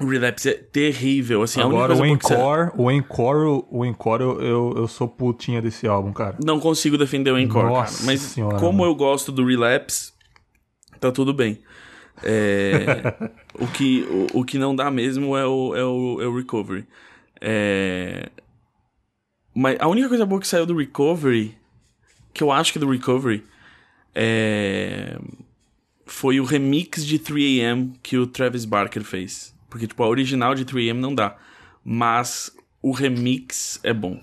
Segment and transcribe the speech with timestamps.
[0.00, 3.84] O Relapse é terrível, assim, Agora a o única coisa boa Encore, o Encore, o
[3.84, 6.36] Encore, eu, eu, sou putinha desse álbum, cara.
[6.44, 8.06] Não consigo defender o Encore, Nossa cara.
[8.06, 8.90] Mas senhora, como mano.
[8.90, 10.12] eu gosto do Relapse,
[11.00, 11.58] tá tudo bem.
[12.22, 16.36] É, o, que, o, o que não dá mesmo é o, é o, é o
[16.36, 16.86] Recovery.
[17.40, 18.30] É,
[19.54, 21.58] mas a única coisa boa que saiu do Recovery,
[22.32, 23.44] que eu acho que é do Recovery,
[24.14, 25.18] é,
[26.06, 29.52] foi o remix de 3AM que o Travis Barker fez.
[29.68, 31.36] Porque, tipo, a original de 3AM não dá.
[31.84, 32.50] Mas
[32.82, 34.20] o remix é bom.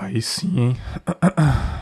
[0.00, 0.76] Aí sim, hein?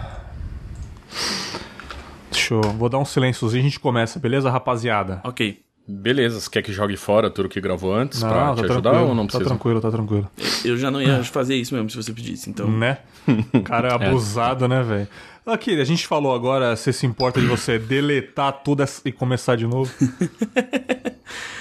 [2.30, 2.60] Deixa eu...
[2.60, 5.20] Vou dar um silênciozinho e a gente começa, beleza, rapaziada?
[5.24, 5.62] Ok.
[5.88, 8.91] Beleza, você quer que jogue fora tudo que gravou antes pra Não, te tá ajudar
[8.91, 9.50] tranquilo, ou não tá precisa?
[9.50, 10.28] tranquilo, tá tranquilo.
[10.64, 12.68] Eu já não ia fazer isso mesmo se você pedisse, então.
[12.68, 12.98] Né?
[13.64, 15.08] Cara abusado, né, velho?
[15.46, 19.64] Aqui, a gente falou agora, você se importa de você deletar tudo e começar de
[19.64, 19.92] novo?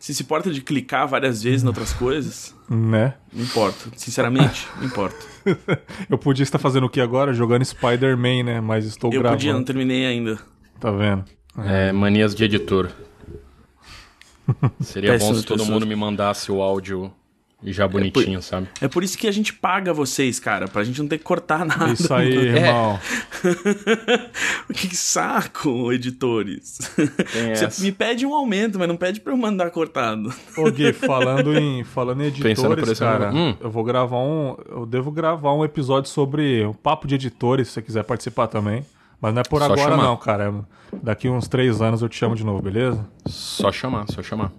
[0.00, 3.14] Se se importa de clicar várias vezes em outras coisas, né?
[3.30, 3.90] não importa.
[3.96, 5.16] Sinceramente, não importa.
[6.08, 7.34] Eu podia estar fazendo o que agora?
[7.34, 8.60] Jogando Spider-Man, né?
[8.62, 9.38] Mas estou Eu gravando.
[9.38, 10.38] podia, não terminei ainda.
[10.80, 11.24] Tá vendo?
[11.58, 12.90] É, manias de editor.
[14.80, 15.68] Seria bom se todo pessoas.
[15.68, 17.12] mundo me mandasse o áudio
[17.62, 18.68] já bonitinho, sabe?
[18.80, 21.64] É por isso que a gente paga vocês, cara, pra gente não ter que cortar
[21.64, 21.92] nada.
[21.92, 22.48] Isso aí, mano.
[22.56, 23.00] irmão.
[24.74, 26.78] que saco, editores.
[27.32, 27.82] Tem Você essa.
[27.82, 30.32] me pede um aumento, mas não pede pra eu mandar cortado.
[30.56, 33.32] Ô Gui, falando em, falando em por editores, cara.
[33.32, 33.54] Hum.
[33.60, 34.56] eu vou gravar um.
[34.68, 38.84] Eu devo gravar um episódio sobre o papo de editores, se você quiser participar também.
[39.20, 40.02] Mas não é por Só agora, chamar.
[40.02, 40.54] não, cara.
[41.02, 43.06] Daqui uns três anos eu te chamo de novo, beleza?
[43.26, 44.50] Só chamar, só chamar.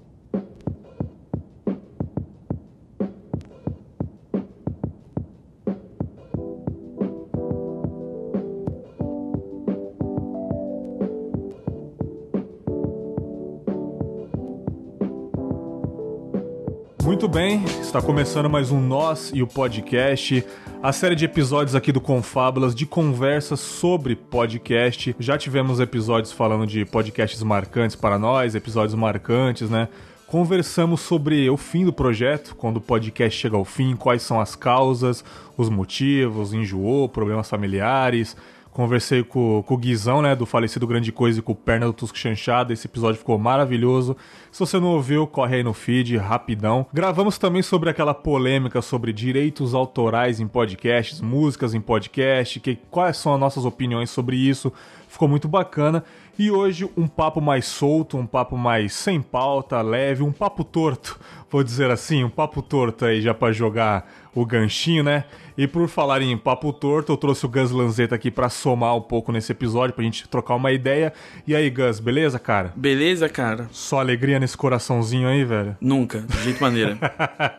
[17.31, 20.43] Bem, está começando mais um Nós e o podcast,
[20.83, 25.15] a série de episódios aqui do Confábulas de conversas sobre podcast.
[25.17, 29.87] Já tivemos episódios falando de podcasts marcantes para nós, episódios marcantes, né?
[30.27, 34.53] Conversamos sobre o fim do projeto, quando o podcast chega ao fim, quais são as
[34.53, 35.23] causas,
[35.55, 38.35] os motivos, enjoou, problemas familiares.
[38.71, 41.93] Conversei com, com o Guizão, né, do falecido Grande Coisa e com o Perna do
[41.93, 42.71] Tusco Chanchada.
[42.71, 44.15] Esse episódio ficou maravilhoso.
[44.49, 46.85] Se você não ouviu, corre aí no feed, rapidão.
[46.93, 53.17] Gravamos também sobre aquela polêmica sobre direitos autorais em podcasts, músicas em podcast, que, quais
[53.17, 54.71] são as nossas opiniões sobre isso.
[55.11, 56.05] Ficou muito bacana.
[56.39, 61.19] E hoje um papo mais solto, um papo mais sem pauta, leve, um papo torto,
[61.49, 65.25] vou dizer assim, um papo torto aí já pra jogar o ganchinho, né?
[65.57, 69.01] E por falar em papo torto, eu trouxe o Gus Lanzetta aqui pra somar um
[69.01, 71.13] pouco nesse episódio, pra gente trocar uma ideia.
[71.45, 72.71] E aí, Gus, beleza, cara?
[72.75, 73.67] Beleza, cara?
[73.71, 75.75] Só alegria nesse coraçãozinho aí, velho?
[75.81, 76.97] Nunca, de jeito maneira.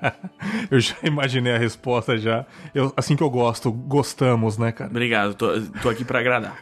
[0.70, 2.46] eu já imaginei a resposta já.
[2.74, 4.90] Eu, assim que eu gosto, gostamos, né, cara?
[4.90, 6.56] Obrigado, tô, tô aqui pra agradar.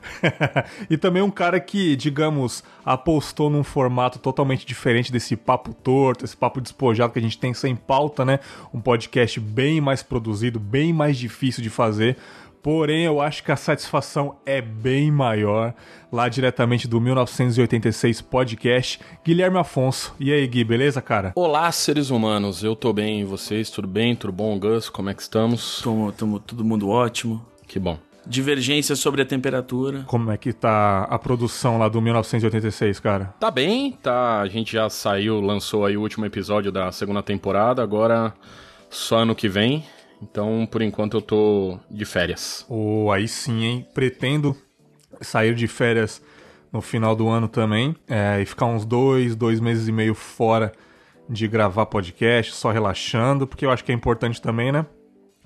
[0.89, 6.37] e também um cara que, digamos, apostou num formato totalmente diferente desse papo torto, esse
[6.37, 8.41] papo despojado que a gente tem sem pauta, né?
[8.73, 12.17] Um podcast bem mais produzido, bem mais difícil de fazer.
[12.63, 15.75] Porém, eu acho que a satisfação é bem maior.
[16.13, 20.15] Lá diretamente do 1986 podcast, Guilherme Afonso.
[20.21, 21.33] E aí, Gui, beleza, cara?
[21.35, 22.63] Olá, seres humanos.
[22.63, 23.71] Eu tô bem, e vocês?
[23.71, 24.15] Tudo bem?
[24.15, 24.91] Tudo bom, Gus?
[24.91, 25.81] Como é que estamos?
[25.83, 27.45] Tamo, tamo todo mundo ótimo.
[27.67, 28.10] Que bom.
[28.27, 30.05] Divergência sobre a temperatura.
[30.07, 33.35] Como é que tá a produção lá do 1986, cara?
[33.41, 34.41] Tá bem, tá.
[34.41, 38.35] A gente já saiu, lançou aí o último episódio da segunda temporada, agora
[38.89, 39.85] só ano que vem.
[40.23, 42.67] Então, por enquanto, eu tô de férias.
[42.69, 43.89] Oh, aí sim, hein?
[43.95, 44.57] Pretendo
[45.21, 46.23] sair de férias
[46.73, 50.73] no final do ano também é, e ficar uns dois, dois meses e meio fora
[51.29, 54.85] de gravar podcast, só relaxando, porque eu acho que é importante também, né?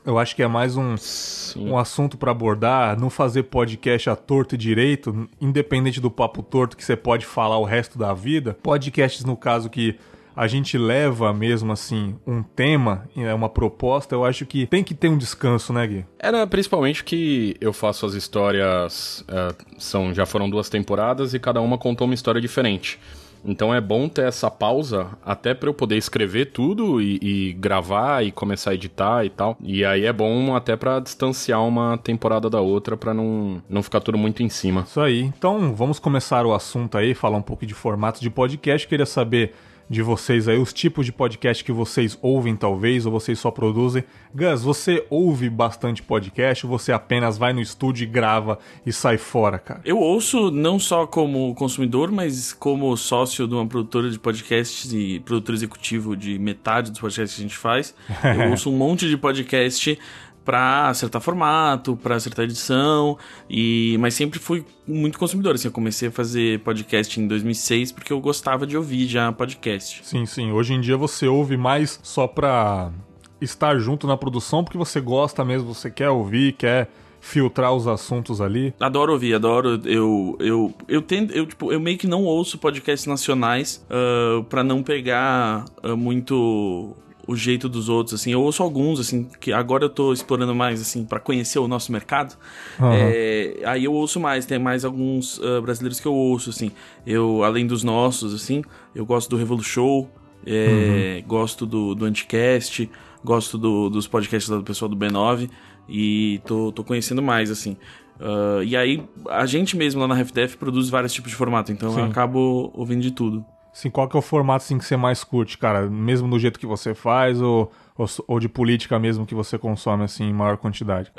[0.04, 1.70] Eu acho que é mais um, Sim.
[1.70, 6.76] um assunto pra abordar, não fazer podcast a torto e direito, independente do papo torto
[6.76, 8.56] que você pode falar o resto da vida.
[8.62, 9.96] Podcasts, no caso, que
[10.36, 14.94] a gente leva mesmo assim um tema, é uma proposta, eu acho que tem que
[14.94, 16.06] ter um descanso, né, Gui?
[16.18, 19.24] Era principalmente que eu faço as histórias.
[19.28, 22.98] é, são Já foram duas temporadas e cada uma contou uma história diferente.
[23.44, 28.24] Então é bom ter essa pausa até pra eu poder escrever tudo e, e gravar
[28.24, 29.56] e começar a editar e tal.
[29.60, 34.00] E aí é bom até pra distanciar uma temporada da outra pra não, não ficar
[34.00, 34.82] tudo muito em cima.
[34.82, 35.22] Isso aí.
[35.22, 38.88] Então vamos começar o assunto aí, falar um pouco de formato de podcast.
[38.88, 39.52] Queria saber
[39.88, 44.04] de vocês aí, os tipos de podcast que vocês ouvem, talvez, ou vocês só produzem.
[44.34, 49.18] Gus, você ouve bastante podcast ou você apenas vai no estúdio e grava e sai
[49.18, 49.80] fora, cara?
[49.84, 55.20] Eu ouço não só como consumidor, mas como sócio de uma produtora de podcasts e
[55.20, 57.94] produtor executivo de metade dos podcasts que a gente faz.
[58.24, 59.98] Eu ouço um monte de podcast
[60.44, 63.16] para acertar formato, para acertar edição,
[63.48, 68.12] e mas sempre fui muito consumidor, assim, eu comecei a fazer podcast em 2006 porque
[68.12, 70.00] eu gostava de ouvir já podcast.
[70.04, 70.52] Sim, sim.
[70.52, 72.92] Hoje em dia você ouve mais só pra
[73.40, 76.90] estar junto na produção porque você gosta mesmo, você quer ouvir, quer
[77.24, 78.74] filtrar os assuntos ali.
[78.78, 79.80] Adoro ouvir, adoro.
[79.84, 84.62] Eu eu eu tendo, eu tipo, eu meio que não ouço podcasts nacionais uh, para
[84.62, 86.94] não pegar uh, muito
[87.26, 88.32] o jeito dos outros, assim.
[88.32, 91.90] Eu ouço alguns, assim, que agora eu tô explorando mais, assim, para conhecer o nosso
[91.90, 92.36] mercado.
[92.78, 92.90] Uhum.
[92.92, 96.70] É, aí eu ouço mais, tem mais alguns uh, brasileiros que eu ouço, assim.
[97.06, 98.62] Eu, além dos nossos, assim,
[98.94, 100.08] eu gosto do Revolu Show,
[100.46, 101.28] é, uhum.
[101.28, 102.90] gosto do, do Anticast,
[103.24, 105.48] gosto do, dos podcasts do pessoal do B9
[105.88, 107.76] e tô, tô conhecendo mais, assim.
[108.20, 111.92] Uh, e aí, a gente mesmo lá na RefDef produz vários tipos de formato, então
[111.92, 112.00] Sim.
[112.00, 113.44] eu acabo ouvindo de tudo.
[113.74, 115.90] Assim, qual que é o formato assim, que você mais curte, cara?
[115.90, 120.04] Mesmo do jeito que você faz ou, ou, ou de política mesmo que você consome
[120.04, 121.10] assim, em maior quantidade?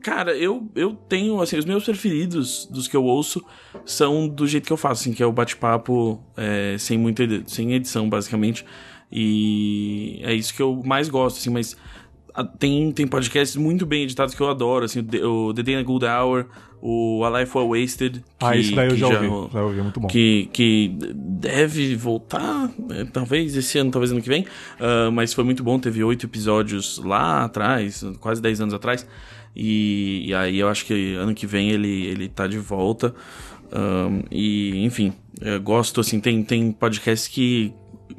[0.00, 3.44] Cara, eu, eu tenho, assim, os meus preferidos dos que eu ouço
[3.84, 7.72] são do jeito que eu faço, assim, que é o bate-papo é, sem muita sem
[7.72, 8.64] edição, basicamente.
[9.10, 11.76] E é isso que eu mais gosto, assim, mas
[12.44, 15.82] tem, tem podcasts muito bem editados que eu adoro, assim, o The Day in a
[15.82, 16.46] Good Hour,
[16.80, 18.22] o A Life Well Wasted.
[18.38, 20.08] Ah, que, ah, isso daí eu já, já ouvi, já ouvi, muito bom.
[20.08, 25.44] Que, que deve voltar, né, talvez esse ano, talvez ano que vem, uh, mas foi
[25.44, 29.06] muito bom, teve oito episódios lá atrás, quase dez anos atrás,
[29.54, 33.14] e, e, aí eu acho que ano que vem ele, ele tá de volta.
[33.72, 35.12] Um, ah, e, enfim,
[35.62, 37.72] gosto, assim, tem, tem podcasts que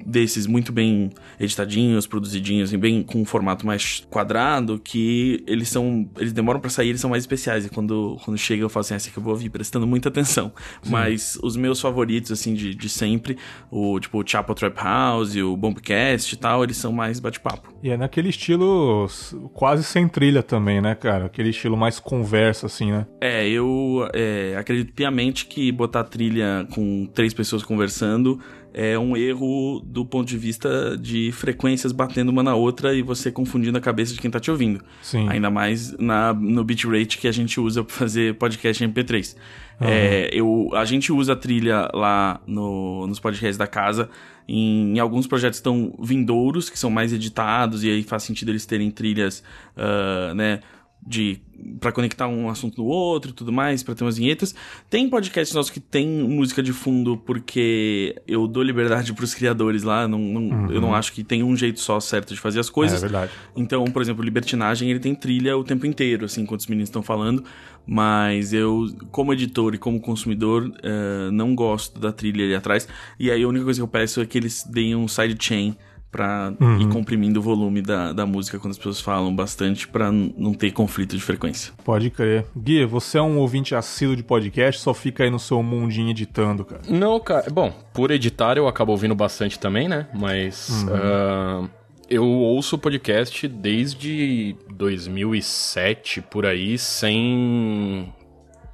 [0.06, 1.10] desses muito bem
[1.40, 6.10] editadinhos, produzidinhos, bem com um formato mais quadrado, que eles são.
[6.18, 7.66] Eles demoram para sair, eles são mais especiais.
[7.66, 10.10] E quando, quando chega, eu falo assim, essa ah, que eu vou ouvir, prestando muita
[10.10, 10.52] atenção.
[10.82, 10.92] Sim.
[10.92, 13.38] Mas os meus favoritos, assim, de, de sempre,
[13.70, 17.74] o tipo o Chapel Trap House, o Bombcast e tal, eles são mais bate-papo.
[17.84, 19.08] E é naquele estilo
[19.54, 21.26] quase sem trilha também, né, cara?
[21.26, 23.08] Aquele estilo mais conversa, assim, né?
[23.20, 28.40] É, eu é, acredito piamente que botar trilha com três pessoas conversando
[28.74, 33.32] é um erro do ponto de vista de frequências batendo uma na outra e você
[33.32, 34.84] confundindo a cabeça de quem tá te ouvindo.
[35.02, 35.28] Sim.
[35.30, 39.36] Ainda mais na, no bitrate que a gente usa para fazer podcast MP3.
[39.80, 39.88] Uhum.
[39.88, 44.10] É, eu, a gente usa a trilha lá no, nos podcasts da casa.
[44.48, 48.66] Em, em, alguns projetos estão vindouros, que são mais editados, e aí faz sentido eles
[48.66, 49.44] terem trilhas,
[49.78, 50.60] uh, né?
[51.06, 51.42] De
[51.80, 54.56] para conectar um assunto no outro e tudo mais, para ter umas vinhetas.
[54.90, 59.84] Tem podcast nosso que tem música de fundo porque eu dou liberdade para os criadores
[59.84, 60.72] lá, não, não uhum.
[60.72, 62.98] eu não acho que tem um jeito só certo de fazer as coisas.
[62.98, 63.32] É verdade.
[63.56, 67.04] Então, por exemplo, Libertinagem, ele tem trilha o tempo inteiro, assim, enquanto os meninos estão
[67.04, 67.44] falando,
[67.86, 72.88] mas eu, como editor e como consumidor, uh, não gosto da trilha ali atrás.
[73.20, 75.76] E aí a única coisa que eu peço é que eles deem um sidechain
[76.12, 76.82] pra uhum.
[76.82, 80.72] ir comprimindo o volume da, da música quando as pessoas falam bastante para não ter
[80.72, 81.74] conflito de frequência.
[81.86, 82.46] Pode crer.
[82.56, 86.66] Gui, você é um ouvinte assíduo de podcast, só fica aí no seu mundinho editando,
[86.66, 86.82] cara?
[86.90, 87.50] Não, cara.
[87.50, 90.08] Bom, por editar eu acabo ouvindo bastante também, né?
[90.14, 91.64] Mas uhum.
[91.64, 91.70] uh,
[92.10, 98.14] eu ouço podcast desde 2007, por aí, sem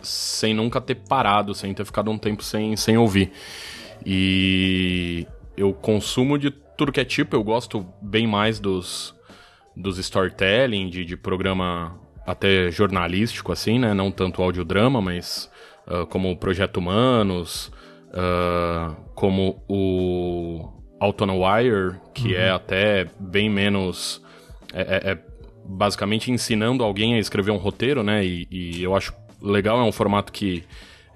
[0.01, 3.31] sem nunca ter parado, sem ter ficado um tempo sem, sem ouvir.
[4.05, 9.15] E eu consumo de tudo que é tipo, eu gosto bem mais dos,
[9.75, 13.93] dos storytelling, de, de programa até jornalístico, assim, né?
[13.93, 15.49] Não tanto audiodrama, mas
[15.87, 17.71] uh, como o Projeto Humanos,
[18.09, 20.69] uh, como o
[20.99, 22.45] Out on Wire, que é uhum.
[22.45, 24.21] é até bem menos...
[24.73, 25.17] É, é, é,
[25.69, 28.25] basicamente ensinando alguém a escrever um roteiro, né?
[28.25, 30.63] E, e eu acho legal, é um formato que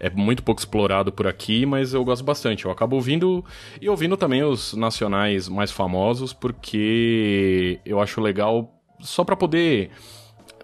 [0.02, 2.66] é muito pouco explorado por aqui, mas eu gosto bastante.
[2.66, 3.46] Eu acabo ouvindo
[3.80, 9.92] e ouvindo também os nacionais mais famosos, porque eu acho legal só para poder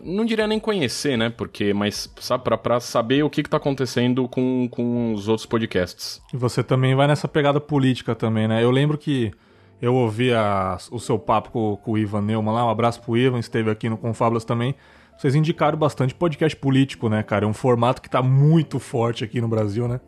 [0.01, 1.29] não diria nem conhecer, né?
[1.29, 5.46] Porque, mas sabe, pra, pra saber o que, que tá acontecendo com, com os outros
[5.46, 6.20] podcasts.
[6.34, 8.63] E você também vai nessa pegada política também, né?
[8.63, 9.32] Eu lembro que
[9.79, 13.15] eu ouvi a, o seu papo com, com, o Ivan Neumann lá, um abraço pro
[13.15, 14.74] Ivan, esteve aqui no Confablas também.
[15.18, 17.44] Vocês indicaram bastante podcast político, né, cara?
[17.44, 20.00] É um formato que tá muito forte aqui no Brasil, né?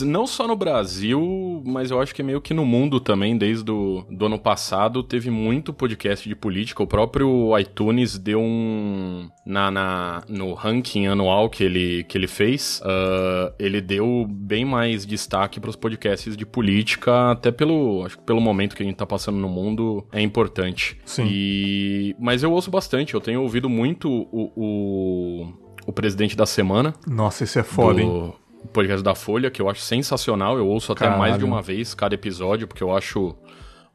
[0.00, 4.06] Não só no Brasil, mas eu acho que meio que no mundo também, desde o
[4.10, 6.82] do ano passado, teve muito podcast de política.
[6.82, 9.28] O próprio iTunes deu um.
[9.44, 15.04] Na, na, no ranking anual que ele, que ele fez, uh, ele deu bem mais
[15.04, 18.96] destaque para os podcasts de política, até pelo, acho que pelo momento que a gente
[18.96, 20.98] tá passando no mundo, é importante.
[21.04, 21.26] Sim.
[21.28, 25.48] E, mas eu ouço bastante, eu tenho ouvido muito o, o,
[25.86, 26.94] o Presidente da Semana.
[27.06, 28.32] Nossa, esse é foda, do hein?
[28.72, 30.56] podcast da Folha, que eu acho sensacional.
[30.56, 31.20] Eu ouço até Caralho.
[31.20, 33.34] mais de uma vez cada episódio, porque eu acho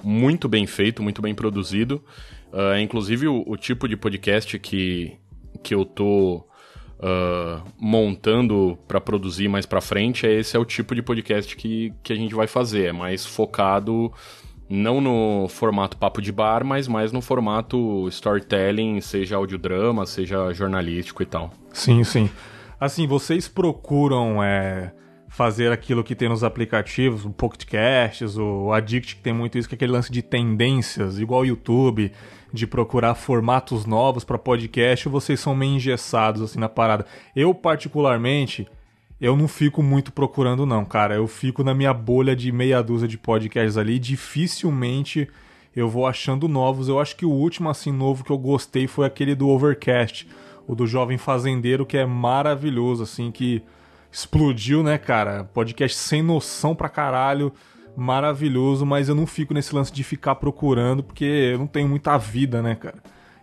[0.03, 2.03] muito bem feito, muito bem produzido.
[2.51, 5.17] Ah, inclusive, o, o tipo de podcast que,
[5.63, 6.43] que eu tô
[7.01, 11.93] ah, montando para produzir mais para frente, é esse é o tipo de podcast que,
[12.03, 12.87] que a gente vai fazer.
[12.87, 14.11] É mais focado
[14.69, 21.23] não no formato papo de bar, mas mais no formato storytelling, seja audiodrama, seja jornalístico
[21.23, 21.51] e tal.
[21.73, 22.29] Sim, sim.
[22.79, 24.93] Assim, vocês procuram é,
[25.27, 29.73] fazer aquilo que tem nos aplicativos, o Pocketcasts, o Addict, que tem muito isso, que
[29.73, 32.11] é aquele lance de tendências, igual o YouTube,
[32.53, 37.05] de procurar formatos novos para podcast, ou vocês são meio engessados assim na parada?
[37.35, 38.67] Eu, particularmente,
[39.19, 41.15] eu não fico muito procurando, não, cara.
[41.15, 43.99] Eu fico na minha bolha de meia dúzia de podcasts ali.
[43.99, 45.27] Dificilmente
[45.75, 46.87] eu vou achando novos.
[46.87, 50.27] Eu acho que o último, assim, novo que eu gostei foi aquele do Overcast,
[50.65, 53.61] o do Jovem Fazendeiro, que é maravilhoso, assim, que
[54.11, 55.43] explodiu, né, cara?
[55.43, 57.51] Podcast sem noção pra caralho.
[57.97, 62.17] Maravilhoso, mas eu não fico nesse lance de ficar procurando, porque eu não tenho muita
[62.17, 62.97] vida, né, cara?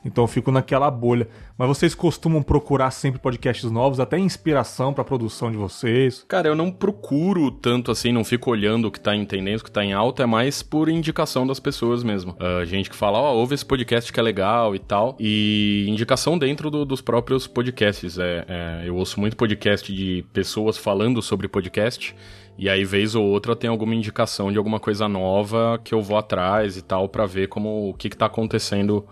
[0.06, 1.28] Então eu fico naquela bolha.
[1.58, 6.24] Mas vocês costumam procurar sempre podcasts novos, até inspiração pra produção de vocês?
[6.28, 9.64] Cara, eu não procuro tanto assim, não fico olhando o que tá em tendência, o
[9.64, 12.36] que tá em alta, é mais por indicação das pessoas mesmo.
[12.38, 15.16] Ah, gente que fala, ó, ouve esse podcast que é legal e tal.
[15.18, 18.16] E indicação dentro do- dos próprios podcasts.
[18.18, 22.14] É, é, eu ouço muito podcast de pessoas falando sobre podcast.
[22.58, 26.16] E aí, vez ou outra, tem alguma indicação de alguma coisa nova que eu vou
[26.16, 29.04] atrás e tal, pra ver como o que, que tá acontecendo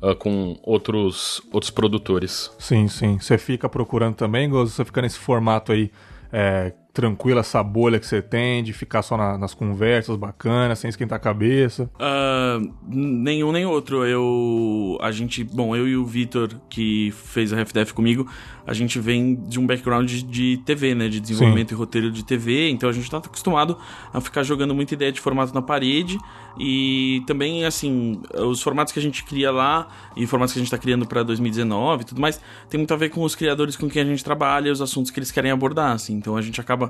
[0.00, 2.50] ah, com outros, outros produtores.
[2.58, 3.18] Sim, sim.
[3.18, 4.72] Você fica procurando também, Gozo?
[4.72, 5.90] Você fica nesse formato aí,
[6.32, 10.88] é, tranquilo, essa bolha que você tem, de ficar só na- nas conversas bacanas, sem
[10.88, 11.88] esquentar a cabeça?
[11.98, 14.04] Ah, nenhum nem outro.
[14.04, 14.98] Eu.
[15.00, 15.44] A gente.
[15.44, 18.28] Bom, eu e o Vitor, que fez a RefDef comigo,
[18.66, 21.08] a gente vem de um background de, de TV, né?
[21.08, 22.68] De desenvolvimento e roteiro de TV.
[22.70, 23.78] Então a gente tá acostumado
[24.12, 26.18] a ficar jogando muita ideia de formato na parede.
[26.60, 29.86] E também, assim, os formatos que a gente cria lá
[30.16, 32.96] e formatos que a gente tá criando pra 2019 e tudo mais, tem muito a
[32.96, 35.52] ver com os criadores com quem a gente trabalha e os assuntos que eles querem
[35.52, 36.14] abordar, assim.
[36.14, 36.87] Então a gente acaba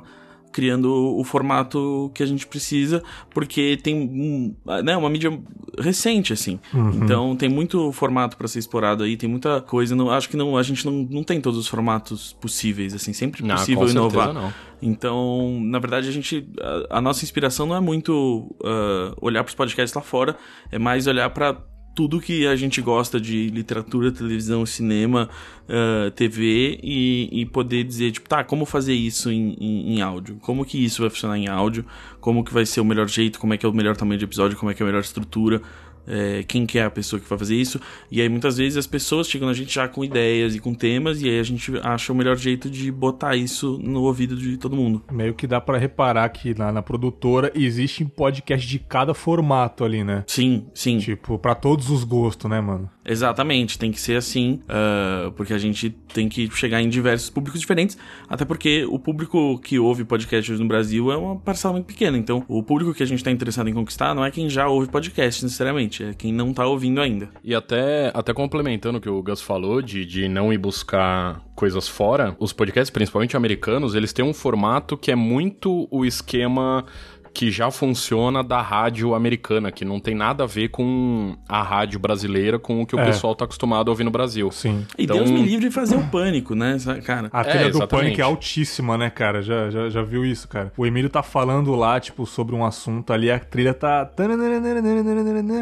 [0.53, 5.39] criando o formato que a gente precisa, porque tem um, né, uma mídia
[5.79, 6.59] recente, assim.
[6.95, 9.95] Então tem muito formato para ser explorado aí, tem muita coisa.
[9.95, 13.45] Não, acho que não, a gente não, não tem todos os formatos possíveis, assim, sempre
[13.45, 14.33] Não, possível inovar.
[14.33, 14.53] não.
[14.81, 16.49] Então, na verdade, a gente.
[16.91, 20.37] A, a nossa inspiração não é muito ah, olhar para os podcasts lá fora,
[20.71, 21.57] é mais olhar para
[21.99, 25.29] tudo que a gente gosta de literatura, televisão, cinema,
[25.69, 30.37] ah, TV e, e poder dizer, tipo, tá, como fazer isso em, em, em áudio?
[30.41, 31.85] Como que isso vai funcionar em áudio?
[32.21, 33.41] Como que vai ser o melhor jeito?
[33.41, 34.57] Como é que é o melhor tamanho de episódio?
[34.57, 35.61] Como é que é a melhor estrutura?
[36.09, 37.81] É, quem que é a pessoa que vai fazer isso.
[38.11, 41.23] E aí muitas vezes as pessoas chegam na gente já com ideias e com temas,
[41.23, 44.75] e aí a gente acha o melhor jeito de botar isso no ouvido de todo
[44.75, 45.03] mundo.
[45.13, 49.85] Meio que dá pra reparar que na, na produtora existe um podcast de cada formato
[49.85, 50.25] ali, né?
[50.27, 50.99] Sim, sim.
[50.99, 52.91] Tipo, pra todos os gostos, né, mano?
[53.05, 57.59] Exatamente, tem que ser assim, ah, porque a gente tem que chegar em diversos públicos
[57.59, 57.97] diferentes,
[58.29, 62.19] até porque o público que ouve podcast hoje no Brasil é uma parcela muito pequena,
[62.19, 64.89] então o público que a gente está interessado em conquistar não é quem já ouve
[64.89, 67.29] podcast necessariamente, é quem não tá ouvindo ainda.
[67.43, 71.89] E até, até complementando o que o Gus falou, de, de não ir buscar coisas
[71.89, 76.85] fora, os podcasts, principalmente americanos, eles têm um formato que é muito o esquema
[77.33, 81.99] que já funciona da rádio americana, que não tem nada a ver com a rádio
[82.01, 83.05] brasileira, com o que o É.
[83.07, 84.51] pessoal tá acostumado a ouvir no Brasil.
[84.51, 84.87] Sim.
[84.99, 87.29] E Então- Deus me livre de fazer o pânico, né, cara?
[87.33, 87.89] A trilha do exatamente.
[88.05, 89.43] Pânico é altíssima, né, cara?
[89.43, 90.73] Já, já, já viu isso, cara?
[90.77, 94.09] O Emílio tá falando lá, tipo, sobre um assunto ali, a trilha tá.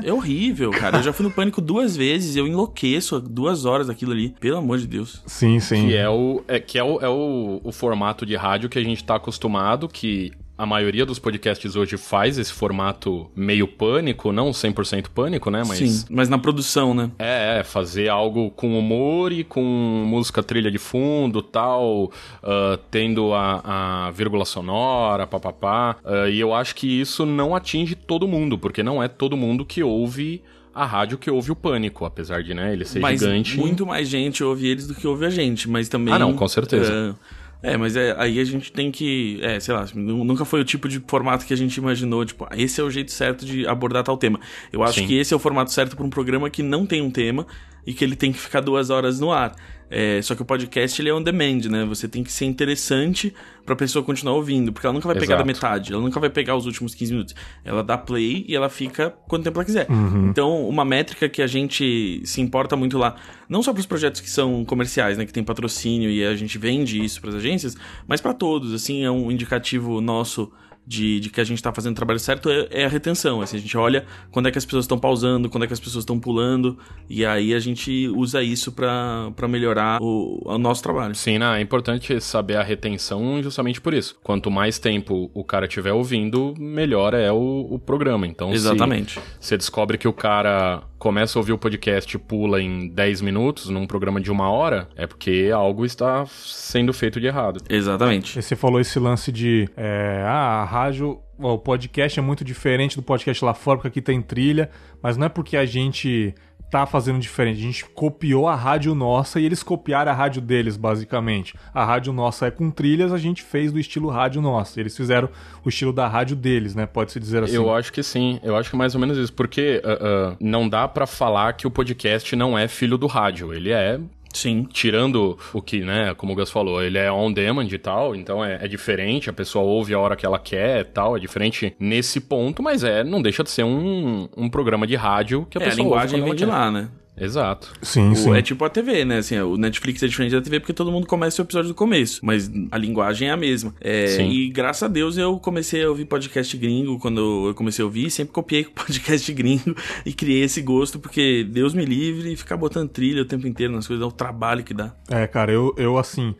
[0.04, 0.99] É horrível, cara.
[0.99, 4.78] Eu já fui no pânico duas vezes, eu enlouqueço duas horas daquilo ali, pelo amor
[4.78, 5.23] de Deus.
[5.26, 5.88] Sim, sim.
[5.88, 8.82] Que é o, é, que é o, é o, o formato de rádio que a
[8.85, 14.50] gente tá acostumado, que a maioria dos podcasts hoje faz esse formato meio pânico, não
[14.50, 15.62] 100% pânico, né?
[15.66, 17.10] Mas Sim, mas na produção, né?
[17.18, 22.10] É, é, fazer algo com humor e com música trilha de fundo tal,
[22.42, 25.96] ah, tendo a, a vírgula sonora, papapá.
[26.04, 29.64] Ah, e eu acho que isso não atinge todo mundo, porque não é todo mundo
[29.64, 30.42] que ouve
[30.75, 33.56] a rádio que ouve o Pânico, apesar de né, ele ser mas gigante.
[33.56, 36.12] muito mais gente ouve eles do que ouve a gente, mas também...
[36.12, 36.92] Ah, não, com certeza.
[36.92, 39.38] É, é mas é, aí a gente tem que...
[39.42, 42.56] É, sei lá, nunca foi o tipo de formato que a gente imaginou, tipo, ah,
[42.56, 44.38] esse é o jeito certo de abordar tal tema.
[44.72, 45.06] Eu acho Sim.
[45.06, 47.46] que esse é o formato certo para um programa que não tem um tema
[47.86, 49.54] e que ele tem que ficar duas horas no ar.
[49.88, 51.84] É, só que o podcast ele é on demand, né?
[51.84, 53.32] Você tem que ser interessante
[53.64, 55.42] pra pessoa continuar ouvindo, porque ela nunca vai pegar Exato.
[55.42, 57.34] da metade, ela nunca vai pegar os últimos 15 minutos.
[57.64, 59.86] Ela dá play e ela fica quanto tempo ela quiser.
[60.28, 63.14] Então, uma métrica que a gente se importa muito lá,
[63.48, 67.02] não só pros projetos que são comerciais, né, que tem patrocínio e a gente vende
[67.02, 67.76] isso pras agências,
[68.08, 70.50] mas pra todos, assim, é um indicativo nosso
[70.86, 73.40] de, de que a gente tá fazendo o trabalho certo é, é a retenção.
[73.40, 75.80] Assim, a gente olha quando é que as pessoas estão pausando, quando é que as
[75.80, 76.78] pessoas estão pulando,
[77.08, 81.14] e aí a gente usa isso pra pra melhorar o, o nosso trabalho.
[81.14, 81.58] Sim, né?
[81.58, 84.16] é importante saber a retenção justamente por isso.
[84.22, 88.26] Quanto mais tempo o cara estiver ouvindo, melhor é o, o programa.
[88.26, 89.18] Então, se Exatamente.
[89.40, 93.68] você descobre que o cara começa a ouvir o podcast e pula em 10 minutos
[93.68, 97.60] num programa de uma hora, é porque algo está sendo feito de errado.
[97.68, 98.38] Exatamente.
[98.38, 99.68] E Você falou esse lance de.
[99.76, 101.21] É, ah, rádio.
[101.38, 104.71] O podcast é muito diferente do podcast lá fora, porque aqui tem trilha,
[105.02, 106.35] mas não é porque a gente
[106.71, 107.59] tá fazendo diferente.
[107.59, 111.54] A gente copiou a rádio nossa e eles copiaram a rádio deles, basicamente.
[111.73, 114.80] A rádio nossa é com trilhas, a gente fez do estilo rádio nossa.
[114.80, 115.28] Eles fizeram
[115.64, 116.87] o estilo da rádio deles, né?
[116.87, 117.54] Pode-se dizer assim.
[117.54, 120.37] Eu acho que sim, eu acho que é mais ou menos isso, porque ah, ah,
[120.40, 124.00] não dá pra falar que o podcast não é filho do rádio, ele é
[124.36, 124.66] Sim.
[124.70, 128.44] tirando o que, né, como o Gus falou, ele é on demand e tal, então
[128.44, 131.74] é, é diferente, a pessoa ouve a hora que ela quer e tal, é diferente
[131.80, 135.60] nesse ponto, mas é, não deixa de ser um, um programa de rádio que a
[135.60, 136.88] É, a pessoa linguagem ouve vem de lá, né?
[137.18, 137.73] Exato.
[137.80, 138.35] Sim, O- sim.
[138.37, 139.18] é tipo a TV, né?
[139.18, 142.20] Assim, o Netflix é diferente da TV porque todo mundo começa o episódio do começo,
[142.25, 143.75] mas a linguagem é a mesma.
[143.80, 144.28] É, Sim.
[144.30, 148.11] e graças a Deus eu comecei a ouvir podcast gringo quando eu comecei a ouvir,
[148.11, 152.56] sempre copiei o podcast gringo e criei esse gosto, porque Deus me livre e ficar
[152.56, 154.94] botando trilha o tempo inteiro nas coisas, dá o trabalho que dá.
[155.08, 156.35] É, cara, eu, eu assim,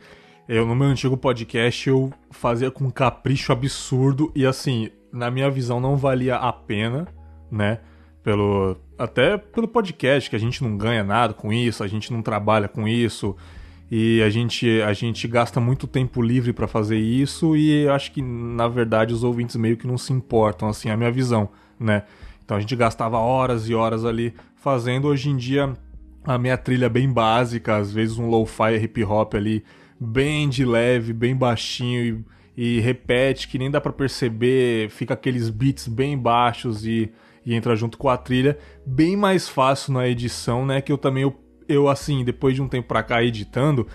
[0.47, 5.49] eu no meu antigo podcast eu fazia com um capricho absurdo e assim, na minha
[5.49, 7.07] visão não valia a pena,
[7.51, 7.79] né?
[8.27, 12.21] Pelo até pelo podcast que a gente não ganha nada com isso, a gente não
[12.21, 13.33] trabalha com isso
[13.89, 18.21] e a gente a gente gasta muito tempo livre pra fazer isso e acho que
[18.21, 21.47] na verdade os ouvintes meio que não se importam, assim, é a minha visão,
[21.79, 22.03] né?
[22.43, 25.73] Então a gente gastava horas e horas ali fazendo hoje em dia
[26.25, 29.63] a minha trilha é bem básica, às vezes um lo-fi hip hop ali,
[29.97, 32.25] bem de leve, bem baixinho
[32.57, 37.09] e, e repete que nem dá pra perceber, fica aqueles beats bem baixos e,
[37.47, 40.81] e entra junto com a trilha, bem mais fácil na edição, né?
[40.81, 41.33] Que eu também eu,
[41.67, 43.87] eu assim, depois de um tempo pra cá editando,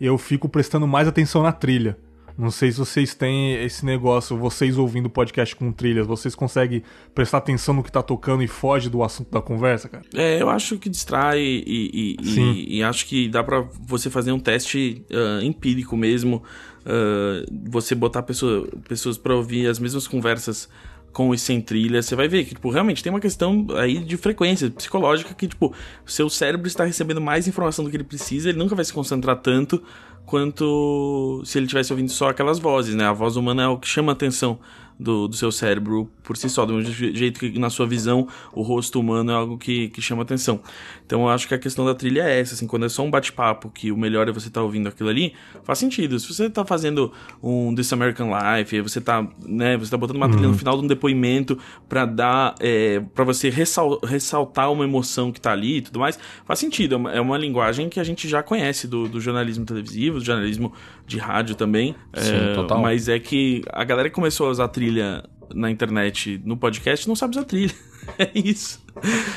[0.00, 1.98] eu fico prestando mais atenção na trilha.
[2.38, 6.82] Não sei se vocês têm esse negócio, vocês ouvindo podcast com trilhas, vocês conseguem
[7.14, 10.04] prestar atenção no que tá tocando e foge do assunto da conversa, cara?
[10.14, 12.52] É, eu acho que distrai e, e- e- Sim.
[12.52, 16.42] e- e acho que dá pra você fazer um teste ah, empírico mesmo.
[16.86, 20.66] ah, você botar pessoa, pessoas pra ouvir as mesmas conversas
[21.12, 24.16] com e sem trilha, você vai ver que, tipo, realmente tem uma questão aí de
[24.16, 25.74] frequência psicológica que, tipo,
[26.06, 29.36] seu cérebro está recebendo mais informação do que ele precisa, ele nunca vai se concentrar
[29.36, 29.82] tanto
[30.24, 33.04] quanto se ele estivesse ouvindo só aquelas vozes, né?
[33.04, 34.60] A voz humana é o que chama a atenção
[35.00, 38.28] do, do seu cérebro por si só, do mesmo je- jeito que na sua visão
[38.52, 40.60] o rosto humano é algo que, que chama atenção.
[41.06, 43.10] Então eu acho que a questão da trilha é essa, assim, quando é só um
[43.10, 45.32] bate-papo que o melhor é você estar ouvindo aquilo ali,
[45.64, 46.18] faz sentido.
[46.20, 47.10] Se você tá fazendo
[47.42, 50.84] um This American Life, você tá, né, você tá botando uma trilha no final de
[50.84, 51.58] um depoimento
[51.88, 56.18] pra dar, é, para você ressal- ressaltar uma emoção que tá ali e tudo mais,
[56.44, 56.94] faz sentido.
[56.94, 60.24] É uma, é uma linguagem que a gente já conhece do, do jornalismo televisivo, do
[60.24, 60.72] jornalismo
[61.10, 61.94] de rádio também.
[62.14, 62.80] Sim, É, total.
[62.80, 67.16] Mas é que a galera que começou a usar trilha na internet, no podcast, não
[67.16, 67.74] sabe usar trilha.
[68.16, 68.80] é isso.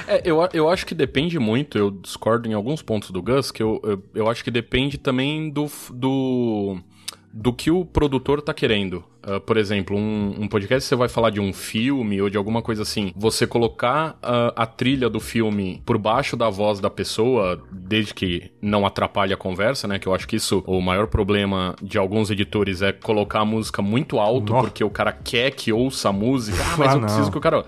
[0.07, 3.63] É, eu, eu acho que depende muito, eu discordo em alguns pontos do Gus, que
[3.63, 6.77] eu, eu, eu acho que depende também do, do,
[7.36, 9.04] do que o produtor tá querendo.
[9.24, 12.62] Ah, por exemplo, um, um podcast você vai falar de um filme ou de alguma
[12.62, 13.12] coisa assim.
[13.15, 18.52] Você colocar ah, a trilha do filme por baixo da voz da pessoa, desde que
[18.62, 19.98] não atrapalhe a conversa, né?
[19.98, 23.82] Que eu acho que isso, o maior problema de alguns editores é colocar a música
[23.82, 24.67] muito alto, Nossa.
[24.67, 26.58] porque o cara quer que ouça a música.
[26.62, 27.08] Ah, mas Ah, eu não.
[27.08, 27.65] preciso que o cara.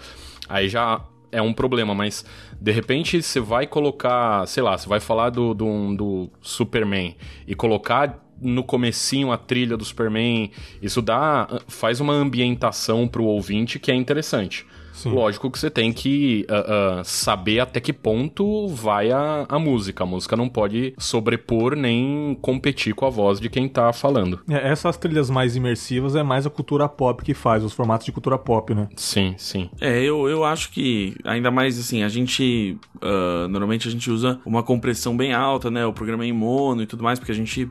[0.48, 1.02] Aí já
[1.32, 2.24] é um problema, mas
[2.62, 7.16] de repente você vai colocar, sei lá, você vai falar do, do, do Superman
[7.48, 13.80] e colocar no comecinho a trilha do Superman, isso dá faz uma ambientação pro ouvinte
[13.80, 14.66] que é interessante.
[14.96, 15.12] Sim.
[15.12, 20.04] Lógico que você tem que uh, uh, saber até que ponto vai a, a música.
[20.04, 24.40] A música não pode sobrepor nem competir com a voz de quem tá falando.
[24.50, 28.12] É, essas trilhas mais imersivas é mais a cultura pop que faz, os formatos de
[28.14, 28.88] cultura pop, né?
[28.96, 29.70] Sim, sim.
[29.82, 32.78] É, eu, eu acho que, ainda mais assim, a gente.
[32.96, 35.86] Uh, normalmente a gente usa uma compressão bem alta, né?
[35.86, 37.70] O programa é em mono e tudo mais, porque a gente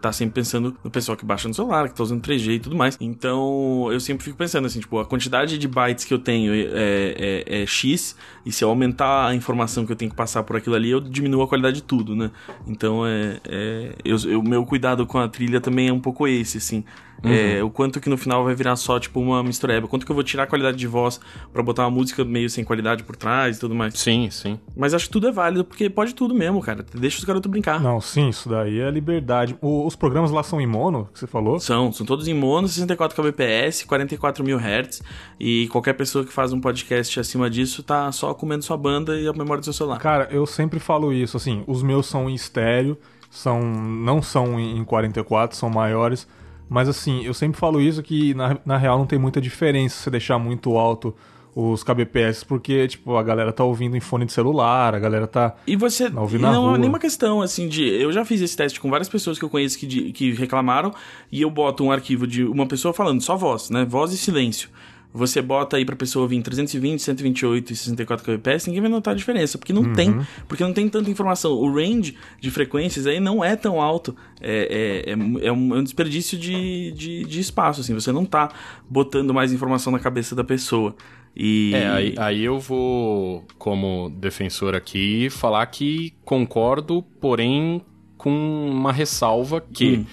[0.00, 2.76] tá sempre pensando no pessoal que baixa no celular, que tá usando 3G e tudo
[2.76, 2.96] mais.
[3.00, 7.44] Então eu sempre fico pensando assim, tipo, a quantidade de bytes que eu tenho é,
[7.46, 10.56] é, é, X, e se eu aumentar a informação que eu tenho que passar por
[10.56, 12.30] aquilo ali, eu diminuo a qualidade de tudo, né?
[12.66, 13.40] Então é.
[13.44, 16.84] é o meu cuidado com a trilha também é um pouco esse, assim.
[17.22, 17.32] Uhum.
[17.32, 19.88] É, o quanto que no final vai virar só, tipo, uma mistureba.
[19.88, 21.20] Quanto que eu vou tirar a qualidade de voz
[21.52, 23.98] para botar uma música meio sem qualidade por trás e tudo mais.
[23.98, 24.58] Sim, sim.
[24.76, 26.84] Mas acho que tudo é válido, porque pode tudo mesmo, cara.
[26.94, 27.80] Deixa os garotos brincar.
[27.80, 29.56] Não, sim, isso daí é liberdade.
[29.60, 31.58] O, os programas lá são em mono, que você falou?
[31.58, 35.02] São, são todos em mono, 64 kbps, 44 mil Hz.
[35.40, 39.26] E qualquer pessoa que faz um podcast acima disso tá só comendo sua banda e
[39.26, 39.98] a memória do seu celular.
[39.98, 42.96] Cara, eu sempre falo isso, assim, os meus são em estéreo,
[43.30, 46.26] são, não são em 44, são maiores
[46.68, 50.10] mas assim, eu sempre falo isso que na, na real não tem muita diferença se
[50.10, 51.14] deixar muito alto
[51.60, 55.56] os kbps, porque, tipo, a galera tá ouvindo em fone de celular, a galera tá
[55.66, 57.82] e você, ouvindo na Não é nenhuma questão, assim, de...
[57.82, 60.94] Eu já fiz esse teste com várias pessoas que eu conheço que, de, que reclamaram,
[61.32, 63.84] e eu boto um arquivo de uma pessoa falando só voz, né?
[63.84, 64.70] Voz e silêncio
[65.12, 69.14] você bota aí pra pessoa ouvir em 320, 128 e 64 kbps, ninguém vai notar
[69.14, 69.94] a diferença, porque não uhum.
[69.94, 71.52] tem, porque não tem tanta informação.
[71.52, 75.78] O range de frequências aí não é tão alto, é, é, é, é um, é
[75.78, 78.50] um, desperdício de, de, de, espaço, assim, você não tá
[78.88, 80.94] botando mais informação na cabeça da pessoa.
[81.34, 81.72] E...
[81.74, 87.82] É, aí, aí eu vou, como defensor aqui, falar que concordo, porém
[88.16, 90.04] com uma ressalva que hum.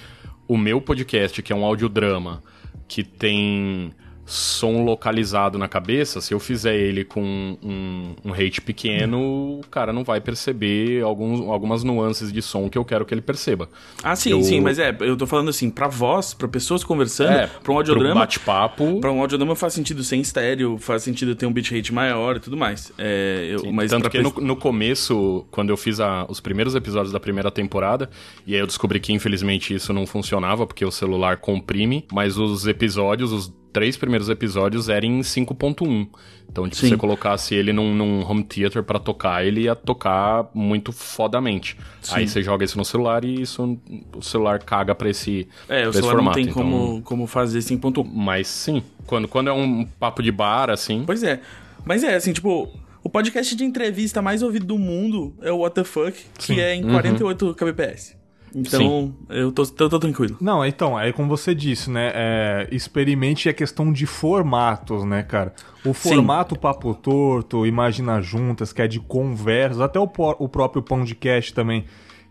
[0.48, 2.44] o meu podcast, que é um audiodrama,
[2.88, 3.92] que tem
[4.26, 9.94] som localizado na cabeça, se eu fizer ele com um, um rate pequeno, o cara
[9.94, 13.70] não vai perceber alguns, algumas nuances de som que eu quero que ele perceba.
[14.04, 14.42] Ah, sim, eu...
[14.42, 17.78] sim, mas é, eu tô falando assim, pra voz, pra pessoas conversando, é, pra um
[17.78, 18.22] audiodrama.
[18.22, 19.00] bate-papo.
[19.00, 22.40] Pra um audiodrama faz sentido ser em estéreo, faz sentido ter um bitrate maior e
[22.40, 22.92] tudo mais.
[22.98, 27.12] É, eu, mas Tanto que no, no, começo, quando eu fiz a, os primeiros episódios
[27.12, 28.10] da primeira temporada,
[28.48, 32.66] e aí eu descobri que infelizmente isso não funcionava, porque o celular comprime, mas os
[32.66, 36.08] episódios, os três primeiros episódios eram em 5.1.
[36.50, 40.50] Então, tipo, se você colocasse ele num, num home theater para tocar, ele ia tocar
[40.54, 41.76] muito fodamente.
[42.02, 42.16] Sim.
[42.16, 43.78] Aí você joga isso no celular e isso
[44.16, 46.40] o celular caga pra esse É, o celular formato.
[46.40, 46.64] não tem então...
[46.64, 48.10] como, como fazer 5.1.
[48.10, 51.04] Mas sim, quando, quando é um papo de bar, assim...
[51.06, 51.42] Pois é.
[51.84, 52.72] Mas é, assim, tipo...
[53.04, 56.74] O podcast de entrevista mais ouvido do mundo é o What the Fuck, que é
[56.74, 57.54] em 48 uhum.
[57.54, 58.16] kbps.
[58.58, 60.38] Então, eu tô, tô, tô, tranquilo.
[60.40, 62.12] Não, então, é como você disse, né?
[62.16, 65.54] É, experimente a questão de formatos, né, cara?
[65.84, 66.62] O formato Sim.
[66.62, 71.54] Papo Torto, Imagina Juntas, que é de conversas, até o, o próprio Pão de Cast
[71.54, 71.84] também,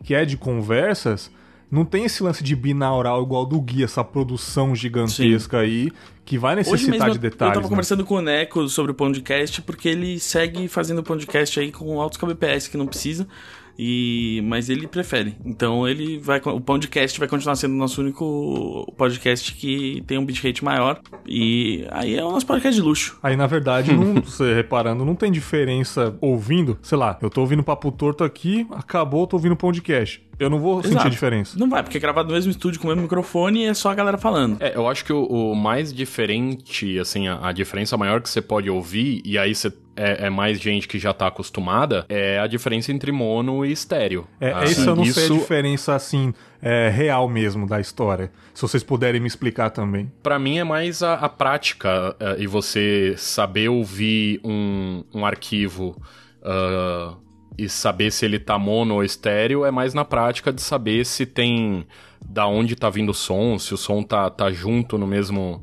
[0.03, 1.31] que é de conversas,
[1.71, 5.63] não tem esse lance de binaural igual do Gui, essa produção gigantesca Sim.
[5.63, 5.93] aí,
[6.25, 7.51] que vai necessitar de detalhes.
[7.51, 7.69] Eu tava né?
[7.69, 12.19] conversando com o Neco sobre o podcast, porque ele segue fazendo podcast aí com altos
[12.19, 13.29] kbps que não precisa.
[13.79, 15.35] E, mas ele prefere.
[15.45, 16.41] Então ele vai.
[16.45, 21.01] O podcast vai continuar sendo o nosso único podcast que tem um bitrate maior.
[21.27, 23.19] E aí é o nosso podcast de luxo.
[23.23, 26.79] Aí, na verdade, não, você reparando, não tem diferença ouvindo.
[26.83, 30.24] Sei lá, eu tô ouvindo Papo Torto aqui, acabou, tô ouvindo podcast.
[30.39, 30.89] Eu não vou Exato.
[30.89, 31.59] sentir a diferença.
[31.59, 33.91] Não vai, porque é gravado no mesmo estúdio com o mesmo microfone e é só
[33.91, 34.57] a galera falando.
[34.61, 38.43] É, eu acho que o, o mais diferente, assim, a, a, diferença maior que você
[38.43, 42.47] pode ouvir, e aí você é, é, mais gente que já tá acostumada, é a
[42.47, 44.27] diferença entre mono e estéreo.
[44.41, 45.21] É, assim, isso eu não isso...
[45.21, 48.31] sei a diferença, assim, é, real mesmo da história.
[48.53, 50.11] Se vocês puderem me explicar também.
[50.23, 55.97] Para mim é mais a, a prática é, e você saber ouvir um, um arquivo.
[56.43, 57.24] Uh,
[57.57, 61.25] e saber se ele tá mono ou estéreo é mais na prática de saber se
[61.25, 61.87] tem
[62.25, 65.63] da onde tá vindo o som, se o som tá, tá junto no mesmo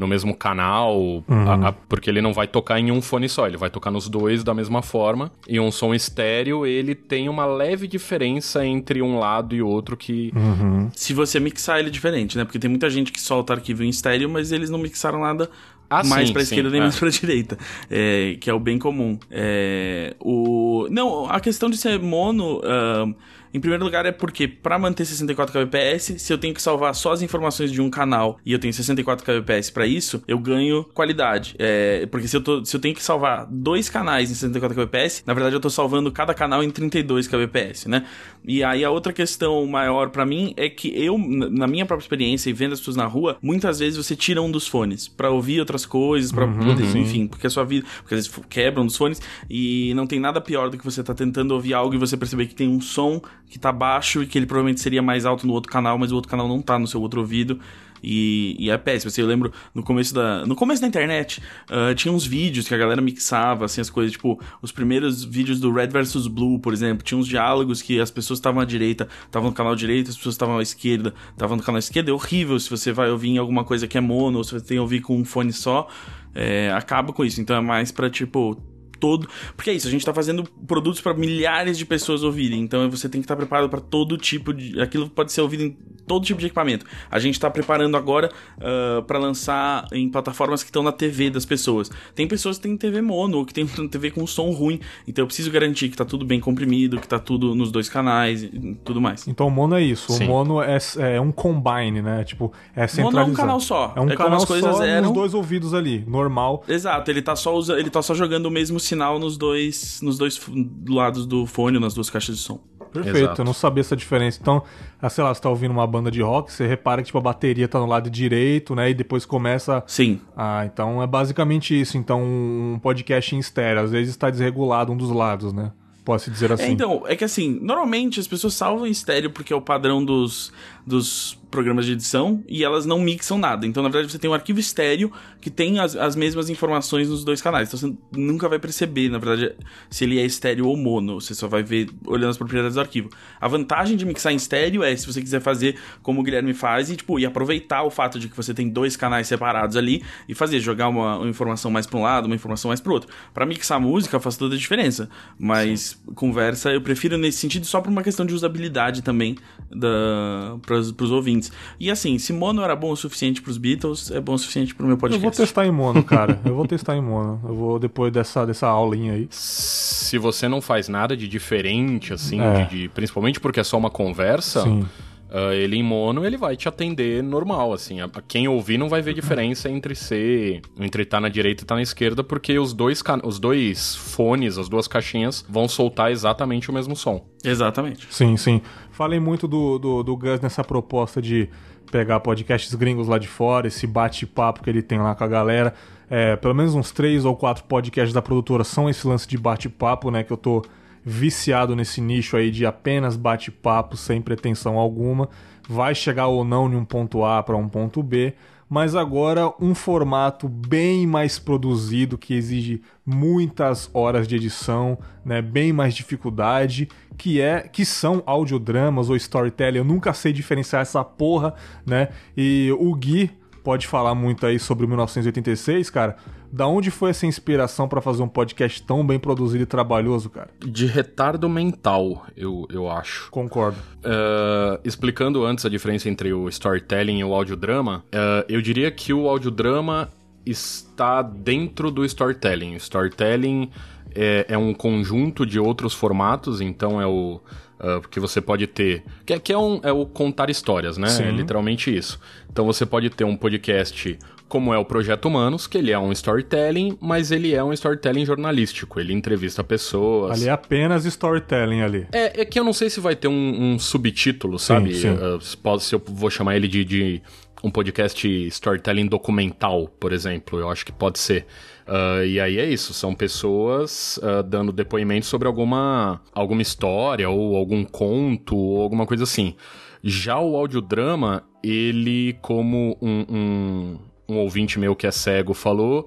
[0.00, 1.24] no mesmo canal, uhum.
[1.28, 4.08] a, a, porque ele não vai tocar em um fone só, ele vai tocar nos
[4.08, 5.30] dois da mesma forma.
[5.46, 10.32] E um som estéreo, ele tem uma leve diferença entre um lado e outro que.
[10.34, 10.88] Uhum.
[10.94, 12.44] Se você mixar ele é diferente, né?
[12.44, 15.50] Porque tem muita gente que solta arquivo em estéreo, mas eles não mixaram nada
[15.90, 16.84] ah, mais sim, pra esquerda sim, nem é.
[16.84, 17.58] mais pra direita.
[17.90, 19.18] É, que é o bem comum.
[19.30, 22.58] É, o, Não, a questão de ser mono.
[22.60, 23.14] Uh,
[23.52, 27.12] em primeiro lugar é porque para manter 64 kbps, se eu tenho que salvar só
[27.12, 31.54] as informações de um canal e eu tenho 64 kbps para isso, eu ganho qualidade.
[31.58, 35.24] É, porque se eu, tô, se eu tenho que salvar dois canais em 64 kbps,
[35.26, 38.04] na verdade eu tô salvando cada canal em 32 kbps, né?
[38.44, 42.50] E aí a outra questão maior para mim é que eu, na minha própria experiência
[42.50, 45.60] e vendo as pessoas na rua, muitas vezes você tira um dos fones para ouvir
[45.60, 48.96] outras coisas, para uhum, poder, enfim, porque a sua vida, porque às vezes quebram dos
[48.96, 52.16] fones e não tem nada pior do que você tá tentando ouvir algo e você
[52.16, 55.46] perceber que tem um som que tá baixo e que ele provavelmente seria mais alto
[55.46, 57.60] no outro canal, mas o outro canal não tá no seu outro ouvido.
[58.02, 59.08] E, e é péssimo.
[59.08, 60.46] Assim, eu lembro no começo da.
[60.46, 64.12] No começo da internet, uh, tinha uns vídeos que a galera mixava, assim, as coisas,
[64.12, 68.10] tipo, os primeiros vídeos do Red vs Blue, por exemplo, tinha uns diálogos que as
[68.10, 71.62] pessoas estavam à direita, estavam no canal direito, as pessoas estavam à esquerda, estavam no
[71.62, 72.10] canal esquerda.
[72.10, 74.64] É horrível se você vai ouvir em alguma coisa que é mono, ou se você
[74.64, 75.88] tem que ouvir com um fone só.
[76.34, 77.40] É, acaba com isso.
[77.40, 78.56] Então é mais pra, tipo,
[79.00, 79.28] todo.
[79.56, 82.60] Porque é isso, a gente tá fazendo produtos para milhares de pessoas ouvirem.
[82.60, 84.80] Então você tem que estar tá preparado para todo tipo de.
[84.80, 86.84] Aquilo pode ser ouvido em todo tipo de equipamento.
[87.10, 91.30] A gente está preparando agora uh, ah, para lançar em plataformas que estão na TV
[91.30, 91.88] das pessoas.
[92.14, 94.80] Tem pessoas que têm TV mono ou que tem TV com som ruim.
[95.06, 98.42] Então eu preciso garantir que tá tudo bem comprimido, que tá tudo nos dois canais
[98.42, 99.28] e tudo mais.
[99.28, 100.12] Então o mono é isso.
[100.12, 100.24] Sim.
[100.24, 102.24] O mono é, é, um combine, né?
[102.24, 103.12] Tipo, é centralizado.
[103.12, 103.92] Mono é um canal só.
[103.94, 105.08] É um é canal só eram...
[105.08, 106.64] nos dois ouvidos ali, normal.
[106.68, 107.78] Exato, ele tá só usa...
[107.78, 110.40] ele tá só jogando o mesmo sinal nos dois, nos dois
[110.88, 112.60] lados do fone, nas duas caixas de som.
[112.92, 113.42] Perfeito, Exato.
[113.42, 114.38] eu não sabia essa diferença.
[114.40, 114.62] Então,
[115.00, 117.20] ah, sei lá, você tá ouvindo uma banda de rock, você repara que tipo, a
[117.20, 118.90] bateria tá no lado direito, né?
[118.90, 119.82] E depois começa.
[119.86, 120.20] Sim.
[120.36, 121.96] Ah, então é basicamente isso.
[121.96, 125.70] Então, um podcast em estéreo, às vezes está desregulado um dos lados, né?
[126.04, 126.64] Posso dizer assim.
[126.64, 130.04] É, então, é que assim, normalmente as pessoas salvam em estéreo porque é o padrão
[130.04, 130.52] dos,
[130.84, 133.66] dos programas de edição e elas não mixam nada.
[133.66, 137.24] Então, na verdade, você tem um arquivo estéreo que tem as, as mesmas informações nos
[137.24, 137.68] dois canais.
[137.68, 139.54] Então, você nunca vai perceber, na verdade,
[139.90, 141.20] se ele é estéreo ou mono.
[141.20, 143.10] Você só vai ver olhando as propriedades do arquivo.
[143.40, 146.90] A vantagem de mixar em estéreo é se você quiser fazer como o Guilherme faz
[146.90, 150.34] e, tipo, e aproveitar o fato de que você tem dois canais separados ali e
[150.34, 153.10] fazer, jogar uma, uma informação mais para um lado, uma informação mais para outro.
[153.34, 155.08] Para mixar música faz toda a diferença.
[155.38, 156.14] Mas Sim.
[156.14, 159.36] conversa eu prefiro nesse sentido só por uma questão de usabilidade também
[159.70, 161.52] para os ouvintes ouvintes.
[161.78, 164.86] E assim, se mono era bom o suficiente pros Beatles, é bom o suficiente pro
[164.86, 165.24] meu podcast.
[165.24, 166.38] Eu vou testar em mono, cara.
[166.44, 167.40] eu vou testar em mono.
[167.44, 169.26] Eu vou depois dessa, dessa aulinha aí.
[169.30, 172.64] Se você não faz nada de diferente, assim, é.
[172.66, 174.62] de, de, principalmente porque é só uma conversa.
[174.62, 174.86] Sim.
[175.30, 178.00] Uh, ele em mono, ele vai te atender normal, assim.
[178.00, 180.60] A, quem ouvir não vai ver diferença entre ser.
[180.78, 183.94] entre estar tá na direita e estar tá na esquerda, porque os dois, os dois
[183.94, 187.24] fones, as duas caixinhas, vão soltar exatamente o mesmo som.
[187.44, 188.08] Exatamente.
[188.10, 188.60] Sim, sim.
[188.90, 191.48] Falei muito do, do, do Gus nessa proposta de
[191.92, 195.74] pegar podcasts gringos lá de fora, esse bate-papo que ele tem lá com a galera.
[196.08, 200.10] É, pelo menos uns três ou quatro podcasts da produtora são esse lance de bate-papo,
[200.10, 200.24] né?
[200.24, 200.62] Que eu tô
[201.04, 205.28] viciado nesse nicho aí de apenas bate-papo sem pretensão alguma,
[205.68, 208.34] vai chegar ou não em um ponto A para um ponto B,
[208.68, 215.72] mas agora um formato bem mais produzido que exige muitas horas de edição, né, bem
[215.72, 219.78] mais dificuldade, que é que são audiodramas ou storytelling.
[219.78, 221.52] Eu nunca sei diferenciar essa porra,
[221.84, 222.10] né?
[222.36, 223.30] E o Gui
[223.62, 226.16] pode falar muito aí sobre 1986, cara.
[226.52, 230.50] Da onde foi essa inspiração para fazer um podcast tão bem produzido e trabalhoso, cara?
[230.58, 233.30] De retardo mental, eu, eu acho.
[233.30, 233.78] Concordo.
[233.98, 239.12] Uh, explicando antes a diferença entre o storytelling e o audiodrama, uh, eu diria que
[239.12, 240.08] o audiodrama
[240.44, 242.74] está dentro do storytelling.
[242.74, 243.70] O storytelling
[244.14, 247.40] é, é um conjunto de outros formatos, então é o
[247.80, 249.02] Uh, porque você pode ter.
[249.24, 251.08] Que, é, que é, um, é o contar histórias, né?
[251.08, 251.24] Sim.
[251.24, 252.20] É literalmente isso.
[252.52, 254.18] Então você pode ter um podcast
[254.50, 258.26] como é o Projeto Humanos, que ele é um storytelling, mas ele é um storytelling
[258.26, 258.98] jornalístico.
[258.98, 260.32] Ele entrevista pessoas.
[260.32, 262.06] Ali é apenas storytelling ali.
[262.12, 264.92] É, é que eu não sei se vai ter um, um subtítulo, sabe?
[264.92, 265.68] Sim, sim.
[265.72, 267.22] Uh, se eu vou chamar ele de, de
[267.62, 270.58] um podcast storytelling documental, por exemplo.
[270.58, 271.46] Eu acho que pode ser.
[271.90, 277.56] Uh, e aí é isso, são pessoas uh, dando depoimentos sobre alguma, alguma história ou
[277.56, 279.56] algum conto ou alguma coisa assim.
[280.00, 283.98] Já o audiodrama, ele, como um, um,
[284.28, 286.06] um ouvinte meu que é cego falou,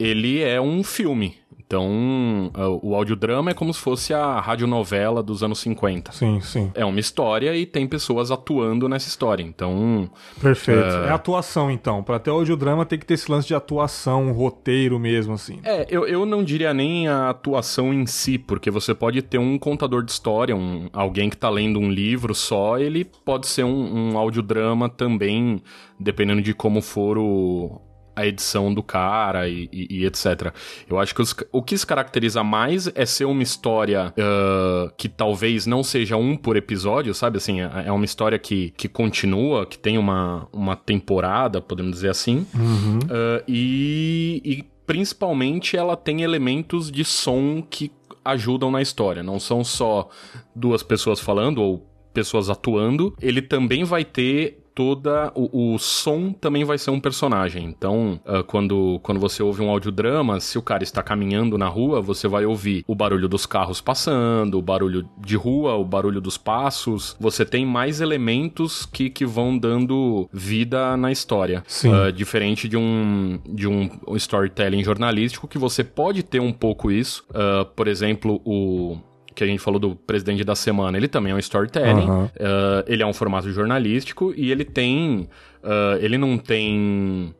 [0.00, 1.36] ele é um filme.
[1.70, 2.50] Então,
[2.82, 6.10] o audiodrama é como se fosse a radionovela dos anos 50.
[6.10, 6.72] Sim, sim.
[6.74, 9.44] É uma história e tem pessoas atuando nessa história.
[9.44, 10.10] Então.
[10.40, 10.80] Perfeito.
[10.80, 11.04] Uh...
[11.04, 12.02] É atuação, então.
[12.02, 15.60] Para ter audiodrama tem que ter esse lance de atuação, um roteiro mesmo, assim.
[15.62, 19.56] É, eu, eu não diria nem a atuação em si, porque você pode ter um
[19.56, 24.10] contador de história, um, alguém que tá lendo um livro só, ele pode ser um,
[24.10, 25.62] um audiodrama também,
[26.00, 27.80] dependendo de como for o,
[28.20, 30.52] a edição do cara e, e, e etc.
[30.88, 35.08] Eu acho que os, o que se caracteriza mais é ser uma história uh, que
[35.08, 37.38] talvez não seja um por episódio, sabe?
[37.38, 42.10] Assim, é, é uma história que, que continua, que tem uma, uma temporada, podemos dizer
[42.10, 42.46] assim.
[42.54, 42.98] Uhum.
[42.98, 47.92] Uh, e, e principalmente ela tem elementos de som que
[48.24, 49.22] ajudam na história.
[49.22, 50.08] Não são só
[50.54, 53.14] duas pessoas falando ou pessoas atuando.
[53.20, 57.66] Ele também vai ter toda o, o, som também vai ser um personagem.
[57.66, 62.00] Então, uh, quando, quando você ouve um audiodrama, se o cara está caminhando na rua,
[62.00, 66.38] você vai ouvir o barulho dos carros passando, o barulho de rua, o barulho dos
[66.38, 67.14] passos.
[67.20, 71.62] Você tem mais elementos que, que vão dando vida na história.
[71.66, 71.92] Sim.
[71.92, 77.22] Uh, diferente de um, de um storytelling jornalístico que você pode ter um pouco isso.
[77.28, 78.96] Uh, por exemplo, o
[79.34, 82.08] que a gente falou do presidente da semana, ele também é um storytelling.
[82.08, 82.24] Uhum.
[82.24, 85.28] Uh, ele é um formato jornalístico e ele tem.
[85.62, 87.34] Uh, ele não tem.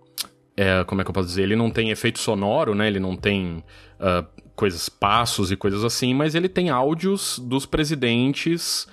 [0.57, 1.43] É, como é que eu posso dizer?
[1.43, 2.87] Ele não tem efeito sonoro, né?
[2.87, 3.65] Ele não tem
[3.99, 8.87] uh, coisas, passos e coisas assim, mas ele tem áudios dos presidentes.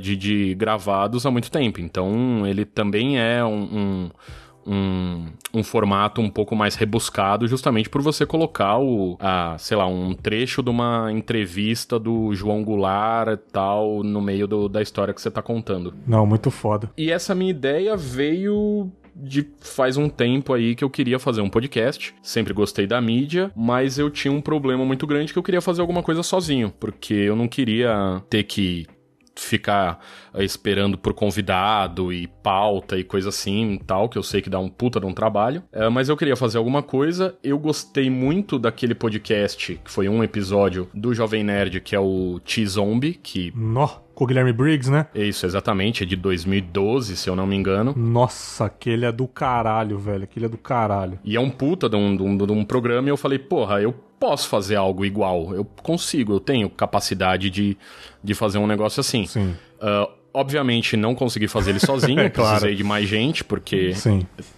[0.00, 1.82] de, de gravados há muito tempo.
[1.82, 4.10] Então, ele também é um, um
[4.66, 9.86] um, um formato um pouco mais rebuscado, justamente por você colocar o, a, sei lá,
[9.86, 15.14] um trecho de uma entrevista do João Goulart e tal no meio do, da história
[15.14, 15.94] que você tá contando.
[16.06, 16.90] Não, muito foda.
[16.96, 21.50] E essa minha ideia veio de faz um tempo aí que eu queria fazer um
[21.50, 22.14] podcast.
[22.22, 25.80] Sempre gostei da mídia, mas eu tinha um problema muito grande que eu queria fazer
[25.80, 28.86] alguma coisa sozinho, porque eu não queria ter que
[29.44, 30.00] ficar
[30.34, 34.50] uh, esperando por convidado e pauta e coisa assim e tal, que eu sei que
[34.50, 35.62] dá um puta de um trabalho.
[35.72, 37.36] Uh, mas eu queria fazer alguma coisa.
[37.42, 42.40] Eu gostei muito daquele podcast, que foi um episódio do Jovem Nerd, que é o
[42.44, 43.52] T-Zombie, que.
[43.54, 45.06] Nó, com o Guilherme Briggs, né?
[45.14, 46.02] Isso, exatamente.
[46.02, 47.94] É de 2012, se eu não me engano.
[47.96, 50.24] Nossa, aquele é do caralho, velho.
[50.24, 51.18] Aquele é do caralho.
[51.24, 53.80] E é um puta de um, de um, de um programa e eu falei, porra,
[53.80, 55.54] eu posso fazer algo igual.
[55.54, 57.76] Eu consigo, eu tenho capacidade de,
[58.22, 59.26] de fazer um negócio assim.
[59.26, 59.56] Sim.
[59.80, 62.50] Uh, obviamente não consegui fazer ele sozinho, é claro.
[62.50, 63.94] precisei de mais gente, porque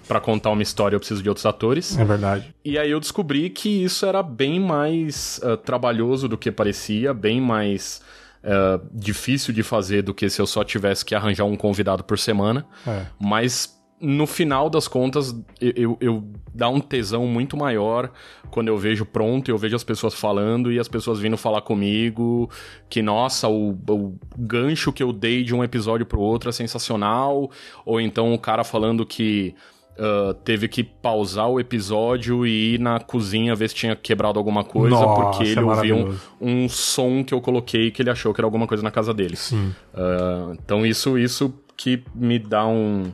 [0.06, 1.96] para contar uma história eu preciso de outros atores.
[1.96, 2.52] É verdade.
[2.64, 7.40] E aí eu descobri que isso era bem mais uh, trabalhoso do que parecia, bem
[7.40, 8.02] mais
[8.42, 12.18] uh, difícil de fazer do que se eu só tivesse que arranjar um convidado por
[12.18, 12.66] semana.
[12.86, 13.06] É.
[13.18, 18.10] Mas no final das contas, eu, eu, eu, dá um tesão muito maior
[18.50, 22.50] quando eu vejo pronto, eu vejo as pessoas falando e as pessoas vindo falar comigo
[22.90, 27.48] que, nossa, o, o gancho que eu dei de um episódio pro outro é sensacional,
[27.86, 29.54] ou então o cara falando que
[29.92, 34.64] Uh, teve que pausar o episódio e ir na cozinha ver se tinha quebrado alguma
[34.64, 35.96] coisa, Nossa, porque ele é ouviu
[36.40, 39.12] um, um, som que eu coloquei que ele achou que era alguma coisa na casa
[39.12, 39.36] dele.
[39.36, 39.74] Sim.
[39.92, 43.12] Uh, então isso, isso que me dá um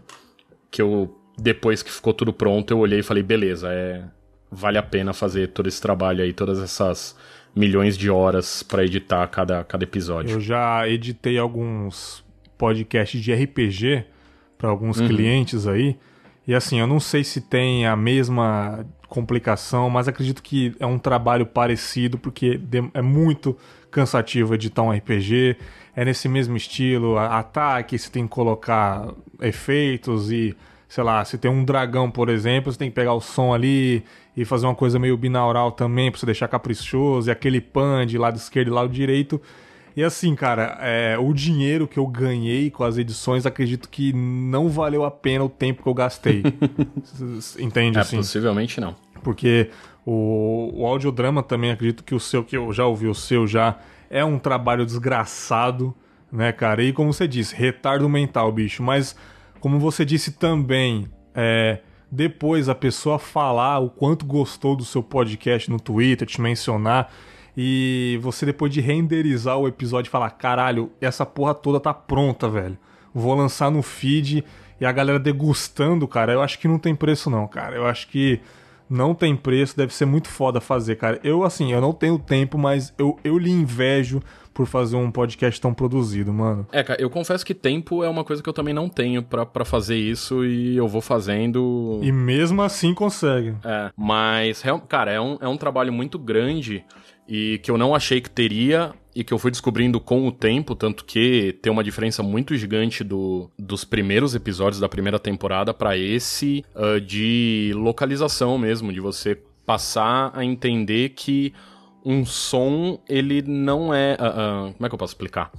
[0.71, 4.05] que eu, depois que ficou tudo pronto, eu olhei e falei, beleza, é,
[4.51, 7.17] vale a pena fazer todo esse trabalho aí, todas essas
[7.55, 10.37] milhões de horas para editar cada, cada episódio.
[10.37, 12.25] Eu já editei alguns
[12.57, 14.05] podcasts de RPG
[14.57, 15.07] para alguns uhum.
[15.07, 15.97] clientes aí.
[16.47, 20.99] E assim, eu não sei se tem a mesma complicação, mas acredito que é um
[20.99, 22.61] trabalho parecido, porque
[22.95, 23.57] é muito
[23.91, 25.57] cansativo editar um RPG
[25.97, 29.09] é nesse mesmo estilo, ataque, você tem que colocar
[29.41, 30.57] efeitos e,
[30.89, 34.05] sei lá, se tem um dragão, por exemplo, você tem que pegar o som ali
[34.37, 38.17] e fazer uma coisa meio binaural também pra você deixar caprichoso, e aquele pan de
[38.17, 39.43] lado esquerdo e lado direito.
[39.97, 44.69] E assim, cara, é, o dinheiro que eu ganhei com as edições, acredito que não
[44.69, 46.45] valeu a pena o tempo que eu gastei.
[47.59, 47.99] Entende?
[47.99, 48.19] É, assim?
[48.19, 48.95] possivelmente não.
[49.25, 49.71] Porque
[50.11, 53.77] o, o audiodrama também, acredito que o seu, que eu já ouvi o seu já,
[54.09, 55.95] é um trabalho desgraçado,
[56.33, 56.83] né, cara?
[56.83, 58.83] E como você disse, retardo mental, bicho.
[58.83, 59.15] Mas,
[59.61, 65.71] como você disse também, é, depois a pessoa falar o quanto gostou do seu podcast
[65.71, 67.13] no Twitter, te mencionar,
[67.55, 72.79] e você depois de renderizar o episódio falar: caralho, essa porra toda tá pronta, velho.
[73.13, 74.43] Vou lançar no feed
[74.81, 77.77] e a galera degustando, cara, eu acho que não tem preço, não, cara.
[77.77, 78.41] Eu acho que
[78.89, 81.21] não tem preço, deve ser muito foda fazer, cara.
[81.23, 84.21] Eu, assim, eu não tenho tempo, mas eu, eu lhe invejo
[84.59, 86.67] por fazer um podcast tão produzido, mano.
[86.73, 89.65] É, cara, eu confesso que tempo é uma coisa que eu também não tenho para
[89.65, 92.01] fazer isso e eu vou fazendo.
[92.03, 93.55] E mesmo assim consegue.
[93.65, 96.85] É, mas, cara, é um, é um trabalho muito grande
[97.29, 100.75] e que eu não achei que teria e que eu fui descobrindo com o tempo,
[100.75, 105.97] tanto que tem uma diferença muito gigante do, dos primeiros episódios da primeira temporada para
[105.97, 111.53] esse uh, de localização mesmo, de você passar a entender que
[112.05, 115.51] um som ele não é, uh, uh, como é que eu posso explicar?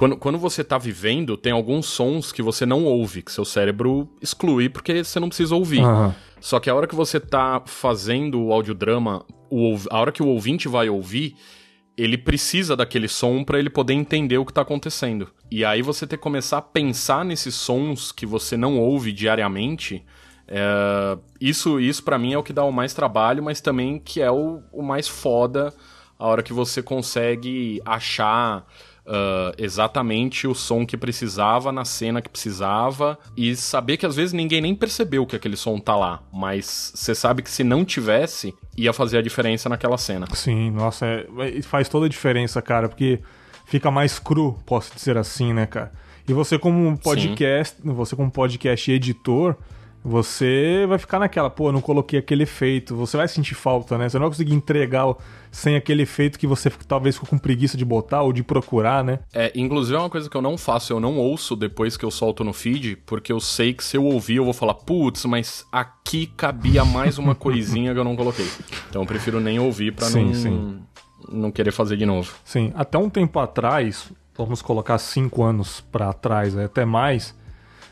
[0.00, 4.08] quando, quando você tá vivendo, tem alguns sons que você não ouve, que seu cérebro
[4.22, 5.82] exclui porque você não precisa ouvir.
[5.82, 6.14] Aham.
[6.40, 10.28] Só que a hora que você tá fazendo o audiodrama, o, a hora que o
[10.28, 11.34] ouvinte vai ouvir,
[11.96, 15.28] ele precisa daquele som pra ele poder entender o que tá acontecendo.
[15.50, 20.04] E aí você ter que começar a pensar nesses sons que você não ouve diariamente.
[20.48, 24.20] é, isso, isso para mim é o que dá o mais trabalho, mas também que
[24.20, 25.74] é o, o mais foda
[26.18, 28.66] a hora que você consegue achar
[29.12, 34.32] ah, exatamente o som que precisava na cena que precisava e saber que às vezes
[34.32, 38.54] ninguém nem percebeu que aquele som tá lá, mas você sabe que se não tivesse,
[38.76, 40.26] ia fazer a diferença naquela cena.
[40.32, 43.18] Sim, nossa, é- faz toda a diferença, cara, porque
[43.66, 45.92] fica mais cru, posso dizer assim, né, cara?
[46.28, 49.56] E você como podcast, você como podcast editor,
[50.02, 54.08] você vai ficar naquela, pô, não coloquei aquele efeito, você vai sentir falta, né?
[54.08, 55.14] Você não vai conseguir entregar
[55.50, 59.18] sem aquele efeito que você talvez ficou com preguiça de botar ou de procurar, né?
[59.32, 62.10] É, inclusive é uma coisa que eu não faço, eu não ouço depois que eu
[62.10, 65.66] solto no feed, porque eu sei que se eu ouvir eu vou falar, putz, mas
[65.70, 68.46] aqui cabia mais uma coisinha que eu não coloquei.
[68.88, 70.78] Então eu prefiro nem ouvir pra Sim, não, sim.
[71.30, 72.32] não querer fazer de novo.
[72.42, 77.38] Sim, até um tempo atrás, vamos colocar cinco anos pra trás, né, até mais,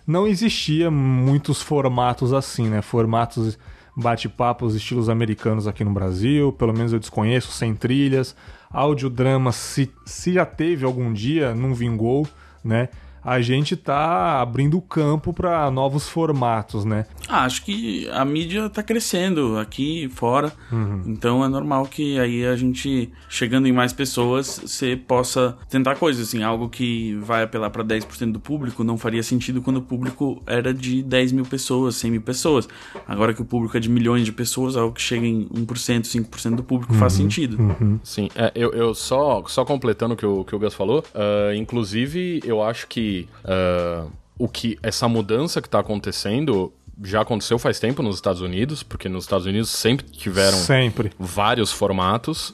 [0.08, 2.80] não existia muitos formatos assim, né?
[2.80, 3.58] Formatos
[3.94, 8.34] bate-papos estilos americanos aqui no Brasil, pelo menos eu desconheço, sem trilhas.
[8.70, 12.26] Audiodrama, se, se já teve algum dia, não vingou,
[12.64, 12.88] né?
[13.24, 17.06] A gente tá abrindo o campo para novos formatos, né?
[17.28, 20.52] Ah, acho que a mídia tá crescendo aqui e fora.
[20.72, 21.02] Uhum.
[21.06, 26.28] Então é normal que aí a gente, chegando em mais pessoas, você possa tentar coisas,
[26.28, 30.42] assim, algo que vai apelar pra 10% do público não faria sentido quando o público
[30.46, 32.68] era de 10 mil pessoas, 100 mil pessoas.
[33.06, 36.54] Agora que o público é de milhões de pessoas, algo que chega em 1%, 5%
[36.56, 37.18] do público faz Uhum.
[37.24, 38.00] sentido.
[38.02, 41.54] Sim, é, eu, eu só, só completando o que o, que o Gus falou, ah,
[41.54, 43.07] inclusive eu acho que
[43.44, 44.06] ah,
[44.38, 49.08] o que essa mudança que tá acontecendo já aconteceu faz tempo nos Estados Unidos, porque
[49.08, 51.12] nos Estados Unidos sempre tiveram Sempre.
[51.18, 52.52] vários formatos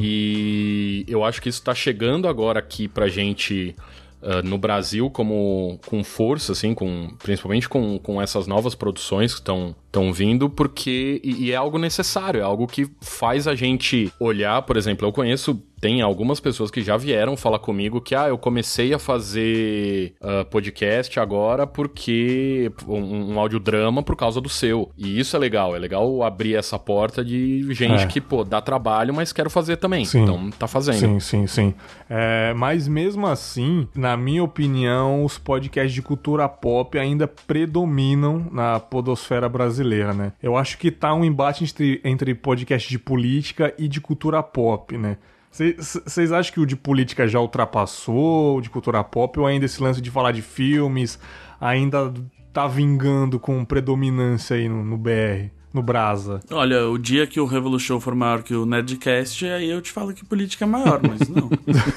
[0.00, 3.76] e eu acho que isso tá chegando agora aqui pra gente
[4.24, 9.40] ah, no Brasil como com força, assim, com, principalmente com, com essas novas produções que
[9.40, 14.12] estão estão vindo, porque e, e é algo necessário, é algo que faz a gente
[14.18, 18.28] olhar, por exemplo, eu conheço tem algumas pessoas que já vieram falar comigo que, ah,
[18.28, 24.90] eu comecei a fazer ah, podcast agora porque um, um audiodrama por causa do seu.
[24.96, 28.06] E isso é legal, é legal abrir essa porta de gente É.
[28.06, 30.06] que, pô, dá trabalho, mas quero fazer também.
[30.06, 30.22] Sim.
[30.22, 30.96] Então tá fazendo.
[30.96, 31.74] Sim, sim, sim.
[32.08, 38.80] É, mas mesmo assim, na minha opinião, os podcasts de cultura pop ainda predominam na
[38.80, 40.32] podosfera brasileira, né?
[40.42, 44.96] Eu acho que tá um embate entre, entre podcast de política e de cultura pop,
[44.96, 45.16] né?
[45.50, 49.80] Vocês acham que o de política já ultrapassou o de cultura pop ou ainda esse
[49.80, 51.16] lance de falar de filmes
[51.60, 52.12] ainda
[52.52, 56.40] tá vingando com predominância aí no, no BR, no Brasa?
[56.52, 60.14] Olha, o dia que o Revolution for maior que o Nerdcast, aí eu te falo
[60.14, 61.50] que política é maior, mas não.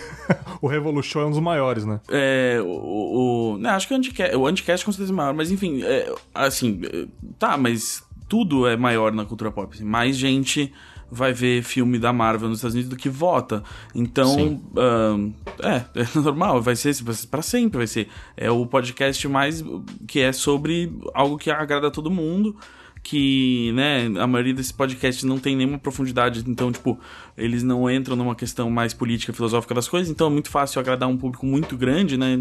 [0.61, 1.99] o Revolution é um dos maiores, né?
[2.09, 5.51] É, o, o- né, acho que o Anticast, o Anticast com certeza é maior, mas
[5.51, 7.05] enfim, é, assim, é,
[7.38, 9.73] tá, mas tudo é maior na cultura pop.
[9.73, 10.73] assim, mais gente
[11.09, 13.63] vai ver filme da Marvel nos Estados Unidos do que vota.
[13.95, 14.59] Então,
[15.63, 18.09] é, é normal, vai ser vai ser pra sempre, vai ser.
[18.36, 19.63] É o podcast mais
[20.07, 22.55] que é sobre algo que agrada a todo mundo.
[23.10, 26.99] Que, né, a maioria desses podcasts não tem nenhuma profundidade, então, tipo,
[27.38, 31.07] eles não entram numa questão mais política, filosófica das coisas, então é muito fácil agradar
[31.07, 32.35] um público muito grande, né?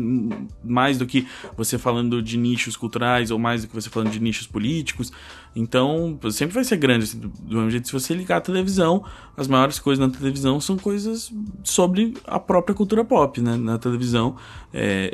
[0.64, 1.26] Mais do que
[1.56, 5.12] você falando de nichos culturais ou mais do que você falando de nichos políticos.
[5.54, 7.04] Então, sempre vai ser grande.
[7.04, 9.04] assim, do mesmo jeito, se você ligar a televisão,
[9.36, 11.32] as maiores coisas na televisão são coisas
[11.62, 13.56] sobre a própria cultura pop, né?
[13.56, 14.36] Na televisão.
[14.72, 15.12] É,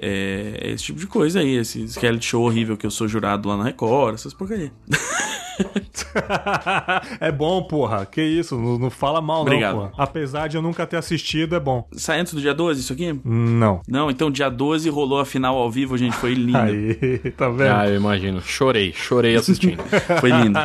[0.62, 3.48] é- é esse tipo de coisa aí, esse reality show horrível que eu sou jurado
[3.48, 4.72] lá na Record, essas porcaria.
[7.20, 8.06] é bom, porra.
[8.06, 9.74] Que isso, não, não fala mal, Obrigado.
[9.76, 9.92] não, porra.
[10.04, 11.86] Apesar de eu nunca ter assistido, é bom.
[11.92, 13.18] Sai antes do dia 12 isso aqui?
[13.24, 13.80] Não.
[13.88, 16.58] Não, então dia 12 rolou a final ao vivo, gente, foi lindo.
[16.58, 16.94] Aí,
[17.36, 17.72] tá vendo?
[17.72, 18.40] Ah, eu imagino.
[18.40, 19.82] Chorei, chorei assistindo.
[20.20, 20.58] Foi lindo.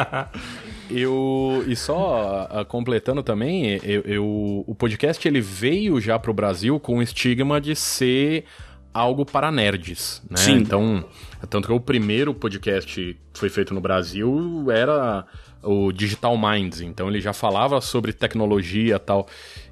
[0.89, 6.79] Eu e só ah, completando também, eu, eu- o podcast ele veio já pro Brasil
[6.79, 8.45] com o estigma de ser
[8.93, 10.37] algo para nerds, né?
[10.37, 10.53] Sim.
[10.59, 11.03] Então,
[11.45, 15.25] tanto que o primeiro podcast que foi feito no Brasil era
[15.63, 19.27] o Digital Minds, então ele já falava sobre tecnologia e tal.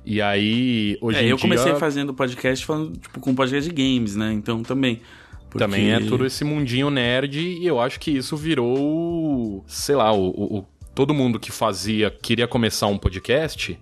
[0.05, 3.75] E aí, hoje É, em eu dia comecei fazendo podcast falando, tipo, com podcast de
[3.75, 4.31] games, né?
[4.33, 5.01] Então também.
[5.49, 10.11] Porque- também é todo esse mundinho nerd e eu acho que isso virou, sei lá,
[10.11, 13.79] o- o- todo mundo que fazia, queria começar um podcast,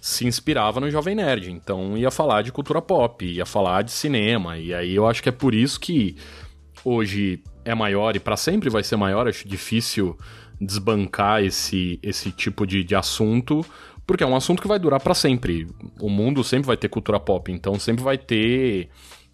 [0.00, 1.50] se inspirava no Jovem Nerd.
[1.52, 4.58] Então ia falar de cultura pop, ia falar de cinema.
[4.58, 6.16] E aí eu acho que é por isso que
[6.84, 9.28] hoje é maior e para sempre vai ser maior.
[9.28, 10.16] Acho difícil
[10.60, 13.64] desbancar esse, esse tipo de, de assunto,
[14.06, 15.66] porque é um assunto que vai durar para sempre.
[16.00, 18.88] O mundo sempre vai ter cultura pop, então sempre vai ter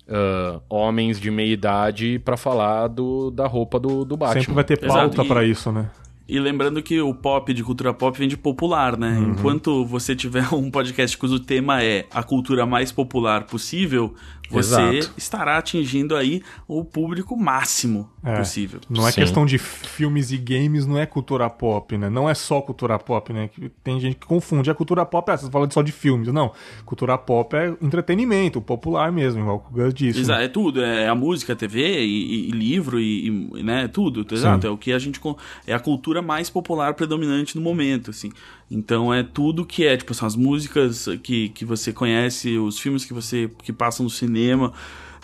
[0.08, 4.40] uh, homens de meia idade para falar do, da roupa do, do Batman.
[4.40, 5.90] Sempre vai ter pauta para isso, né?
[6.28, 9.16] E lembrando que o pop de cultura pop vem de popular, né?
[9.18, 9.30] Uhum.
[9.30, 14.14] Enquanto você tiver um podcast cujo tema é a cultura mais popular possível,
[14.50, 15.14] você Exato.
[15.16, 18.80] estará atingindo aí o público máximo é, possível.
[18.88, 19.20] Não é Sim.
[19.20, 22.08] questão de filmes e games, não é cultura pop, né?
[22.08, 23.50] Não é só cultura pop, né?
[23.84, 24.70] Tem gente que confunde.
[24.70, 26.28] A cultura pop é, você fala só de filmes.
[26.28, 26.52] Não,
[26.84, 30.20] cultura pop é entretenimento, popular mesmo, igual o Gus disse.
[30.20, 30.44] Exato, né?
[30.46, 30.82] é tudo.
[30.82, 33.88] É a música, a TV, e, e livro, e, e, né?
[33.88, 34.26] Tudo.
[34.30, 34.68] Exato, Sim.
[34.68, 35.20] é o que a gente...
[35.66, 38.30] É a cultura mais popular predominante no momento, assim.
[38.70, 43.04] Então é tudo que é, tipo, são as músicas que, que você conhece, os filmes
[43.04, 44.37] que você que passam no cinema,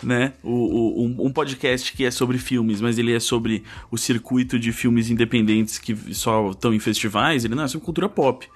[0.03, 0.33] né?
[0.43, 4.71] O, o, um podcast que é sobre filmes, mas ele é sobre o circuito de
[4.71, 8.47] filmes independentes que só estão em festivais, ele não é sobre cultura pop.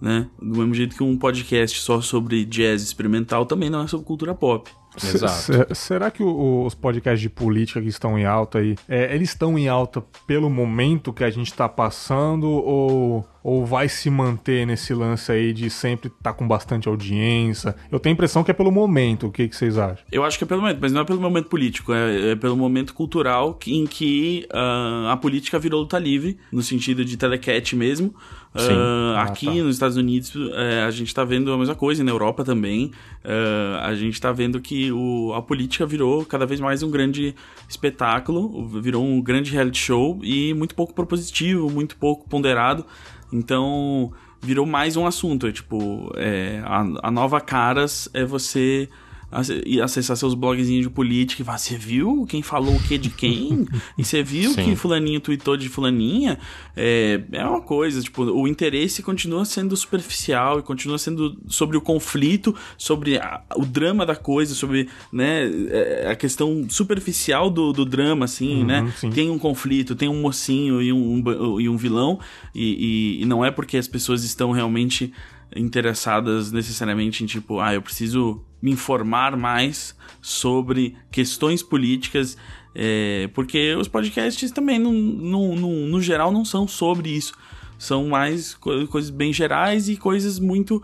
[0.00, 0.28] Né?
[0.40, 4.34] Do mesmo jeito que um podcast só sobre jazz experimental também não é sobre cultura
[4.34, 4.70] pop.
[4.96, 5.74] Exato.
[5.74, 9.58] será que o, os podcasts de política que estão em alta aí, é, eles estão
[9.58, 14.92] em alta pelo momento que a gente está passando ou, ou vai se manter nesse
[14.92, 17.74] lance aí de sempre estar tá com bastante audiência?
[17.90, 19.28] Eu tenho a impressão que é pelo momento.
[19.28, 20.04] O que, que vocês acham?
[20.10, 22.56] Eu acho que é pelo momento, mas não é pelo momento político, é, é pelo
[22.56, 28.14] momento cultural em que uh, a política virou luta livre, no sentido de telecat mesmo.
[28.52, 29.52] Uh, ah, aqui tá.
[29.52, 30.52] nos Estados Unidos uh,
[30.84, 32.90] a gente está vendo a mesma coisa, e na Europa também.
[33.24, 37.34] Uh, a gente está vendo que o, a política virou cada vez mais um grande
[37.68, 42.84] espetáculo, virou um grande reality show e muito pouco propositivo, muito pouco ponderado.
[43.32, 45.46] Então virou mais um assunto.
[45.46, 48.88] É tipo, é, a, a nova Caras é você
[49.30, 53.66] acessar seus blogzinhos de política e falar, você viu quem falou o que de quem?
[53.96, 54.64] e você viu Sim.
[54.64, 56.38] que fulaninho tweetou de fulaninha?
[56.76, 61.80] É, é uma coisa, tipo, o interesse continua sendo superficial e continua sendo sobre o
[61.80, 67.84] conflito, sobre a, o drama da coisa, sobre, né, é, a questão superficial do, do
[67.84, 68.92] drama, assim, uhum, né?
[68.96, 69.10] Sim.
[69.10, 72.18] Tem um conflito, tem um mocinho e um, um e um vilão
[72.54, 75.12] e, e, e não é porque as pessoas estão realmente
[75.54, 82.36] interessadas necessariamente em tipo, ah, eu preciso me informar mais sobre questões políticas,
[82.74, 87.32] é, porque os podcasts também, no, no, no, no, geral, não são sobre isso.
[87.78, 90.82] São mais co coisas bem gerais e coisas muito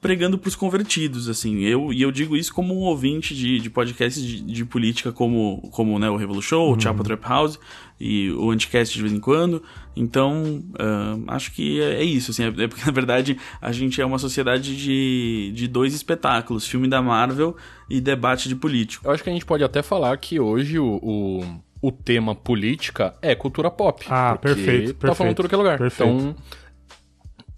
[0.00, 1.60] pregando para os convertidos, assim.
[1.60, 5.68] Eu, e eu digo isso como um ouvinte de, de podcasts de, de política como,
[5.70, 6.76] como né, o Revolution Show, uhum.
[6.76, 7.58] o Chapa Trap House
[8.04, 9.62] e o Anticast de vez em quando.
[9.94, 12.42] Então, uh, acho que é, é isso, assim.
[12.42, 16.66] É, é, porque, na verdade, a gente é uma sociedade de, de dois espetáculos.
[16.66, 17.56] Filme da Marvel
[17.88, 19.06] e debate de político.
[19.06, 20.98] Eu acho que a gente pode até falar que hoje o...
[21.02, 24.06] o o tema política é cultura pop.
[24.08, 24.94] Ah, perfeito.
[24.94, 25.78] Tá perfeito, falando tudo que é lugar.
[25.78, 26.12] Perfeito.
[26.12, 26.36] Então,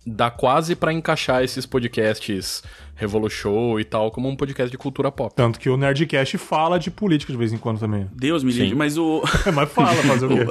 [0.07, 2.63] dá quase para encaixar esses podcasts
[2.97, 5.35] Revolution e tal como um podcast de cultura pop.
[5.35, 8.09] Tanto que o Nerdcast fala de política de vez em quando também.
[8.13, 9.21] Deus me livre, mas o.
[9.53, 10.47] mas fala, fazer o quê?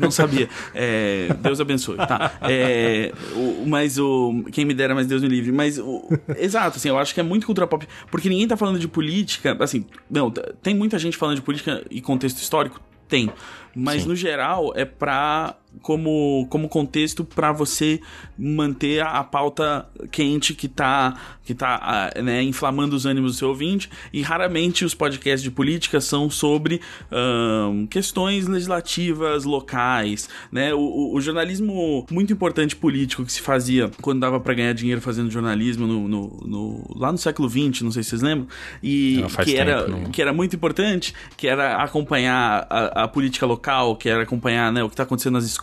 [0.00, 0.48] Não sabia.
[0.74, 1.28] É...
[1.40, 1.96] Deus abençoe.
[1.96, 2.38] Tá.
[2.40, 3.12] É...
[3.34, 3.66] O...
[3.66, 4.44] Mas o.
[4.50, 5.52] Quem me dera, mas Deus me livre.
[5.52, 6.08] Mas o.
[6.38, 7.86] Exato, assim, eu acho que é muito cultura pop.
[8.10, 9.54] Porque ninguém tá falando de política.
[9.60, 10.30] Assim, não,
[10.62, 12.80] tem muita gente falando de política e contexto histórico?
[13.06, 13.30] Tem.
[13.74, 14.08] Mas Sim.
[14.08, 18.00] no geral é pra como, como contexto para você
[18.38, 21.14] manter a, a, pauta quente que tá,
[21.44, 23.90] que tá né, inflamando os ânimos do seu ouvinte.
[24.12, 26.80] E raramente os podcasts de política são sobre
[27.12, 30.28] um, questões legislativas locais.
[30.50, 30.72] Né?
[30.74, 35.00] O, o, o, jornalismo muito importante político que se fazia quando dava para ganhar dinheiro
[35.00, 38.48] fazendo jornalismo no, no, no, lá no século XX, não sei se vocês lembram,
[38.82, 44.08] e que, era, que era muito importante, que era acompanhar a, a política local, que
[44.08, 45.57] era acompanhar né, o que está acontecendo nas escolas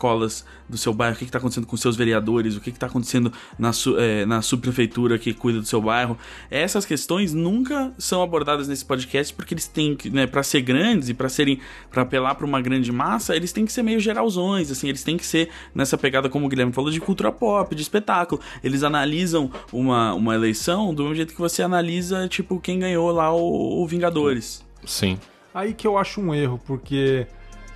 [0.68, 3.72] do seu bairro, o que está acontecendo com seus vereadores, o que está acontecendo na,
[3.72, 6.18] su, é, na subprefeitura que cuida do seu bairro.
[6.50, 11.10] Essas questões nunca são abordadas nesse podcast porque eles têm que, né, para ser grandes
[11.10, 14.72] e para serem, para apelar para uma grande massa, eles têm que ser meio geralzões,
[14.72, 17.82] assim, eles têm que ser nessa pegada, como o Guilherme falou, de cultura pop, de
[17.82, 18.42] espetáculo.
[18.64, 23.34] Eles analisam uma, uma eleição do mesmo jeito que você analisa, tipo, quem ganhou lá
[23.34, 24.66] o, o Vingadores.
[24.86, 25.18] Sim.
[25.54, 27.26] Aí que eu acho um erro, porque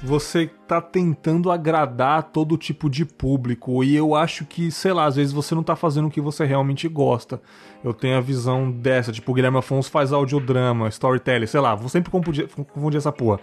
[0.01, 3.83] você tá tentando agradar todo tipo de público.
[3.83, 6.45] E eu acho que, sei lá, às vezes você não tá fazendo o que você
[6.45, 7.41] realmente gosta.
[7.83, 9.11] Eu tenho a visão dessa.
[9.11, 13.39] Tipo, o Guilherme Afonso faz audiodrama, storytelling, sei lá, vou sempre confundir, confundir essa porra.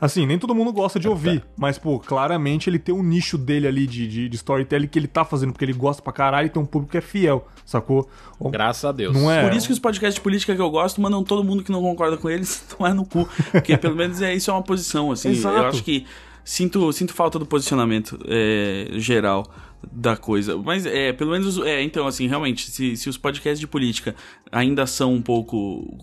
[0.00, 3.66] Assim, nem todo mundo gosta de ouvir, mas, pô, claramente ele tem um nicho dele
[3.66, 6.48] ali de, de, de storytelling que ele tá fazendo, porque ele gosta pra caralho e
[6.48, 8.08] tem um público que é fiel, sacou?
[8.40, 9.14] Graças a Deus.
[9.14, 9.42] Não é?
[9.42, 11.82] Por isso que os podcasts de política que eu gosto mandam todo mundo que não
[11.82, 13.28] concorda com eles tomar no cu.
[13.52, 15.30] Porque pelo menos é, isso é uma posição, assim.
[15.30, 15.56] Exato.
[15.56, 16.06] Eu acho que
[16.42, 19.44] sinto, sinto falta do posicionamento é, geral
[19.90, 20.56] da coisa.
[20.58, 24.14] Mas é, pelo menos, é, então, assim, realmente, se, se os podcasts de política
[24.50, 25.98] ainda são um pouco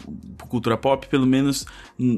[0.49, 1.65] cultura pop, pelo menos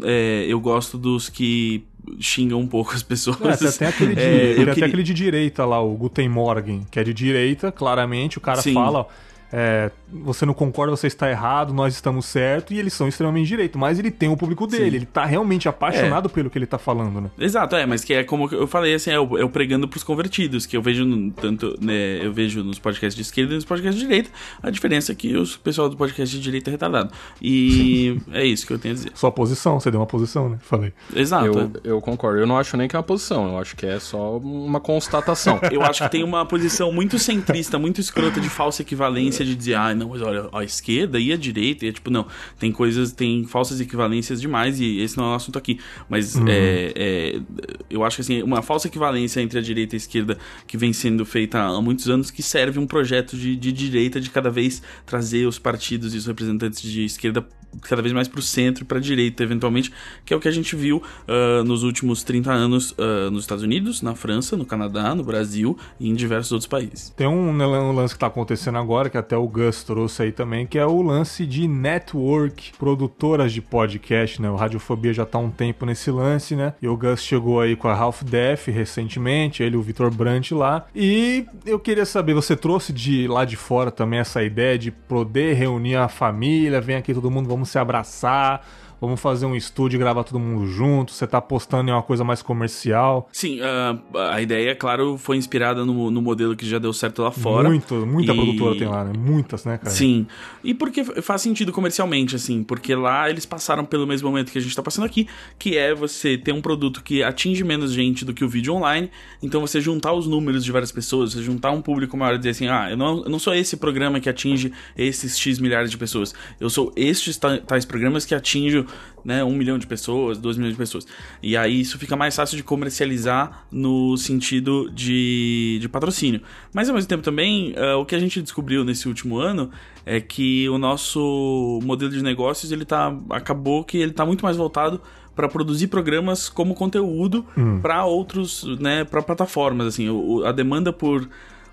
[0.03, 1.83] é, eu gosto dos que
[2.19, 3.39] xingam um pouco as pessoas.
[3.41, 5.93] É, tem até aquele de, É, eu tem até queria- aquele de direita lá, o
[5.95, 8.73] Guten Morgen, que é de direita, claramente, o cara Sim.
[8.73, 9.05] fala, ó,
[9.51, 13.77] é, você não concorda, você está errado, nós estamos certo, e eles são extremamente direito,
[13.77, 17.21] mas ele tem o público dele, ele tá realmente apaixonado pelo que ele tá falando,
[17.21, 17.29] né?
[17.37, 20.03] Exato, é, mas que é como eu falei, assim, é o, é o pregando pros
[20.03, 23.65] convertidos, que eu vejo no- tanto, né, eu vejo nos podcasts de esquerda e nos
[23.65, 24.29] podcasts de direita,
[24.61, 27.11] a diferença é que o pessoal do podcast de direita é retardado.
[27.41, 29.11] E é isso que eu tenho a dizer.
[29.15, 30.57] Sua posição, você deu uma posição, né?
[30.61, 30.93] Falei.
[31.15, 31.45] Exato.
[31.45, 32.39] Eu, eu concordo.
[32.39, 35.59] Eu não acho nem que é uma posição, eu acho que é só uma constatação.
[35.71, 39.75] Eu acho que tem uma posição muito centrista, muito escrota de falsa equivalência de dizer,
[39.75, 42.27] ah, não, mas olha, a esquerda e a direita, e é tipo, não,
[42.57, 45.79] tem coisas, tem falsas equivalências demais, e esse não é o assunto aqui.
[46.07, 47.41] Mas é, é,
[47.89, 50.37] eu acho que assim, uma falsa equivalência entre a direita e a esquerda
[50.67, 54.29] que vem sendo feita há muitos anos, que serve um projeto de, de direita de
[54.29, 57.45] cada vez trazer os partidos e os representantes de esquerda
[57.81, 59.91] cada vez mais para o centro e para a direita, eventualmente,
[60.25, 63.63] que é o que a gente viu ah, nos últimos 30 anos ah, nos Estados
[63.63, 67.09] Unidos, na França, no Canadá, no Brasil e em diversos outros países.
[67.15, 70.65] Tem um, né, lance que tá acontecendo agora, que até o Gus trouxe aí também,
[70.65, 74.49] que é o lance de network, produtoras de podcast, né?
[74.49, 76.73] O Radiofobia já tá um tempo nesse lance, né?
[76.81, 80.55] E o Gus chegou aí com a Half Def recentemente, ele e o Vitor Brandt
[80.55, 80.87] lá.
[80.95, 85.53] E eu queria saber, você trouxe de lá de fora também essa ideia de poder
[85.53, 88.65] reunir a família, vem aqui todo mundo, vamos se abraçar.
[89.01, 91.13] Vamos fazer um estúdio e gravar todo mundo junto.
[91.13, 93.29] Você tá apostando em uma coisa mais comercial.
[93.31, 93.97] Sim, ah,
[94.33, 97.69] a ideia, claro, foi inspirada no, no modelo que já deu certo lá fora.
[97.69, 99.13] Muito, muita E- produtora tem lá, né?
[99.17, 99.89] Muitas, né, cara?
[99.89, 100.27] Sim.
[100.63, 104.61] E porque faz sentido comercialmente, assim, porque lá eles passaram pelo mesmo momento que a
[104.61, 105.27] gente tá passando aqui,
[105.57, 109.09] que é você ter um produto que atinge menos gente do que o vídeo online,
[109.41, 112.49] então você juntar os números de várias pessoas, você juntar um público maior e dizer
[112.49, 115.97] assim, ah, eu não, eu não sou esse programa que atinge esses X milhares de
[115.97, 118.85] pessoas, eu sou estes ta- tais programas que atingem
[119.23, 121.05] né, um milhão de pessoas, dois milhões de pessoas.
[121.43, 126.41] E aí isso fica mais fácil de comercializar no sentido de, de patrocínio.
[126.73, 129.69] Mas ao mesmo tempo também, ah, o que a gente descobriu nesse último ano
[130.05, 134.57] é que o nosso modelo de negócios ele tá acabou que ele tá muito mais
[134.57, 135.01] voltado
[135.35, 137.45] para produzir programas como conteúdo
[137.81, 141.27] para outros, né, para plataformas assim, o- a demanda por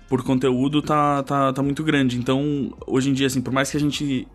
[0.09, 2.17] por conteúdo tá, tá, tá muito grande.
[2.17, 4.25] Então, hoje em dia assim, por mais que a gente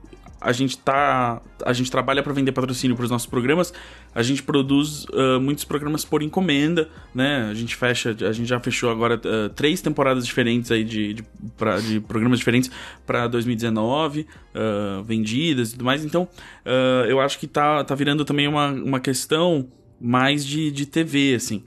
[0.45, 3.73] a gente tá a gente trabalha para vender patrocínio para os nossos programas
[4.15, 8.59] a gente produz ah, muitos programas por encomenda né a gente fecha a gente já
[8.61, 11.23] fechou agora ah, três temporadas diferentes aí de, de,
[11.57, 12.71] pra- de programas diferentes
[13.07, 16.29] para 2019 ah, vendidas e tudo mais então
[17.09, 19.69] eu acho que tá tá virando também uma, uma questão
[20.01, 21.63] mais de, de TV assim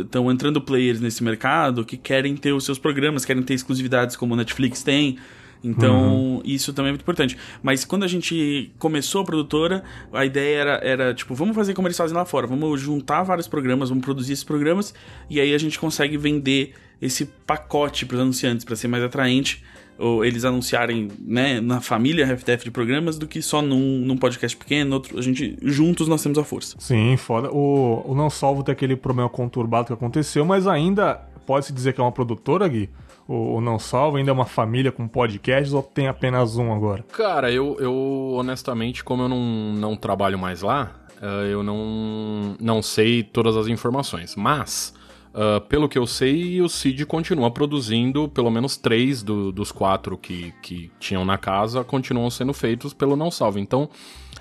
[0.00, 4.34] estão entrando players nesse mercado que querem ter os seus programas, querem ter exclusividades como
[4.34, 5.18] Netflix tem.
[5.64, 7.36] Então, isso também é muito importante.
[7.62, 11.86] Mas quando a gente começou a produtora, a ideia era, era tipo, vamos fazer como
[11.86, 14.92] eles fazem lá fora, vamos juntar vários programas, vamos produzir esses programas,
[15.30, 19.62] e aí a gente consegue vender esse pacote para os anunciantes, para ser mais atraente,
[19.98, 24.56] ou eles anunciarem né, na família FTF de programas, do que só num, num podcast
[24.56, 26.76] pequeno, outro, a gente, juntos nós temos a força.
[26.80, 27.50] Sim, foda.
[27.52, 31.14] O, o Não Salvo tem aquele problema conturbado que aconteceu, mas ainda
[31.46, 32.88] pode-se dizer que é uma produtora, Gui?
[33.26, 37.04] O, Não Salvo ainda é uma família com podcasts ou tem apenas um agora?
[37.12, 42.82] Cara, eu, eu honestamente, como eu não, não trabalho mais lá, eh, eu não, não
[42.82, 44.34] sei todas as informações.
[44.34, 44.92] Mas,
[45.34, 50.16] ah, pelo que eu sei, o Cid continua produzindo pelo menos três do- dos quatro
[50.16, 53.58] que, que tinham na casa, continuam sendo feitos pelo Não Salvo.
[53.58, 53.88] Então,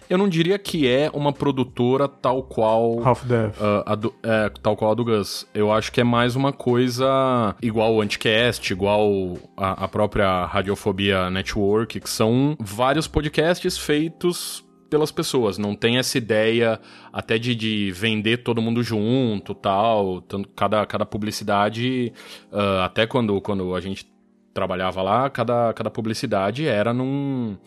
[0.09, 3.01] eu não diria que é uma produtora tal qual.
[3.03, 3.55] Half Death.
[3.85, 5.47] Ah, do- é, tal qual a do Gus.
[5.53, 11.29] Eu acho que é mais uma coisa igual o Anticast, igual a, a própria Radiofobia
[11.29, 15.57] Network, que são vários podcasts feitos pelas pessoas.
[15.57, 16.79] Não tem essa ideia
[17.13, 20.21] até de, de vender todo mundo junto tal.
[20.21, 22.11] Tanto, cada, cada publicidade,
[22.51, 24.05] ah, até quando, quando a gente
[24.53, 27.57] trabalhava lá, cada, cada publicidade era num.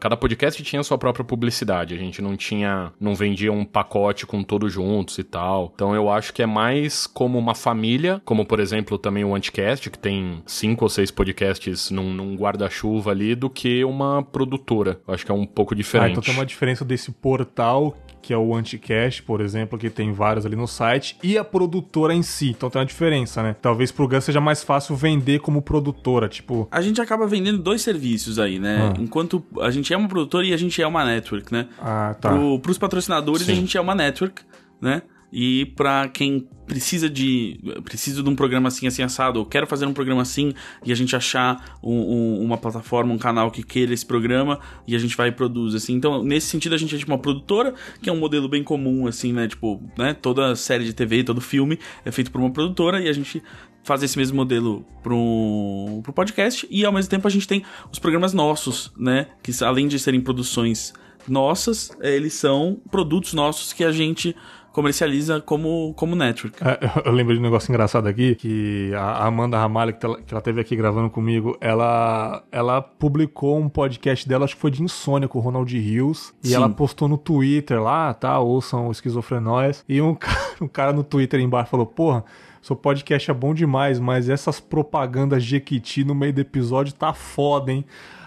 [0.00, 1.94] Cada podcast tinha sua própria publicidade.
[1.94, 5.72] A gente não tinha, não vendia um pacote com todos juntos e tal.
[5.74, 9.90] Então eu acho que é mais como uma família, como por exemplo também o Anticast,
[9.90, 15.00] que tem cinco ou seis podcasts num, num guarda-chuva ali, do que uma produtora.
[15.06, 16.08] Eu acho que é um pouco diferente.
[16.08, 20.12] Ah, então tem uma diferença desse portal que é o Anticast, por exemplo, que tem
[20.12, 22.50] vários ali no site, e a produtora em si.
[22.50, 23.54] Então tem uma diferença, né?
[23.62, 26.66] Talvez pro Gus seja mais fácil vender como produtora, tipo.
[26.72, 28.92] A gente acaba vendendo dois serviços aí, né?
[28.92, 29.00] Ah.
[29.00, 31.68] Enquanto a gente é uma produtora e a gente é uma network, né?
[31.80, 32.30] Ah, tá.
[32.30, 33.52] Pro, pros patrocinadores, Sim.
[33.52, 34.42] a gente é uma network,
[34.80, 35.02] né?
[35.38, 39.84] E para quem precisa de precisa de um programa assim assim assado, ou quero fazer
[39.84, 43.92] um programa assim e a gente achar um, um, uma plataforma, um canal que queira
[43.92, 44.58] esse programa
[44.88, 45.92] e a gente vai e produz assim.
[45.92, 49.06] Então, nesse sentido a gente é tipo uma produtora, que é um modelo bem comum
[49.06, 52.98] assim, né, tipo, né, toda série de TV, todo filme é feito por uma produtora
[53.02, 53.42] e a gente
[53.84, 57.62] faz esse mesmo modelo pro, pro podcast e ao mesmo tempo a gente tem
[57.92, 60.94] os programas nossos, né, que além de serem produções
[61.28, 64.34] nossas, eles são produtos nossos que a gente
[64.76, 66.62] comercializa como, como network.
[66.62, 70.34] É, eu lembro de um negócio engraçado aqui, que a Amanda Ramalho, que ela, que
[70.34, 74.82] ela teve aqui gravando comigo, ela, ela publicou um podcast dela, acho que foi de
[74.82, 76.56] insônia com o Ronald Rios, e Sim.
[76.56, 81.02] ela postou no Twitter lá, tá, ouçam o Esquizofrenóis, e um cara, um cara no
[81.02, 82.22] Twitter embaixo falou, porra,
[82.60, 87.72] seu podcast é bom demais, mas essas propagandas Jequiti no meio do episódio tá foda,
[87.72, 87.82] hein?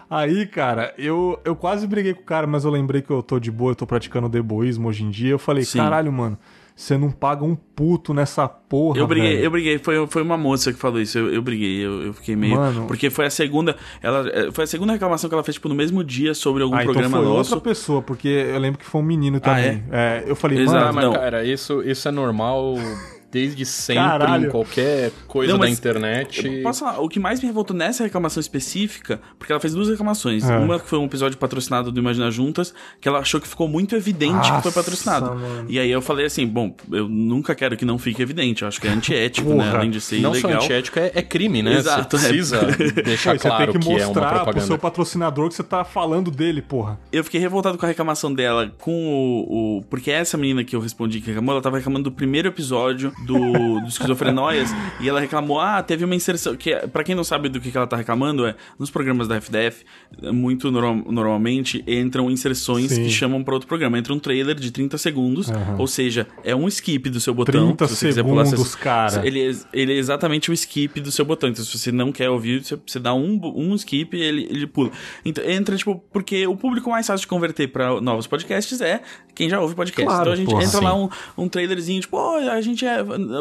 [0.10, 3.40] Aí, cara, eu, eu quase briguei com o cara, mas eu lembrei que eu tô
[3.40, 5.32] de boa, eu tô praticando deboísmo hoje em dia.
[5.32, 5.78] Eu falei, Sim.
[5.78, 6.38] caralho, mano,
[6.76, 9.44] você não paga um puto nessa porra, Eu briguei, velho.
[9.44, 9.78] eu briguei.
[9.78, 11.20] Foi, foi uma moça que falou isso.
[11.20, 12.56] Eu, eu briguei, eu, eu fiquei meio.
[12.56, 12.88] Mano.
[12.88, 13.76] Porque foi a segunda.
[14.02, 16.76] Ela, é, foi a segunda reclamação que ela fez, tipo, no mesmo dia sobre algum
[16.76, 17.54] ah, programa então foi nosso.
[17.54, 19.84] outra pessoa, porque eu lembro que foi um menino também.
[19.92, 20.24] Ah, é?
[20.26, 20.32] é?
[20.32, 20.96] eu falei, Exato, mano.
[20.96, 21.14] Mas, não.
[21.14, 22.76] cara, isso, isso é normal
[23.32, 24.48] desde sempre Caralho.
[24.48, 26.62] em qualquer coisa Não, da internet.
[26.64, 30.48] Posso falar, o que mais me revoltou nessa reclamação específica, porque ela fez duas reclamações.
[30.50, 30.58] É.
[30.58, 33.96] Uma que foi um episódio patrocinado do Imagina Juntas, que ela achou que ficou muito
[33.96, 35.36] evidente Nossa, que foi patrocinado.
[35.36, 35.66] Mano.
[35.70, 38.82] E aí eu falei assim, bom, eu nunca quero que não fique evidente, eu acho
[38.82, 39.70] que é antiético, né?
[39.70, 40.52] Além de ser não ilegal.
[40.52, 41.76] Não só antiético, é, é, crime, né?
[41.76, 42.18] Exato.
[42.18, 42.58] Você precisa
[43.00, 43.02] é.
[43.04, 44.52] deixar Pô, claro você tem que, que é uma propaganda.
[44.52, 47.00] pro seu patrocinador que você tá falando dele, porra.
[47.12, 49.78] Eu fiquei revoltado com a reclamação dela, com o...
[49.78, 49.82] o...
[49.84, 53.80] Porque essa menina que eu respondi que reclamou, ela tava reclamando do primeiro episódio do,
[53.82, 56.56] do esquizofrenóias e ela reclamou: ah, teve uma inserção.
[56.56, 59.36] que para quem não sabe do que, que ela tá reclamando, é nos programas da
[59.40, 59.84] FDF,
[60.32, 63.04] muito no, normalmente entram inserções Sim.
[63.04, 63.98] que chamam para outro programa.
[63.98, 65.78] Entra um trailer de 30 segundos, uhum.
[65.78, 67.68] ou seja, é um skip do seu botão.
[67.68, 69.26] 30 se você segundos, quiser pular, cara.
[69.26, 71.50] Ele é, ele é exatamente o skip do seu botão.
[71.50, 74.68] Então, se você não quer ouvir, você, você dá um, um skip e ele, ele
[74.68, 74.92] pula.
[75.24, 79.02] Então, entra, tipo, porque o público mais fácil de converter para novos podcasts é
[79.36, 80.06] quem já ouve podcast.
[80.06, 80.84] Claro, então a gente porra, entra sim.
[80.84, 82.98] lá um, um trailerzinho, tipo, oh, a gente é.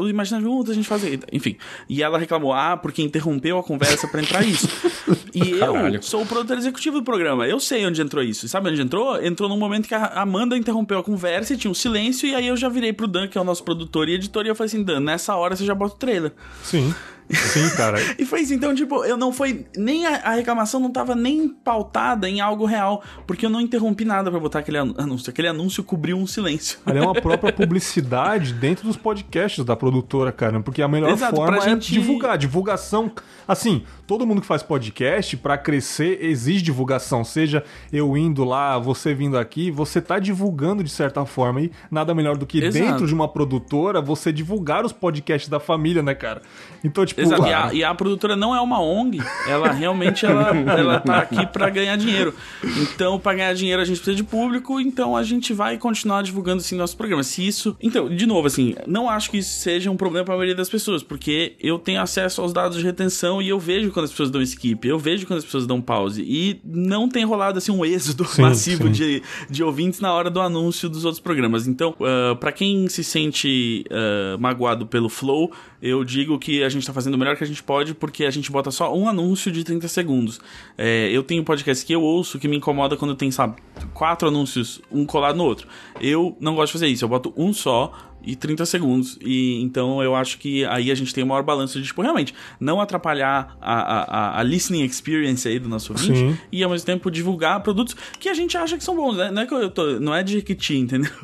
[0.08, 1.02] Imagina juntos, a gente faz.
[1.32, 1.56] Enfim.
[1.88, 4.68] E ela reclamou, ah, porque interrompeu a conversa para entrar isso.
[5.34, 7.46] e eu sou o produtor executivo do programa.
[7.46, 8.46] Eu sei onde entrou isso.
[8.46, 9.22] E sabe onde entrou?
[9.22, 12.28] Entrou num momento que a Amanda interrompeu a conversa e tinha um silêncio.
[12.28, 14.48] E aí eu já virei pro Dan, que é o nosso produtor e editor, e
[14.48, 16.32] eu falei assim: Dan, nessa hora você já bota o trailer.
[16.62, 16.94] Sim.
[17.30, 17.98] Sim, cara.
[18.18, 19.66] e foi isso, então, tipo, eu não foi.
[19.76, 24.04] Nem a, a, reclamação não tava nem pautada em algo real, porque eu não interrompi
[24.04, 25.30] nada para botar aquele anúncio.
[25.30, 26.78] Aquele anúncio cobriu um silêncio.
[26.86, 30.60] Ela é uma própria publicidade dentro dos podcasts da produtora, cara.
[30.60, 31.92] Porque a melhor Exato, forma é gente...
[31.92, 32.38] divulgar.
[32.38, 33.12] Divulgação.
[33.46, 37.24] Assim, todo mundo que faz podcast, para crescer, exige divulgação.
[37.24, 41.62] Seja eu indo lá, você vindo aqui, você tá divulgando de certa forma.
[41.62, 42.84] E nada melhor do que Exato.
[42.84, 46.42] dentro de uma produtora você divulgar os podcasts da família, né, cara?
[46.82, 47.46] Então, tipo, Exato.
[47.46, 51.46] E a, e a, produtora não é uma ONG, ela realmente ela, ela tá aqui
[51.46, 52.34] para ganhar dinheiro.
[52.82, 56.58] Então, para ganhar dinheiro a gente precisa de público, então a gente vai continuar divulgando
[56.58, 57.22] assim nosso programa.
[57.22, 60.36] Se isso, então, de novo assim, não acho que isso seja um problema para a
[60.36, 64.04] maioria das pessoas, porque eu tenho acesso aos dados de retenção e eu vejo quando
[64.04, 67.58] as pessoas dão skip, eu vejo quando as pessoas dão pause e não tem rolado
[67.58, 68.92] assim um êxodo sim, massivo sim.
[68.92, 71.66] De, de ouvintes na hora do anúncio dos outros programas.
[71.66, 75.50] Então, uh, ah, para quem se sente uh, magoado pelo flow,
[75.80, 78.30] eu digo que a gente tá fazendo o melhor que a gente pode porque a
[78.30, 80.40] gente bota só um anúncio de 30 segundos.
[80.76, 83.56] É, eu tenho podcast que eu ouço que me incomoda quando tem, sabe,
[83.94, 85.68] quatro anúncios, um colado no outro.
[86.00, 87.92] Eu não gosto de fazer isso, eu boto um só
[88.28, 89.18] e 30 segundos.
[89.22, 92.34] E então eu acho que aí a gente tem o maior balanço de, tipo, realmente,
[92.60, 96.38] não atrapalhar a, a, a listening experience aí do nosso ouvinte Sim.
[96.52, 99.30] e ao mesmo tempo divulgar produtos que a gente acha que são bons, né?
[99.30, 101.10] Não é, que eu tô, não é de Jequiti, entendeu?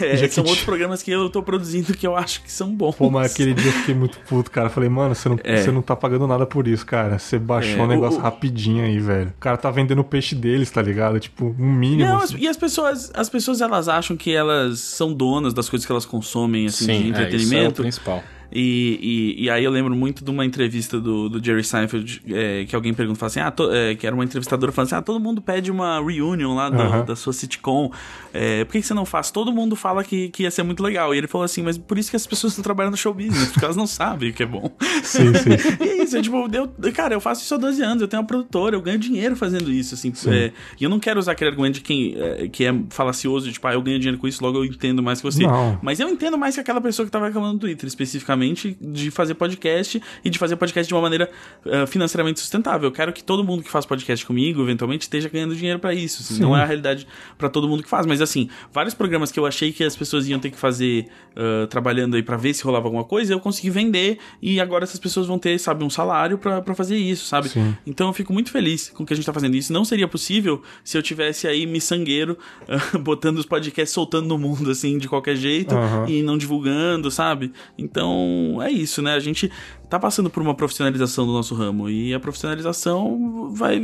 [0.00, 2.96] É, são outros programas que eu tô produzindo que eu acho que são bons.
[2.96, 4.68] Pô, mas aquele dia eu fiquei muito puto, cara.
[4.68, 5.58] Falei, mano, você não, é.
[5.58, 7.20] você não tá pagando nada por isso, cara.
[7.20, 9.28] Você baixou é, o negócio o, rapidinho aí, velho.
[9.28, 11.20] O cara tá vendendo o peixe deles, tá ligado?
[11.20, 12.08] Tipo, um mínimo.
[12.08, 12.36] Não, assim.
[12.36, 16.06] e as pessoas, as pessoas, elas acham que elas são donas das coisas que elas
[16.06, 17.34] consomem, assim, Sim, de entretenimento.
[17.34, 18.24] É, isso é o principal.
[18.54, 22.64] E, e, e, aí eu lembro muito de uma entrevista do, do Jerry Seinfeld, é,
[22.64, 25.02] que alguém pergunta, fala assim, ah, to, é, que era uma entrevistadora falando assim, ah,
[25.02, 27.90] todo mundo pede uma reunion lá do, da sua sitcom,
[28.32, 29.30] é, por que, que, você não faz?
[29.30, 31.14] Todo mundo fala que, que ia ser muito legal.
[31.14, 33.50] E ele falou assim, mas por isso que as pessoas estão trabalhando no show business,
[33.50, 34.70] porque elas não sabem o que é bom.
[35.02, 35.50] Sim, sim.
[35.84, 38.20] e é isso, é, tipo, eu, cara, eu faço isso há 12 anos, eu tenho
[38.20, 41.50] uma produtora, eu ganho dinheiro fazendo isso, assim, é, e eu não quero usar aquele
[41.50, 44.58] argumento de quem é, que é falacioso, tipo, ah, eu ganho dinheiro com isso, logo
[44.58, 45.42] eu entendo mais que você.
[45.42, 45.78] Não.
[45.82, 48.41] Mas eu entendo mais que aquela pessoa que tava reclamando no Twitter, especificamente,
[48.80, 51.30] de fazer podcast e de fazer podcast de uma maneira
[51.64, 52.88] uh, financeiramente sustentável.
[52.88, 56.22] Eu quero que todo mundo que faz podcast comigo, eventualmente, esteja ganhando dinheiro para isso.
[56.22, 57.06] Assim, não é a realidade
[57.38, 60.28] para todo mundo que faz, mas assim, vários programas que eu achei que as pessoas
[60.28, 63.70] iam ter que fazer uh, trabalhando aí para ver se rolava alguma coisa, eu consegui
[63.70, 67.48] vender e agora essas pessoas vão ter, sabe, um salário para fazer isso, sabe?
[67.48, 67.76] Sim.
[67.86, 69.72] Então eu fico muito feliz com que a gente tá fazendo isso.
[69.72, 72.36] Não seria possível se eu tivesse aí miçangueiro
[72.94, 76.08] uh, botando os podcasts soltando no mundo assim de qualquer jeito uhum.
[76.08, 77.52] e não divulgando, sabe?
[77.76, 78.31] Então
[78.62, 79.14] é isso, né?
[79.14, 79.50] A gente
[79.92, 83.78] tá passando por uma profissionalização do nosso ramo e a profissionalização vai,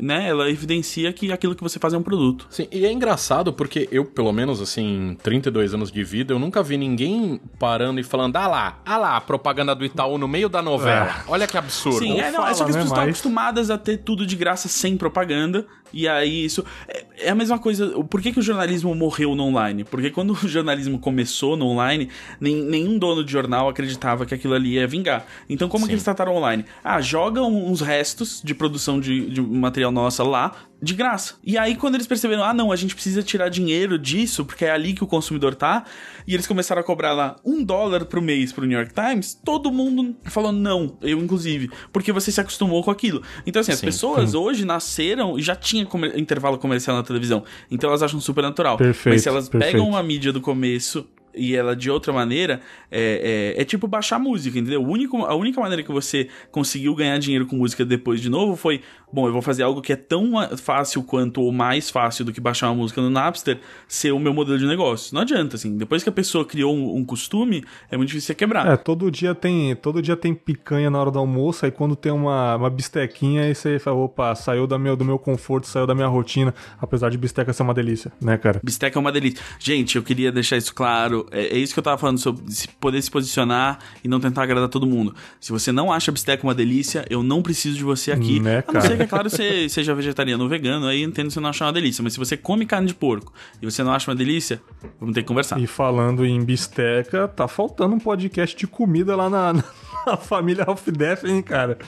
[0.00, 2.46] né, ela evidencia que aquilo que você faz é um produto.
[2.48, 6.62] Sim, e é engraçado porque eu, pelo menos assim, 32 anos de vida, eu nunca
[6.62, 10.48] vi ninguém parando e falando, ah lá, ah lá, a propaganda do Itaú no meio
[10.48, 11.08] da novela.
[11.08, 11.30] É.
[11.30, 11.98] Olha que absurdo.
[11.98, 14.24] Sim, é, não, fala, é só que as né, pessoas estão acostumadas a ter tudo
[14.26, 17.88] de graça sem propaganda e aí isso é, é, a mesma coisa.
[18.04, 19.84] Por que, que o jornalismo morreu no online?
[19.84, 22.08] Porque quando o jornalismo começou no online,
[22.40, 25.26] nem, nenhum dono de jornal acreditava que aquilo ali ia vingar.
[25.48, 25.88] Então, como Sim.
[25.88, 26.64] que eles trataram online?
[26.82, 31.34] Ah, jogam uns restos de produção de, de material nossa lá, de graça.
[31.44, 34.70] E aí, quando eles perceberam, ah, não, a gente precisa tirar dinheiro disso, porque é
[34.70, 35.84] ali que o consumidor tá,
[36.26, 39.70] e eles começaram a cobrar lá um dólar pro mês pro New York Times, todo
[39.70, 43.22] mundo falou não, eu inclusive, porque você se acostumou com aquilo.
[43.46, 44.36] Então, assim, as sim, pessoas sim.
[44.36, 48.76] hoje nasceram e já tinha comer intervalo comercial na televisão, então elas acham super natural.
[48.76, 49.72] Perfeito, Mas se elas perfeito.
[49.72, 52.60] pegam uma mídia do começo e ela de outra maneira
[52.90, 54.82] é, é, é, tipo baixar música, entendeu?
[54.82, 58.56] O único, a única maneira que você conseguiu ganhar dinheiro com música depois de novo
[58.56, 58.82] foi:
[59.12, 62.40] bom, eu vou fazer algo que é tão fácil quanto ou mais fácil do que
[62.40, 65.14] baixar uma música no Napster ser o meu modelo de negócio.
[65.14, 65.76] Não adianta, assim.
[65.76, 68.66] Depois que a pessoa criou um, um costume, é muito difícil você quebrar.
[68.66, 72.12] É, todo dia tem todo dia tem picanha na hora do almoço, aí quando tem
[72.12, 75.94] uma, uma bistequinha, aí você fala: opa, saiu da meu, do meu conforto, saiu da
[75.94, 78.60] minha rotina, apesar de bisteca ser uma delícia, né, cara?
[78.62, 79.42] Bisteca é uma delícia.
[79.58, 82.68] Gente, eu queria deixar isso claro é, é, isso que eu tava falando sobre se
[82.68, 85.14] poder se posicionar e não tentar agradar todo mundo.
[85.40, 88.40] Se você não acha a bisteca uma delícia, eu não preciso de você aqui.
[88.40, 91.50] Né, a não ser é claro, você seja vegetariano ou vegano, aí entendo você não
[91.50, 92.02] achar uma delícia.
[92.02, 94.60] Mas se você come carne de porco e você não acha uma delícia,
[94.98, 95.60] vamos ter que conversar.
[95.60, 99.64] E falando em bisteca, tá faltando um podcast de comida lá na,
[100.06, 101.78] a família Half Death, hein, cara?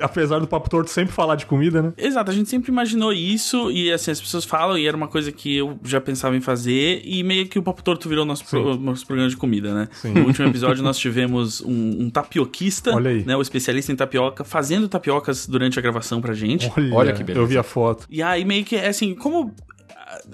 [0.00, 1.92] Apesar do Papo Torto sempre falar de comida, né?
[1.96, 5.30] Exato, a gente sempre imaginou isso e assim, as pessoas falam e era uma coisa
[5.32, 8.76] que eu já pensava em fazer e meio que o Papo Torto virou nosso, pro,
[8.76, 9.88] nosso programa de comida, né?
[9.92, 10.12] Sim.
[10.12, 15.46] No último episódio nós tivemos um, um tapioquista, né, o especialista em tapioca, fazendo tapiocas
[15.46, 16.70] durante a gravação pra gente.
[16.76, 17.42] Olha, Olha que beleza.
[17.42, 18.06] Eu vi a foto.
[18.10, 19.54] E aí meio que, assim, como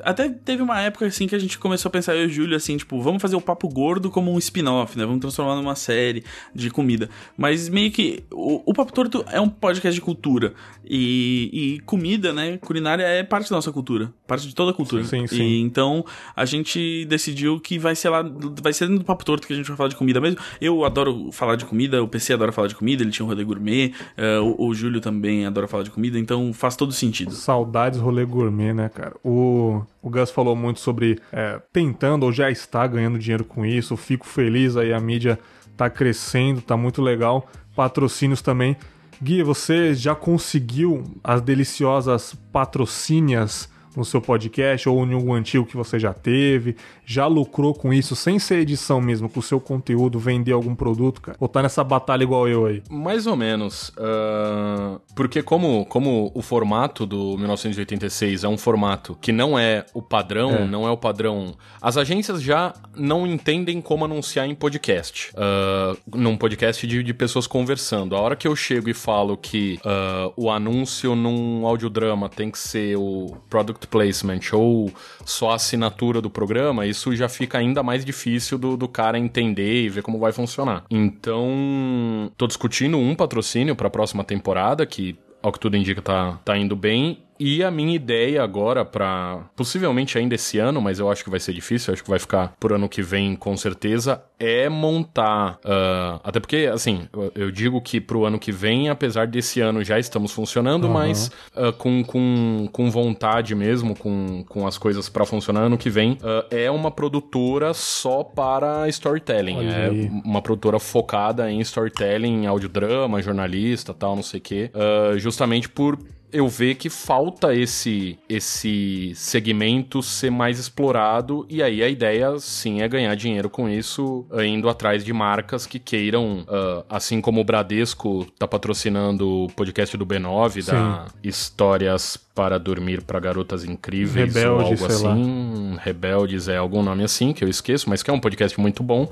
[0.02, 2.56] até teve uma época assim que a gente começou a pensar, eu e o Júlio,
[2.56, 5.04] assim, tipo, vamos fazer o Papo Gordo como um spin-off, né?
[5.04, 6.24] Vamos transformar numa série
[6.54, 7.10] de comida.
[7.36, 8.24] Mas meio que.
[8.30, 10.54] O, o Papo Torto é um podcast de cultura.
[10.84, 12.56] E, e, comida, né?
[12.58, 14.12] Culinária é parte da nossa cultura.
[14.26, 15.04] Parte de toda a cultura.
[15.04, 15.42] Sim, sim.
[15.42, 18.22] E, então a gente decidiu que vai ser lá.
[18.62, 20.38] Vai ser no Papo Torto que a gente vai falar de comida mesmo.
[20.60, 23.44] Eu adoro falar de comida, o PC adora falar de comida, ele tinha um rolê
[23.44, 23.92] gourmet.
[24.16, 27.32] Uh, o, o Júlio também adora falar de comida, então faz todo sentido.
[27.32, 29.16] Saudades rolê gourmet, né, cara?
[29.22, 33.96] O o, Gus falou muito sobre é, tentando ou já está ganhando dinheiro com isso.
[33.96, 35.38] Fico feliz aí, a mídia
[35.76, 37.48] tá crescendo, tá muito legal.
[37.74, 38.76] Patrocínios também.
[39.22, 45.76] Gui, você já conseguiu as deliciosas patrocínias no seu podcast ou em algum antigo que
[45.76, 46.76] você já teve?
[47.04, 51.20] Já lucrou com isso sem ser edição mesmo, com o seu conteúdo, vender algum produto,
[51.20, 51.36] cara?
[51.40, 52.82] Ou tá nessa batalha igual eu aí?
[52.90, 53.90] Mais ou menos.
[53.90, 60.00] Uh, porque como, como o formato do 1986 é um formato que não é o
[60.00, 60.66] padrão, é.
[60.66, 61.54] não é o padrão.
[61.80, 65.32] As agências já não entendem como anunciar em podcast.
[65.32, 68.16] Uh, num podcast de, de pessoas conversando.
[68.16, 72.58] A hora que eu chego e falo que uh, o anúncio num audiodrama tem que
[72.58, 74.92] ser o product product placement ou
[75.24, 79.88] só assinatura do programa, isso já fica ainda mais difícil do, do cara entender e
[79.88, 80.84] ver como vai funcionar.
[80.90, 86.38] Então, tô discutindo um patrocínio para a próxima temporada que ao que tudo indica tá,
[86.44, 91.10] tá indo bem E a minha ideia agora para possivelmente ainda esse ano, mas eu
[91.10, 94.22] acho que vai ser difícil, acho que vai ficar por ano que vem com certeza,
[94.38, 95.58] é montar.
[95.64, 99.98] Uh, até porque, assim, eu digo que pro ano que vem, apesar desse ano já
[99.98, 100.92] estamos funcionando, uhum.
[100.92, 105.90] mas uh, com, com, com vontade mesmo, com, com as coisas para funcionar ano que
[105.90, 109.56] vem, uh, é uma produtora só para storytelling.
[109.56, 110.10] Olha é aí.
[110.24, 114.70] uma produtora focada em storytelling, audiodrama, jornalista tal, não sei o quê.
[115.16, 115.98] justamente por
[116.32, 122.80] eu ver que falta esse esse segmento ser mais explorado e aí a ideia sim
[122.80, 127.44] é ganhar dinheiro com isso, indo atrás de marcas que queiram, uh, assim como o
[127.44, 130.70] Bradesco tá patrocinando o podcast do B9 sim.
[130.70, 135.82] da Histórias para dormir para garotas incríveis Rebeldes, ou algo assim, lá.
[135.82, 139.10] Rebeldes é algum nome assim que eu esqueço, mas que é um podcast muito bom,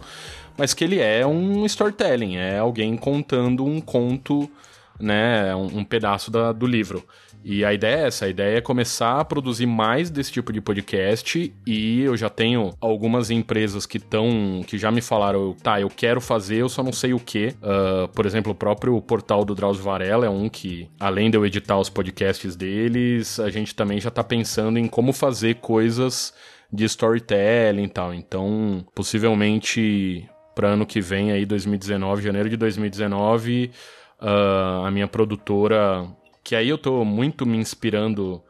[0.56, 4.50] mas que ele é um storytelling, é alguém contando um conto
[5.00, 7.04] né, um, um pedaço da, do livro.
[7.42, 10.60] E a ideia é essa, a ideia é começar a produzir mais desse tipo de
[10.60, 15.88] podcast e eu já tenho algumas empresas que estão, que já me falaram, tá, eu
[15.88, 17.54] quero fazer, eu só não sei o que.
[17.62, 21.46] Uh, por exemplo, o próprio portal do Drauzio Varela é um que, além de eu
[21.46, 26.34] editar os podcasts deles, a gente também já tá pensando em como fazer coisas
[26.70, 28.12] de storytelling e tal.
[28.12, 33.70] Então, possivelmente para ano que vem aí 2019, janeiro de 2019,
[34.20, 36.06] uh, a minha produtora,
[36.42, 38.42] que aí eu tô muito me inspirando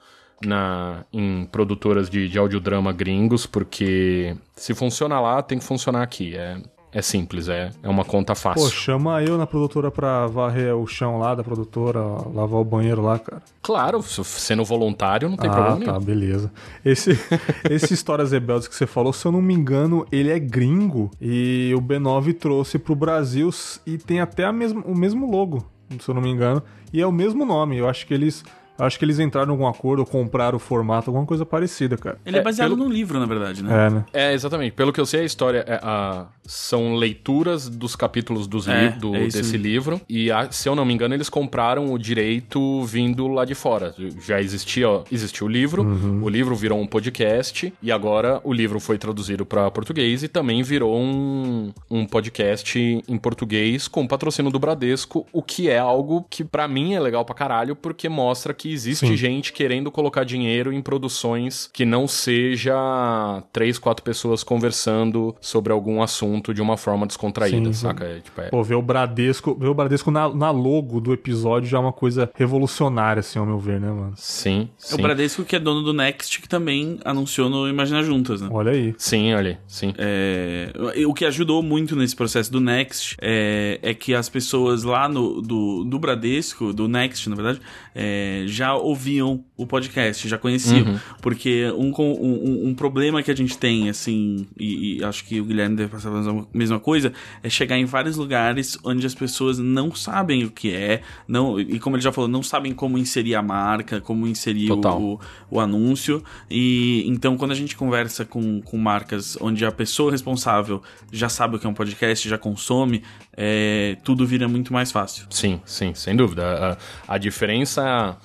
[0.44, 6.36] na, em produtoras de, de audiodrama gringos, porque se funciona lá, tem que funcionar aqui.
[6.36, 6.60] É,
[6.92, 8.62] é simples, é, é uma conta fácil.
[8.62, 13.00] Pô, chama eu na produtora pra varrer o chão lá da produtora, lavar o banheiro
[13.00, 13.42] lá, cara.
[13.62, 16.04] Claro, sendo voluntário não tem ah, problema tá, nenhum.
[16.04, 16.52] beleza.
[16.84, 17.18] Esse,
[17.70, 21.72] esse Histórias Rebeldes que você falou, se eu não me engano, ele é gringo e
[21.76, 23.50] o B9 trouxe pro Brasil
[23.86, 25.64] e tem até a mesma, o mesmo logo,
[25.98, 26.62] se eu não me engano,
[26.92, 27.76] e é o mesmo nome.
[27.76, 28.44] Eu acho que eles
[28.80, 32.18] Acho que eles entraram em algum acordo, compraram o formato, alguma coisa parecida, cara.
[32.24, 32.84] Ele é, é baseado pelo...
[32.84, 33.86] num livro, na verdade, né?
[33.86, 34.04] É, né?
[34.12, 34.72] É, exatamente.
[34.72, 36.26] Pelo que eu sei, a história é, a...
[36.44, 38.98] são leituras dos capítulos dos é, li...
[38.98, 39.14] do...
[39.14, 40.00] é desse livro.
[40.08, 40.50] E, a...
[40.50, 43.94] se eu não me engano, eles compraram o direito vindo lá de fora.
[44.20, 46.22] Já existia, ó, existia o livro, uhum.
[46.22, 50.62] o livro virou um podcast, e agora o livro foi traduzido para português e também
[50.62, 56.44] virou um, um podcast em português com patrocínio do Bradesco, o que é algo que
[56.44, 59.16] para mim é legal pra caralho, porque mostra que existe Sim.
[59.16, 66.02] gente querendo colocar dinheiro em produções que não seja três, quatro pessoas conversando sobre algum
[66.02, 68.04] assunto de uma forma descontraída, sim, saca?
[68.04, 68.48] É, tipo, é...
[68.48, 71.92] Pô, ver o Bradesco, ver o Bradesco na, na, logo do episódio já é uma
[71.92, 74.12] coisa revolucionária, assim, ao meu ver, né, mano?
[74.16, 74.96] Sim, sim.
[74.96, 78.48] É o Bradesco que é dono do Next, que também anunciou no Imagina Juntas, né?
[78.50, 78.94] Olha aí.
[78.98, 79.94] Sim, olha aí, sim.
[79.98, 80.72] É...
[81.06, 85.40] O que ajudou muito nesse processo do Next é, é que as pessoas lá no,
[85.40, 87.60] do, do Bradesco, do Next, na verdade,
[87.94, 90.86] é, já ouviam o podcast, já conheciam.
[90.86, 90.98] Uhum.
[91.20, 95.44] Porque um, um, um, problema que a gente tem, assim, e, e, acho que o
[95.44, 97.12] Guilherme deve passar a mesma coisa,
[97.42, 101.78] é chegar em vários lugares onde as pessoas não sabem o que é, não, e
[101.78, 105.20] como ele já falou, não sabem como inserir a marca, como inserir o,
[105.50, 106.22] o, anúncio.
[106.50, 110.82] E então, quando a gente conversa com, com marcas onde a pessoa responsável
[111.12, 113.02] já sabe o que é um podcast, já consome,
[113.36, 115.26] é, tudo vira muito mais fácil.
[115.30, 116.78] Sim, sim, sem dúvida.
[117.08, 118.16] A, a diferença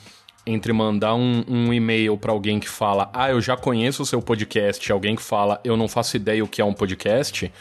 [0.45, 4.21] entre mandar um, um e-mail para alguém que fala, ah, eu já conheço o seu
[4.21, 7.51] podcast, alguém que fala, eu não faço ideia o que é um podcast,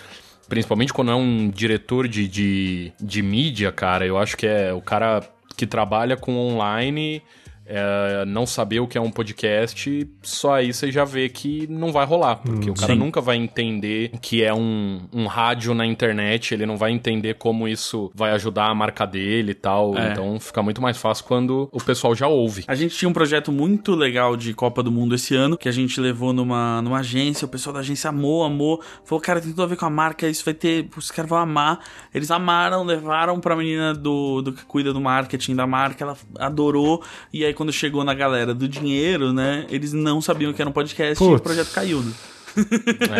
[0.48, 4.82] principalmente quando é um diretor de, de, de mídia, cara, eu acho que é o
[4.82, 5.22] cara
[5.56, 7.22] que trabalha com online
[7.66, 11.92] é, não saber o que é um podcast, só aí você já vê que não
[11.92, 12.36] vai rolar.
[12.36, 12.98] Porque hum, o cara sim.
[12.98, 17.66] nunca vai entender que é um, um rádio na internet, ele não vai entender como
[17.66, 19.96] isso vai ajudar a marca dele e tal.
[19.96, 20.12] É.
[20.12, 22.64] Então fica muito mais fácil quando o pessoal já ouve.
[22.66, 25.72] A gente tinha um projeto muito legal de Copa do Mundo esse ano, que a
[25.72, 28.82] gente levou numa, numa agência, o pessoal da agência amou, amou.
[29.04, 30.88] Falou, cara, tem tudo a ver com a marca, isso vai ter.
[30.96, 31.80] Os caras vão amar.
[32.12, 37.02] Eles amaram, levaram pra menina do, do que cuida do marketing da marca, ela adorou.
[37.32, 39.66] E aí quando chegou na galera do dinheiro, né?
[39.70, 41.32] Eles não sabiam que era um podcast Putz.
[41.32, 42.12] e o projeto caiu, né?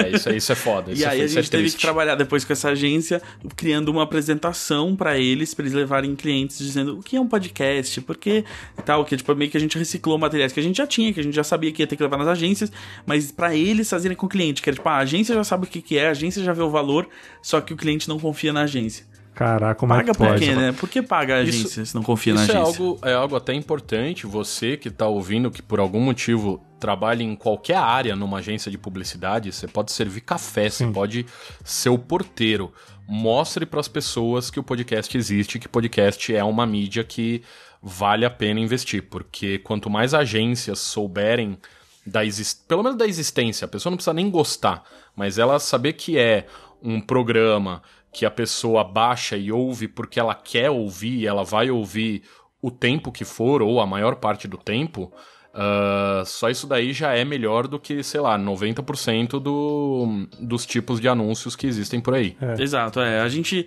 [0.04, 0.92] é, isso, isso é foda.
[0.92, 3.20] e aí é, a gente teve que trabalhar depois com essa agência,
[3.56, 8.00] criando uma apresentação para eles, para eles levarem clientes dizendo o que é um podcast,
[8.02, 8.44] porque
[8.84, 11.20] tal, que tipo, meio que a gente reciclou materiais que a gente já tinha, que
[11.20, 12.70] a gente já sabia que ia ter que levar nas agências,
[13.04, 15.68] mas para eles fazerem com o cliente, que era tipo, a agência já sabe o
[15.68, 17.08] que, que é, a agência já vê o valor,
[17.42, 19.13] só que o cliente não confia na agência.
[19.34, 20.30] Caraca, como paga é que pode?
[20.32, 20.72] por quê, né?
[20.72, 22.62] Por que paga a agência isso, se não confia na agência?
[22.62, 26.64] Isso é algo, é algo até importante, você que está ouvindo, que por algum motivo
[26.78, 30.86] trabalha em qualquer área numa agência de publicidade, você pode servir café, Sim.
[30.86, 31.26] você pode
[31.64, 32.72] ser o porteiro.
[33.08, 37.42] Mostre para as pessoas que o podcast existe, que podcast é uma mídia que
[37.82, 41.58] vale a pena investir, porque quanto mais agências souberem
[42.06, 42.20] da
[42.68, 44.84] pelo menos da existência, a pessoa não precisa nem gostar,
[45.16, 46.46] mas ela saber que é
[46.82, 47.82] um programa
[48.14, 52.22] que a pessoa baixa e ouve porque ela quer ouvir, ela vai ouvir
[52.62, 55.12] o tempo que for ou a maior parte do tempo,
[55.54, 60.98] Uh, só isso daí já é melhor do que, sei lá, 90% do, dos tipos
[60.98, 62.36] de anúncios que existem por aí.
[62.40, 62.60] É.
[62.60, 63.20] Exato, é.
[63.20, 63.64] A gente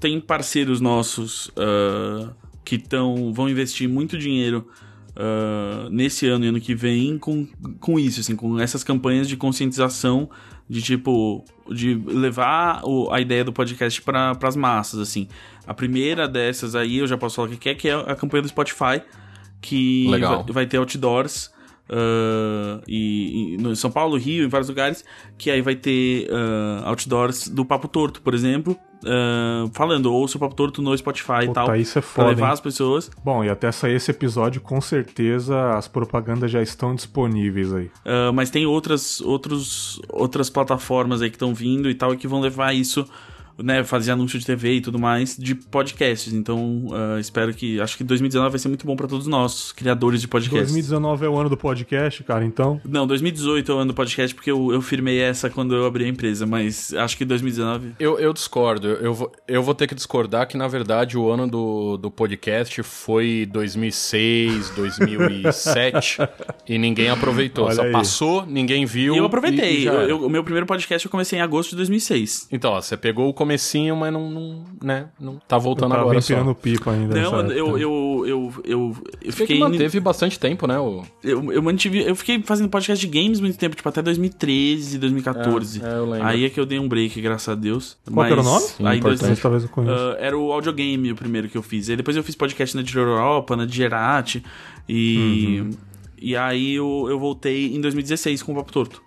[0.00, 2.34] tem parceiros nossos uh,
[2.64, 4.66] que tão, vão investir muito dinheiro
[5.10, 7.46] uh, nesse ano e ano que vem com,
[7.80, 10.30] com isso, assim, com essas campanhas de conscientização
[10.68, 15.28] de tipo de levar o, a ideia do podcast para as massas assim.
[15.66, 18.42] A primeira dessas aí eu já posso falar o que é que é a campanha
[18.42, 19.02] do Spotify
[19.60, 20.20] que vai,
[20.52, 21.50] vai, ter outdoors
[21.90, 25.04] uh, e, e, no São Paulo, Rio, em vários lugares,
[25.36, 30.40] que aí vai ter uh, outdoors do Papo Torto, por exemplo, uh, falando, ouça o
[30.40, 31.74] Papo Torto no Spotify e tal.
[31.76, 32.52] Isso é foda, pra levar hein?
[32.52, 33.10] as pessoas.
[33.24, 37.90] Bom, e até sair esse episódio, com certeza as propagandas já estão disponíveis aí.
[38.34, 42.40] mas tem outras, outros, outras plataformas aí que estão vindo e tal, e que vão
[42.40, 43.06] levar isso
[43.62, 46.32] né, fazer anúncio de TV e tudo mais de podcasts.
[46.32, 47.80] Então, uh, espero que.
[47.80, 50.72] Acho que 2019 vai ser muito bom para todos nós, criadores de podcasts.
[50.72, 52.80] 2019 é o ano do podcast, cara, então?
[52.84, 56.04] Não, 2018 é o ano do podcast, porque eu, eu firmei essa quando eu abri
[56.04, 57.94] a empresa, mas acho que 2019.
[57.98, 58.88] Eu, eu discordo.
[58.88, 62.82] Eu vou, eu vou ter que discordar que, na verdade, o ano do, do podcast
[62.82, 66.18] foi 2006, 2007
[66.68, 67.66] e ninguém aproveitou.
[67.66, 67.92] Olha Só aí.
[67.92, 69.14] passou, ninguém viu.
[69.14, 69.78] E eu aproveitei.
[69.78, 72.48] E, e eu, eu, o meu primeiro podcast eu comecei em agosto de 2006.
[72.52, 76.20] Então, ó, você pegou o comecinho, mas não, não, né, não tá voltando eu agora
[76.20, 76.54] só.
[76.54, 77.14] pipa ainda.
[77.14, 79.58] Não, eu, eu, eu, eu, eu fiquei...
[79.58, 80.78] manteve bastante tempo, né?
[80.78, 81.04] O...
[81.22, 82.02] Eu, eu mantive...
[82.02, 85.82] Eu fiquei fazendo podcast de games muito tempo, tipo, até 2013, 2014.
[85.82, 86.26] É, é, eu lembro.
[86.26, 87.96] Aí é que eu dei um break, graças a Deus.
[88.04, 88.66] Qual mas, era o nome?
[88.66, 89.94] Sim, aí dois, talvez eu conheça.
[89.94, 91.88] Uh, era o audiogame o primeiro que eu fiz.
[91.88, 94.42] Aí depois eu fiz podcast na de Europa, na Digerati,
[94.88, 95.60] e...
[95.60, 95.70] Uhum.
[96.18, 99.05] E aí eu, eu voltei em 2016 com o Papo Torto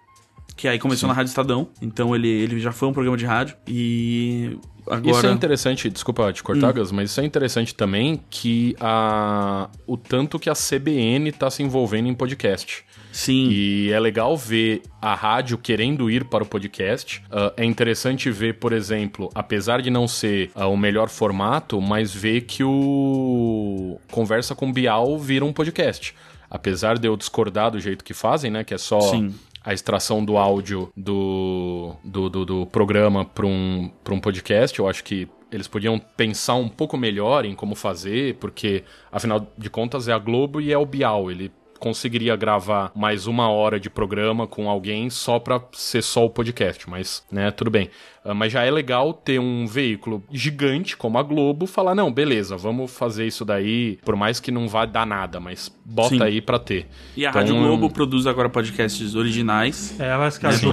[0.59, 1.11] que aí começou Sim.
[1.11, 5.15] na Rádio Estadão, então ele, ele já foi um programa de rádio e agora...
[5.15, 6.73] Isso é interessante, desculpa te cortar, hum.
[6.73, 11.63] Gus, mas isso é interessante também que a, o tanto que a CBN está se
[11.63, 12.83] envolvendo em podcast.
[13.09, 13.47] Sim.
[13.49, 17.23] E é legal ver a rádio querendo ir para o podcast.
[17.27, 22.13] Uh, é interessante ver, por exemplo, apesar de não ser uh, o melhor formato, mas
[22.13, 26.13] ver que o Conversa com Bial vira um podcast.
[26.51, 28.63] Apesar de eu discordar do jeito que fazem, né?
[28.63, 29.33] Que é só Sim
[29.69, 34.79] a extração do áudio do, do, do, do programa para um, um podcast.
[34.79, 39.69] Eu acho que eles podiam pensar um pouco melhor em como fazer, porque afinal de
[39.69, 41.29] contas é a Globo e é o Bial.
[41.29, 46.29] Ele conseguiria gravar mais uma hora de programa com alguém só pra ser só o
[46.29, 47.89] podcast, mas, né, tudo bem.
[48.23, 52.57] Uh, mas já é legal ter um veículo gigante como a Globo falar, não, beleza,
[52.57, 56.23] vamos fazer isso daí, por mais que não vá dar nada, mas bota Sim.
[56.23, 56.87] aí pra ter.
[57.15, 59.97] E a então, Rádio Globo produz agora podcasts originais.
[59.99, 60.71] É, mas que a Sim.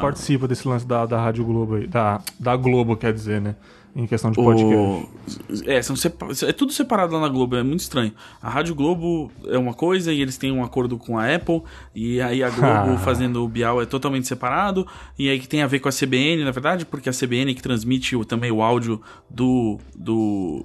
[0.00, 3.54] participa desse lance da, da Rádio Globo aí, da, da Globo, quer dizer, né?
[3.94, 5.08] Em questão de podcast.
[5.48, 5.70] O...
[5.70, 6.28] É, são separ...
[6.46, 8.12] é tudo separado lá na Globo, é muito estranho.
[8.40, 11.62] A Rádio Globo é uma coisa e eles têm um acordo com a Apple,
[11.94, 14.86] e aí a Globo fazendo o Bial é totalmente separado,
[15.18, 17.62] e aí que tem a ver com a CBN, na verdade, porque a CBN que
[17.62, 20.64] transmite o, também o áudio do, do,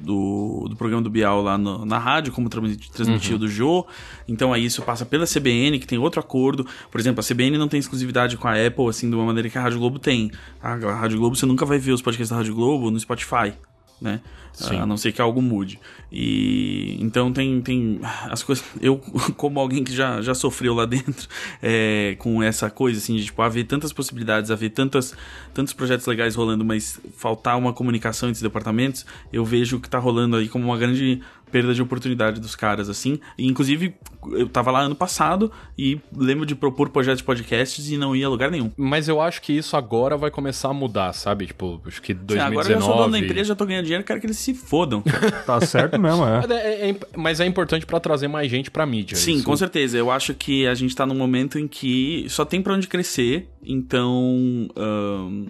[0.00, 3.38] do, do programa do Bial lá no, na rádio, como transmitiu uhum.
[3.38, 3.86] do Jô.
[4.28, 6.66] Então aí isso passa pela CBN, que tem outro acordo.
[6.90, 9.58] Por exemplo, a CBN não tem exclusividade com a Apple, assim, de uma maneira que
[9.58, 10.30] a Rádio Globo tem.
[10.62, 13.52] A, a Rádio Globo, você nunca vai ver os podcasts da Rádio Globo no Spotify
[14.00, 14.20] né?
[14.56, 14.76] Sim.
[14.76, 15.78] A não ser que algo mude.
[16.10, 18.00] E então tem, tem
[18.30, 18.64] as coisas.
[18.80, 18.96] Eu,
[19.36, 21.28] como alguém que já, já sofreu lá dentro
[21.62, 25.14] é, com essa coisa, assim, de tipo, haver tantas possibilidades, haver tantas,
[25.52, 29.98] tantos projetos legais rolando, mas faltar uma comunicação entre os departamentos, eu vejo que tá
[29.98, 31.20] rolando aí como uma grande
[31.50, 33.18] perda de oportunidade dos caras, assim.
[33.38, 33.94] E, inclusive,
[34.32, 38.26] eu tava lá ano passado e lembro de propor projetos de podcasts e não ia
[38.26, 38.70] a lugar nenhum.
[38.76, 41.46] Mas eu acho que isso agora vai começar a mudar, sabe?
[41.46, 42.36] Tipo, acho que 2019...
[42.36, 44.54] Sim, agora eu sou dono da empresa, já tô ganhando dinheiro, quero que eles se
[44.54, 45.02] fodam.
[45.46, 46.44] tá certo mesmo, é.
[46.50, 49.16] é, é mas é importante para trazer mais gente pra mídia.
[49.16, 49.44] Sim, isso.
[49.44, 49.96] com certeza.
[49.96, 53.48] Eu acho que a gente tá num momento em que só tem pra onde crescer,
[53.64, 54.68] então...
[54.76, 55.46] Um,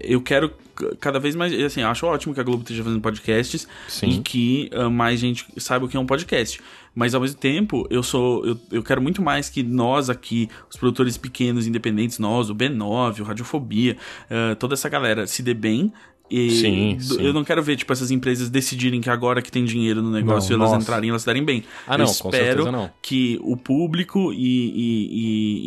[0.00, 0.52] eu quero
[1.00, 1.52] cada vez mais.
[1.52, 4.08] Assim, acho ótimo que a Globo esteja fazendo podcasts Sim.
[4.08, 6.60] e que uh, mais gente saiba o que é um podcast.
[6.94, 8.44] Mas ao mesmo tempo, eu sou.
[8.44, 13.20] Eu, eu quero muito mais que nós aqui, os produtores pequenos, independentes, nós, o B9,
[13.20, 13.96] o Radiofobia,
[14.30, 15.92] uh, toda essa galera se dê bem
[16.30, 17.22] E Sim, sim.
[17.22, 20.50] eu não quero ver, tipo, essas empresas decidirem que agora que tem dinheiro no negócio
[20.50, 20.82] Não, elas nossa.
[20.84, 21.64] entrarem, elas darem bem.
[21.86, 22.90] Ah, eu não, espero não.
[23.02, 25.08] que o público e, e,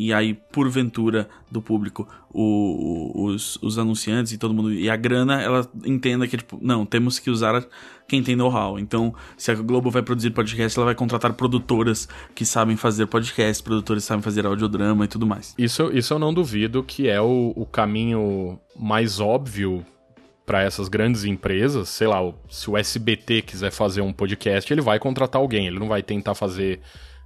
[0.03, 4.95] e, e aí, porventura, do público, o- os, os anunciantes e todo mundo, e a
[4.95, 7.65] grana, ela entenda que, tipo, não, temos que usar
[8.07, 8.77] quem tem know-how.
[8.79, 13.63] Então, se a Globo vai produzir podcast, ela vai contratar produtoras que sabem fazer podcast,
[13.63, 15.53] produtores que sabem fazer audiodrama e tudo mais.
[15.57, 19.85] Isso, isso eu não duvido que é o, o caminho mais óbvio
[20.45, 21.89] para essas grandes empresas.
[21.89, 22.19] Sei lá,
[22.49, 26.35] se o SBT quiser fazer um podcast, ele vai contratar alguém, ele não vai tentar
[26.35, 26.81] fazer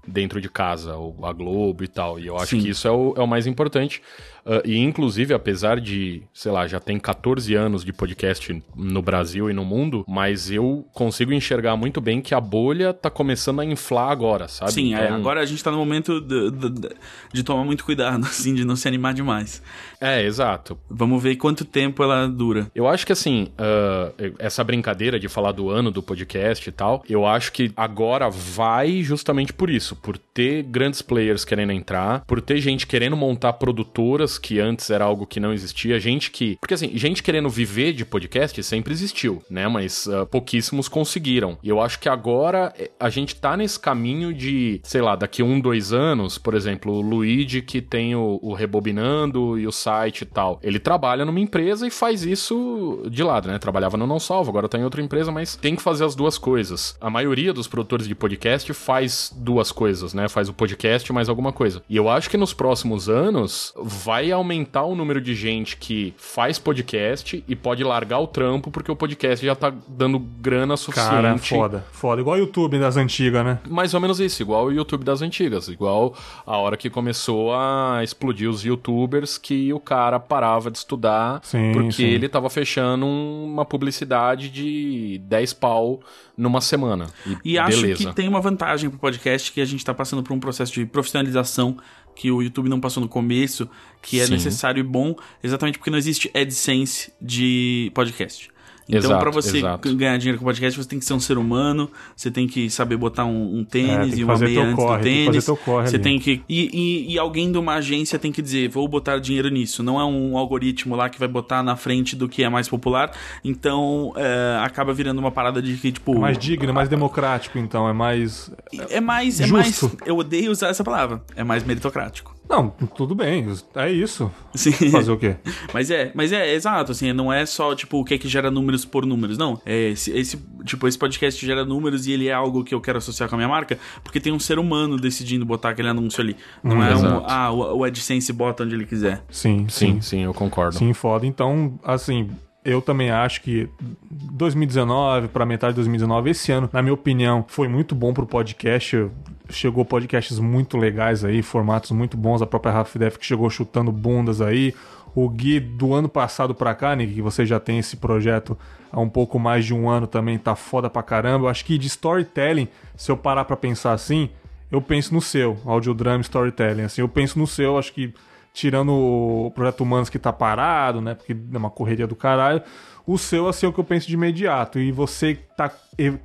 [0.08, 2.20] dentro de casa, ou a Globo e tal.
[2.20, 2.62] E eu acho Sim.
[2.62, 4.02] que isso é o, é o mais importante.
[4.46, 9.50] Ah, e, inclusive, apesar de, sei lá, já tem 14 anos de podcast no Brasil
[9.50, 13.66] e no mundo, mas eu consigo enxergar muito bem que a bolha tá começando a
[13.66, 14.72] inflar agora, sabe?
[14.74, 16.90] Sim, é, Então- agora a gente tá no momento de, de-
[17.34, 19.62] de- tomar muito cuidado, assim, de não se animar demais.
[20.00, 20.78] É, exato.
[20.90, 22.68] Vamos ver quanto tempo ela dura.
[22.76, 27.04] Eu acho que assim, ah, essa brincadeira de falar do ano do podcast e tal,
[27.10, 32.42] eu acho que agora vai justamente por isso, por ter grandes players querendo entrar, por
[32.42, 36.58] ter gente querendo montar produtoras que antes era algo que não existia, gente que.
[36.60, 39.68] Porque assim, gente querendo viver de podcast sempre existiu, né?
[39.68, 41.58] Mas ah, pouquíssimos conseguiram.
[41.64, 45.44] E eu acho que agora eh, a gente tá nesse caminho de, sei lá, daqui
[45.44, 50.22] um, dois anos, por exemplo, o Luigi que tem o, o Rebobinando e o site
[50.22, 50.60] e tal.
[50.62, 53.58] Ele trabalha numa empresa e faz isso de lado, né?
[53.60, 56.38] Trabalhava no Não Salvo, agora tá em outra empresa, mas tem que fazer as duas
[56.38, 56.98] coisas.
[57.00, 60.28] A maioria dos produtores de podcast faz duas coisas, né?
[60.28, 61.82] Faz o podcast mais alguma coisa.
[61.90, 66.58] E eu acho que nos próximos anos vai aumentar o número de gente que faz
[66.60, 71.10] podcast e pode largar o trampo porque o podcast já tá dando grana suficiente.
[71.10, 71.86] Cara, foda.
[71.92, 72.22] Foda.
[72.22, 73.60] Igual o YouTube das antigas, né?
[73.70, 76.16] Mais ou menos isso, igual o YouTube das antigas, igual
[76.46, 81.72] a hora que começou a explodir os youtubers que o cara parava de estudar Sim,
[81.74, 82.06] porque sim.
[82.06, 86.00] ele tava fechando um- uma publicidade de 10 pau
[86.38, 87.08] numa semana.
[87.44, 88.10] E, E acho beleza.
[88.10, 90.86] que tem uma vantagem pro podcast que a gente tá passando por um processo de
[90.86, 91.78] profissionalização
[92.16, 93.70] que o YouTube não passou no começo,
[94.02, 94.34] que é Sim.
[94.34, 98.50] necessário e bom, exatamente porque não existe AdSense de podcast.
[98.88, 99.96] Então, pra você exato.
[99.96, 102.98] ganhar dinheiro com podcast, você tem que ser um ser humano, você tem que saber
[102.98, 105.46] botar um, um É, tênis tem que e uma meia antes corre, do tem tênis.
[105.64, 106.04] corre Você ali.
[106.04, 106.42] tem que.
[106.48, 106.70] E,
[107.10, 109.82] e, e alguém de uma agência tem que dizer, vou botar dinheiro nisso.
[109.82, 113.12] Não é um algoritmo lá que vai botar na frente do que é mais popular.
[113.44, 116.16] Então, é, acaba virando uma parada de que, tipo.
[116.16, 117.90] É mais digno, é mais democrático, então.
[117.90, 118.52] É mais.
[118.90, 119.86] É mais, é Justo.
[119.88, 119.96] mais.
[120.06, 121.24] Eu odeio usar essa palavra.
[121.36, 122.35] É mais meritocrático.
[122.50, 123.46] Não, tudo bem.
[123.76, 124.32] É isso.
[124.54, 124.72] Sim.
[124.92, 125.36] Fazer o quê?
[125.74, 128.50] Mas é, mas é, exato, assim, não é só, tipo, o que é que gera
[128.50, 129.60] números por números, não.
[129.66, 132.98] É esse, esse, tipo, esse podcast gera números e ele é algo que eu quero
[132.98, 136.36] associar com a minha marca, porque tem um ser humano decidindo botar aquele anúncio ali.
[136.64, 137.26] Não é um, exato.
[137.28, 139.24] ah, o, o AdSense bota onde ele quiser.
[139.30, 140.02] Sim, Sim, sim.
[140.02, 140.78] sim, eu concordo.
[140.78, 141.26] Sim, foda.
[141.26, 142.30] Então, assim,
[142.64, 143.70] eu também acho que
[144.10, 149.10] 2019 para metade de 2019, esse ano, na minha opinião, foi muito bom pro podcast.
[149.50, 152.42] Chegou podcasts muito legais aí, formatos muito bons.
[152.42, 154.74] A própria Rafa Def que chegou chutando bundas aí.
[155.14, 158.58] O Gui do ano passado pra cá, Nick, que você já tem esse projeto
[158.92, 161.46] há um pouco mais de um ano também, tá foda pra caramba.
[161.46, 162.68] Eu acho que de storytelling,
[162.98, 164.30] se eu parar pra pensar assim,
[164.70, 166.84] eu penso no seu, audiodrama storytelling.
[166.84, 168.14] Assim, eu penso no seu, acho que
[168.54, 171.14] tirando o projeto Humanos que tá parado, né?
[171.14, 172.62] Porque é uma correria do caralho.
[173.08, 174.80] O seu, assim, é o que eu penso de imediato.
[174.80, 175.72] E você tá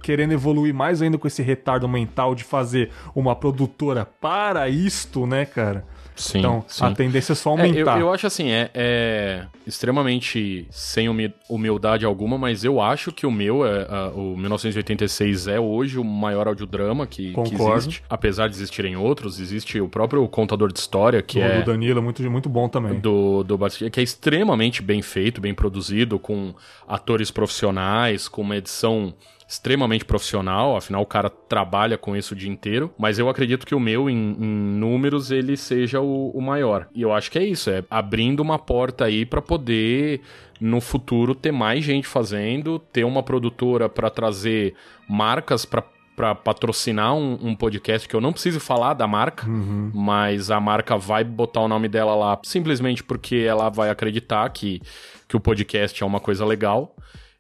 [0.03, 5.45] querendo evoluir mais ainda com esse retardo mental de fazer uma produtora para isto, né,
[5.45, 5.85] cara?
[6.21, 6.85] Sim, então, sim.
[6.85, 8.01] a tendência é só É, eu, aumentar.
[8.01, 13.31] eu acho assim, é, é extremamente sem humi- humildade alguma, mas eu acho que o
[13.31, 18.03] meu, é, a- o 1986 é hoje o maior audiodrama que, que existe.
[18.09, 22.03] Apesar de existirem outros, existe o próprio Contador de História, que do, é do Danilo,
[22.03, 22.99] muito, muito bom também.
[23.01, 23.59] do, do
[23.91, 26.55] que é extremamente bem feito, bem produzido, com
[26.87, 29.15] atores profissionais, com uma edição
[29.51, 33.75] extremamente profissional, afinal o cara trabalha com isso o dia inteiro, mas eu acredito que
[33.75, 36.87] o meu, em, em números, ele seja o, o maior.
[36.95, 40.21] E eu acho que é isso, é abrindo uma porta aí pra poder
[40.61, 44.75] no futuro ter mais gente fazendo, ter uma produtora pra trazer
[45.09, 45.83] marcas pra
[46.15, 49.47] pra patrocinar um, um podcast que eu não preciso falar da marca,
[49.95, 54.83] mas a marca vai botar o nome dela lá simplesmente porque ela vai acreditar que,
[55.27, 56.95] que o podcast é uma coisa legal.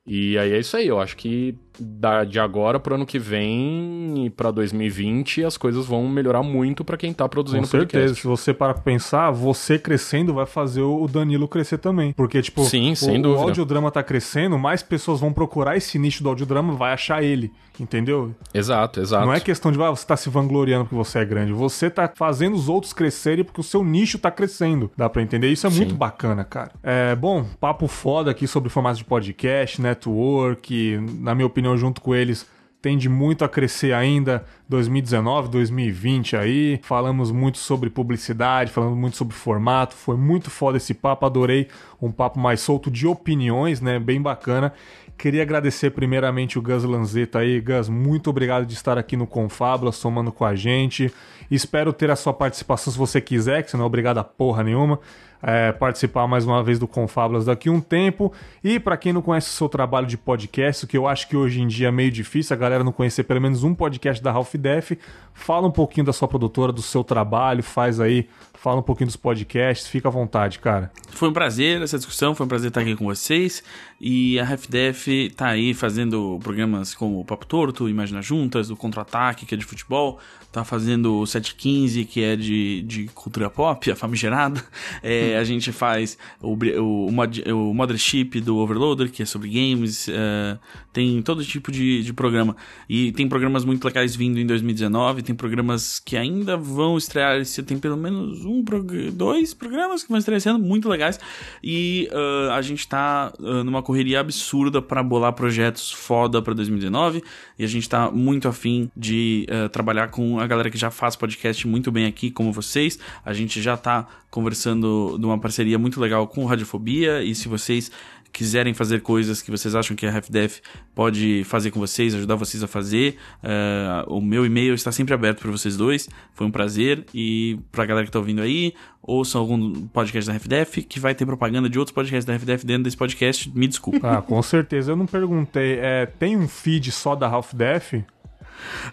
[0.06, 4.26] E aí é isso aí, eu acho que da, de agora pro ano que vem
[4.26, 8.04] e pra 2020 as coisas vão melhorar muito para quem tá produzindo Com certeza.
[8.04, 8.20] podcast.
[8.22, 12.12] Se você parar pra pensar, você crescendo vai fazer o Danilo crescer também.
[12.12, 13.42] Porque, tipo, Sim, o, sem o dúvida.
[13.42, 17.50] audiodrama tá crescendo, mais pessoas vão procurar esse nicho do audiodrama, vai achar ele.
[17.78, 18.34] Entendeu?
[18.52, 19.24] Exato, exato.
[19.24, 21.50] Não é questão de ah, você tá se vangloriando porque você é grande.
[21.52, 24.90] Você tá fazendo os outros crescerem porque o seu nicho tá crescendo.
[24.94, 25.48] Dá pra entender?
[25.48, 26.72] Isso é muito bacana, cara.
[26.82, 30.98] É, bom, papo foda aqui sobre formatos de podcast, network.
[31.20, 32.46] Na minha opinião, junto com eles,
[32.80, 36.80] tende muito a crescer ainda 2019, 2020 aí.
[36.82, 39.94] Falamos muito sobre publicidade, falamos muito sobre formato.
[39.94, 41.68] Foi muito foda esse papo, adorei.
[42.00, 43.98] Um papo mais solto de opiniões, né?
[43.98, 44.72] Bem bacana.
[45.18, 47.60] Queria agradecer primeiramente o Gus Lanzetta aí.
[47.60, 51.12] Gus, muito obrigado de estar aqui no Confabula, somando com a gente.
[51.50, 54.62] Espero ter a sua participação se você quiser, que você não é obrigado a porra
[54.62, 55.00] nenhuma.
[55.42, 58.30] É, participar mais uma vez do Confábulas daqui a um tempo.
[58.62, 61.36] E para quem não conhece o seu trabalho de podcast, o que eu acho que
[61.36, 64.30] hoje em dia é meio difícil, a galera não conhecer pelo menos um podcast da
[64.30, 64.92] Ralph Def,
[65.32, 68.28] fala um pouquinho da sua produtora, do seu trabalho, faz aí,
[68.60, 70.92] fala um pouquinho dos podcasts, fica à vontade, cara.
[71.08, 73.62] Foi um prazer essa discussão, foi um prazer estar aqui com vocês.
[73.98, 79.44] E a RefDef tá aí fazendo programas como o Papo Torto, Imagina Juntas, o Contra-Ataque,
[79.46, 80.18] que é de futebol,
[80.52, 84.62] tá fazendo o 715, que é de, de cultura pop, a famigerada.
[85.02, 89.48] É, a gente faz o, o, o, mod, o Mothership do Overloader, que é sobre
[89.48, 90.08] games.
[90.08, 90.58] é,
[90.92, 92.56] tem todo tipo de, de programa.
[92.88, 97.62] E tem programas muito legais vindo em 2019, tem programas que ainda vão estrear esse
[97.62, 98.64] Tem pelo menos um,
[99.12, 101.18] dois programas que vão ano, muito legais.
[101.62, 107.22] E ah, a gente tá ah, numa correria absurda para bolar projetos foda pra 2019.
[107.58, 111.16] E a gente tá muito afim de ah, trabalhar com a galera que já faz
[111.16, 112.98] podcast muito bem aqui, como vocês.
[113.24, 117.22] A gente já tá conversando de uma parceria muito legal com Radiofobia.
[117.22, 117.90] E se vocês
[118.32, 120.60] quiserem fazer coisas que vocês acham que a RefDef
[120.94, 125.40] pode fazer com vocês, ajudar vocês a fazer, eh, o meu e-mail está sempre aberto
[125.40, 126.08] para vocês dois.
[126.34, 127.04] Foi um prazer.
[127.14, 131.26] E pra galera que tá ouvindo aí, ouçam algum podcast da RefDef, que vai ter
[131.26, 133.50] propaganda de outros podcasts da RefDef dentro desse podcast.
[133.54, 134.18] Me desculpa.
[134.18, 134.92] Ah, com certeza.
[134.92, 137.94] Eu não perguntei, é, tem um feed só da Half Def?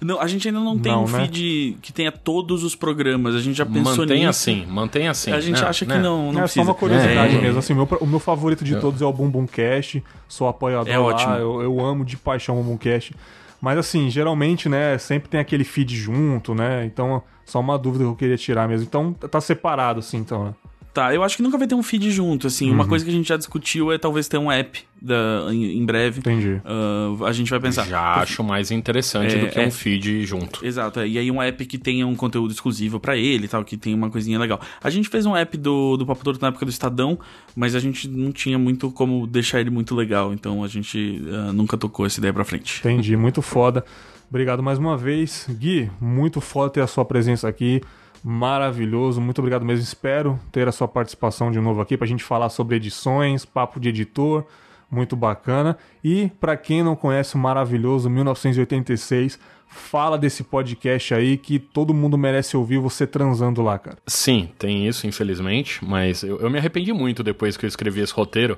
[0.01, 1.19] Não, a gente ainda não tem Não, um né?
[1.21, 3.35] feed que tenha todos os programas.
[3.35, 4.29] A gente já pensou Mantém nisso.
[4.29, 5.31] assim, mantém assim.
[5.31, 5.67] A gente né?
[5.67, 5.99] acha que Né?
[5.99, 6.65] não, não é precisa.
[6.65, 7.41] só uma curiosidade É.
[7.41, 7.59] mesmo.
[7.59, 10.03] Assim, o meu, o meu favorito de todos é o Bumbum Cast.
[10.27, 11.03] Sou apoiador É lá.
[11.05, 11.33] ótimo.
[11.35, 13.13] Eu, eu amo de paixão o Bumbum Cast.
[13.59, 16.85] Mas assim, geralmente, né, sempre tem aquele feed junto, né?
[16.85, 18.85] Então, só uma dúvida que eu queria tirar mesmo.
[18.85, 20.53] Então, tá separado, assim, então, né?
[20.97, 22.69] Tá, eu acho que nunca vai ter um feed junto, assim.
[22.69, 22.73] Uhum.
[22.73, 25.85] Uma coisa que a gente já discutiu é talvez ter um app da, em, em
[25.85, 26.21] breve.
[26.21, 26.59] Entendi.
[26.65, 27.85] Ah, a gente vai pensar.
[27.85, 29.67] Já acho mais interessante É, do que é.
[29.67, 30.65] um feed junto.
[30.65, 31.07] Exato, é.
[31.07, 33.95] e aí um app que tenha um conteúdo exclusivo pra ele e tal, que tenha
[33.95, 34.59] uma coisinha legal.
[34.83, 37.19] A gente fez um app do, do Papo Torto na época do Estadão,
[37.55, 41.53] mas a gente não tinha muito como deixar ele muito legal, então a gente ah,
[41.53, 42.79] nunca tocou essa ideia pra frente.
[42.79, 43.85] Entendi, muito foda.
[44.31, 45.45] Obrigado mais uma vez.
[45.47, 47.81] Gui, muito foda ter a sua presença aqui.
[48.29, 49.81] Maravilhoso, muito obrigado mesmo.
[49.81, 53.87] Espero ter a sua participação de novo aqui pra gente falar sobre edições, papo de
[53.87, 54.43] editor,
[54.91, 55.77] muito bacana.
[56.03, 59.39] E pra quem não conhece o maravilhoso 1986,
[59.69, 63.97] fala desse podcast aí que todo mundo merece ouvir você transando lá, cara.
[64.05, 68.13] Sim, tem isso, infelizmente, mas eu, eu me arrependi muito depois que eu escrevi esse
[68.13, 68.57] roteiro.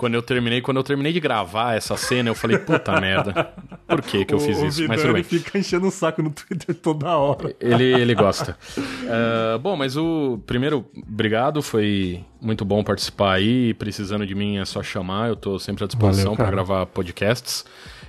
[0.00, 3.52] Quando eu terminei, quando eu terminei de gravar essa cena, eu falei, puta merda,
[3.86, 4.88] por que que eu fiz O- isso?
[4.88, 5.22] Mas Vidani tudo bem.
[5.22, 7.54] fica enchendo o saco no Twitter toda hora.
[7.60, 8.56] Ele, ele gosta.
[8.78, 13.74] Eh, bom, mas o primeiro, obrigado, foi muito bom participar aí.
[13.74, 17.66] Precisando de mim é só chamar, eu tô sempre à disposição para gravar podcasts.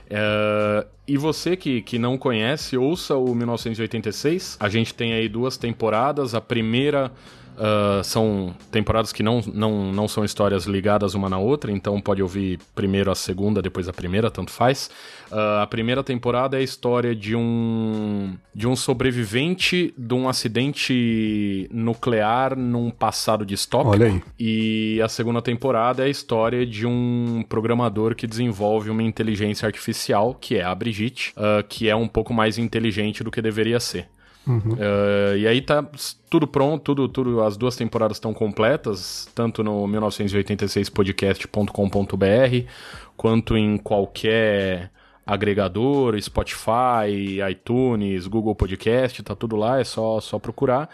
[0.10, 4.56] Eh, e você que, que não conhece, ouça o 1986.
[4.62, 6.34] A gente tem aí duas temporadas.
[6.34, 7.12] A primeira.
[7.57, 12.22] Ah, são temporadas que não, não, não são histórias ligadas uma na outra, então pode
[12.22, 14.90] ouvir primeiro a segunda, depois a primeira, tanto faz.
[15.32, 21.69] Ah, a primeira temporada é a história de um de um sobrevivente de um acidente
[21.72, 23.91] nuclear num passado distópico.
[23.91, 24.22] Olha aí.
[24.40, 30.36] E a segunda temporada é a história de um programador que desenvolve uma inteligência artificial,
[30.40, 34.07] que é a Brigitte, ah, que é um pouco mais inteligente do que deveria ser.
[34.48, 35.88] Ah, e aí tá
[36.30, 42.68] tudo pronto, tudo, tudo, as duas temporadas estão completas, tanto no 1986podcast.com.br,
[43.16, 44.92] quanto em qualquer
[45.26, 50.90] agregador, Spotify, iTunes, Google Podcast, tá tudo lá, é só, só procurar.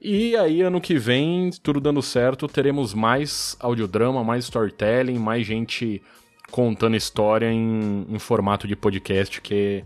[0.00, 6.02] E aí, ano que vem, tudo dando certo, teremos mais audiodrama, mais storytelling, mais gente
[6.50, 9.84] contando história em, em formato de podcast, que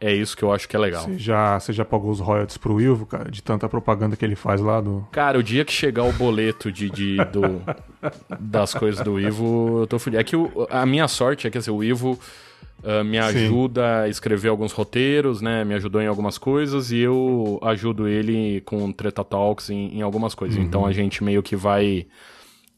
[0.00, 1.02] é isso que eu acho que é legal.
[1.04, 4.34] Você já, você já pagou os royalties pro Ilvo, cara, de tanta propaganda que ele
[4.36, 5.06] faz lá do.
[5.12, 7.62] Cara, o dia que chegar o boleto de, de- do,
[8.38, 10.20] das coisas do Ivo, eu tô fudido.
[10.20, 12.18] É que o- a minha sorte é que assim, o Ivo
[12.82, 14.04] uh, me ajuda Sim.
[14.04, 15.64] a escrever alguns roteiros, né?
[15.64, 20.34] Me ajudou em algumas coisas e eu ajudo ele com Treta Talks em, em algumas
[20.34, 20.56] coisas.
[20.56, 20.64] Uhum.
[20.64, 22.06] Então a gente meio que vai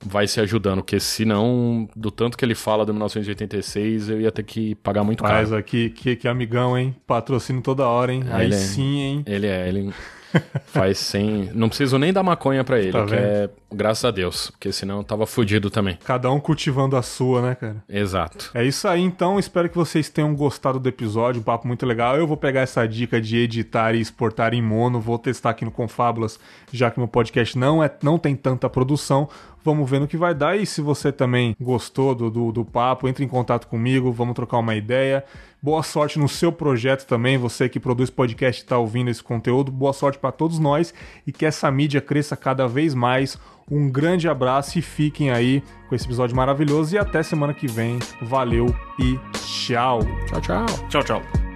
[0.04, 4.42] vai se ajudando, porque senão, do tanto que ele fala do 1986, eu ia ter
[4.42, 5.34] que pagar muito caro.
[5.34, 6.94] Mas aqui, que, que amigão, hein?
[7.06, 8.24] Patrocínio toda hora, hein?
[8.30, 9.22] Aí ele é, sim, hein?
[9.26, 9.92] Ele é, ele
[10.66, 11.50] faz sem...
[11.54, 14.98] Não preciso nem dar maconha para ele, tá que é graças a Deus, porque senão
[14.98, 15.98] eu tava fudido também.
[16.04, 17.76] Cada um cultivando a sua, né, cara?
[17.88, 18.50] Exato.
[18.54, 19.38] É isso aí, então.
[19.38, 22.16] Espero que vocês tenham gostado do episódio, um papo muito legal.
[22.16, 25.70] Eu vou pegar essa dica de editar e exportar em mono, vou testar aqui no
[25.70, 26.38] Confábulas,
[26.72, 29.28] já que meu podcast não, é, não tem tanta produção.
[29.64, 30.56] Vamos ver no que vai dar.
[30.56, 34.58] E se você também gostou do, do, do papo, entre em contato comigo, vamos trocar
[34.58, 35.24] uma ideia.
[35.62, 39.70] Boa sorte no seu projeto também, você que produz podcast e está ouvindo esse conteúdo.
[39.70, 40.92] Boa sorte para todos nós
[41.24, 43.38] e que essa mídia cresça cada vez mais.
[43.70, 46.96] Um grande abraço e fiquem aí com esse episódio maravilhoso.
[46.96, 48.00] E até semana que vem.
[48.22, 50.00] Valeu e tchau.
[50.26, 50.66] Tchau, tchau.
[50.88, 51.51] Tchau, tchau.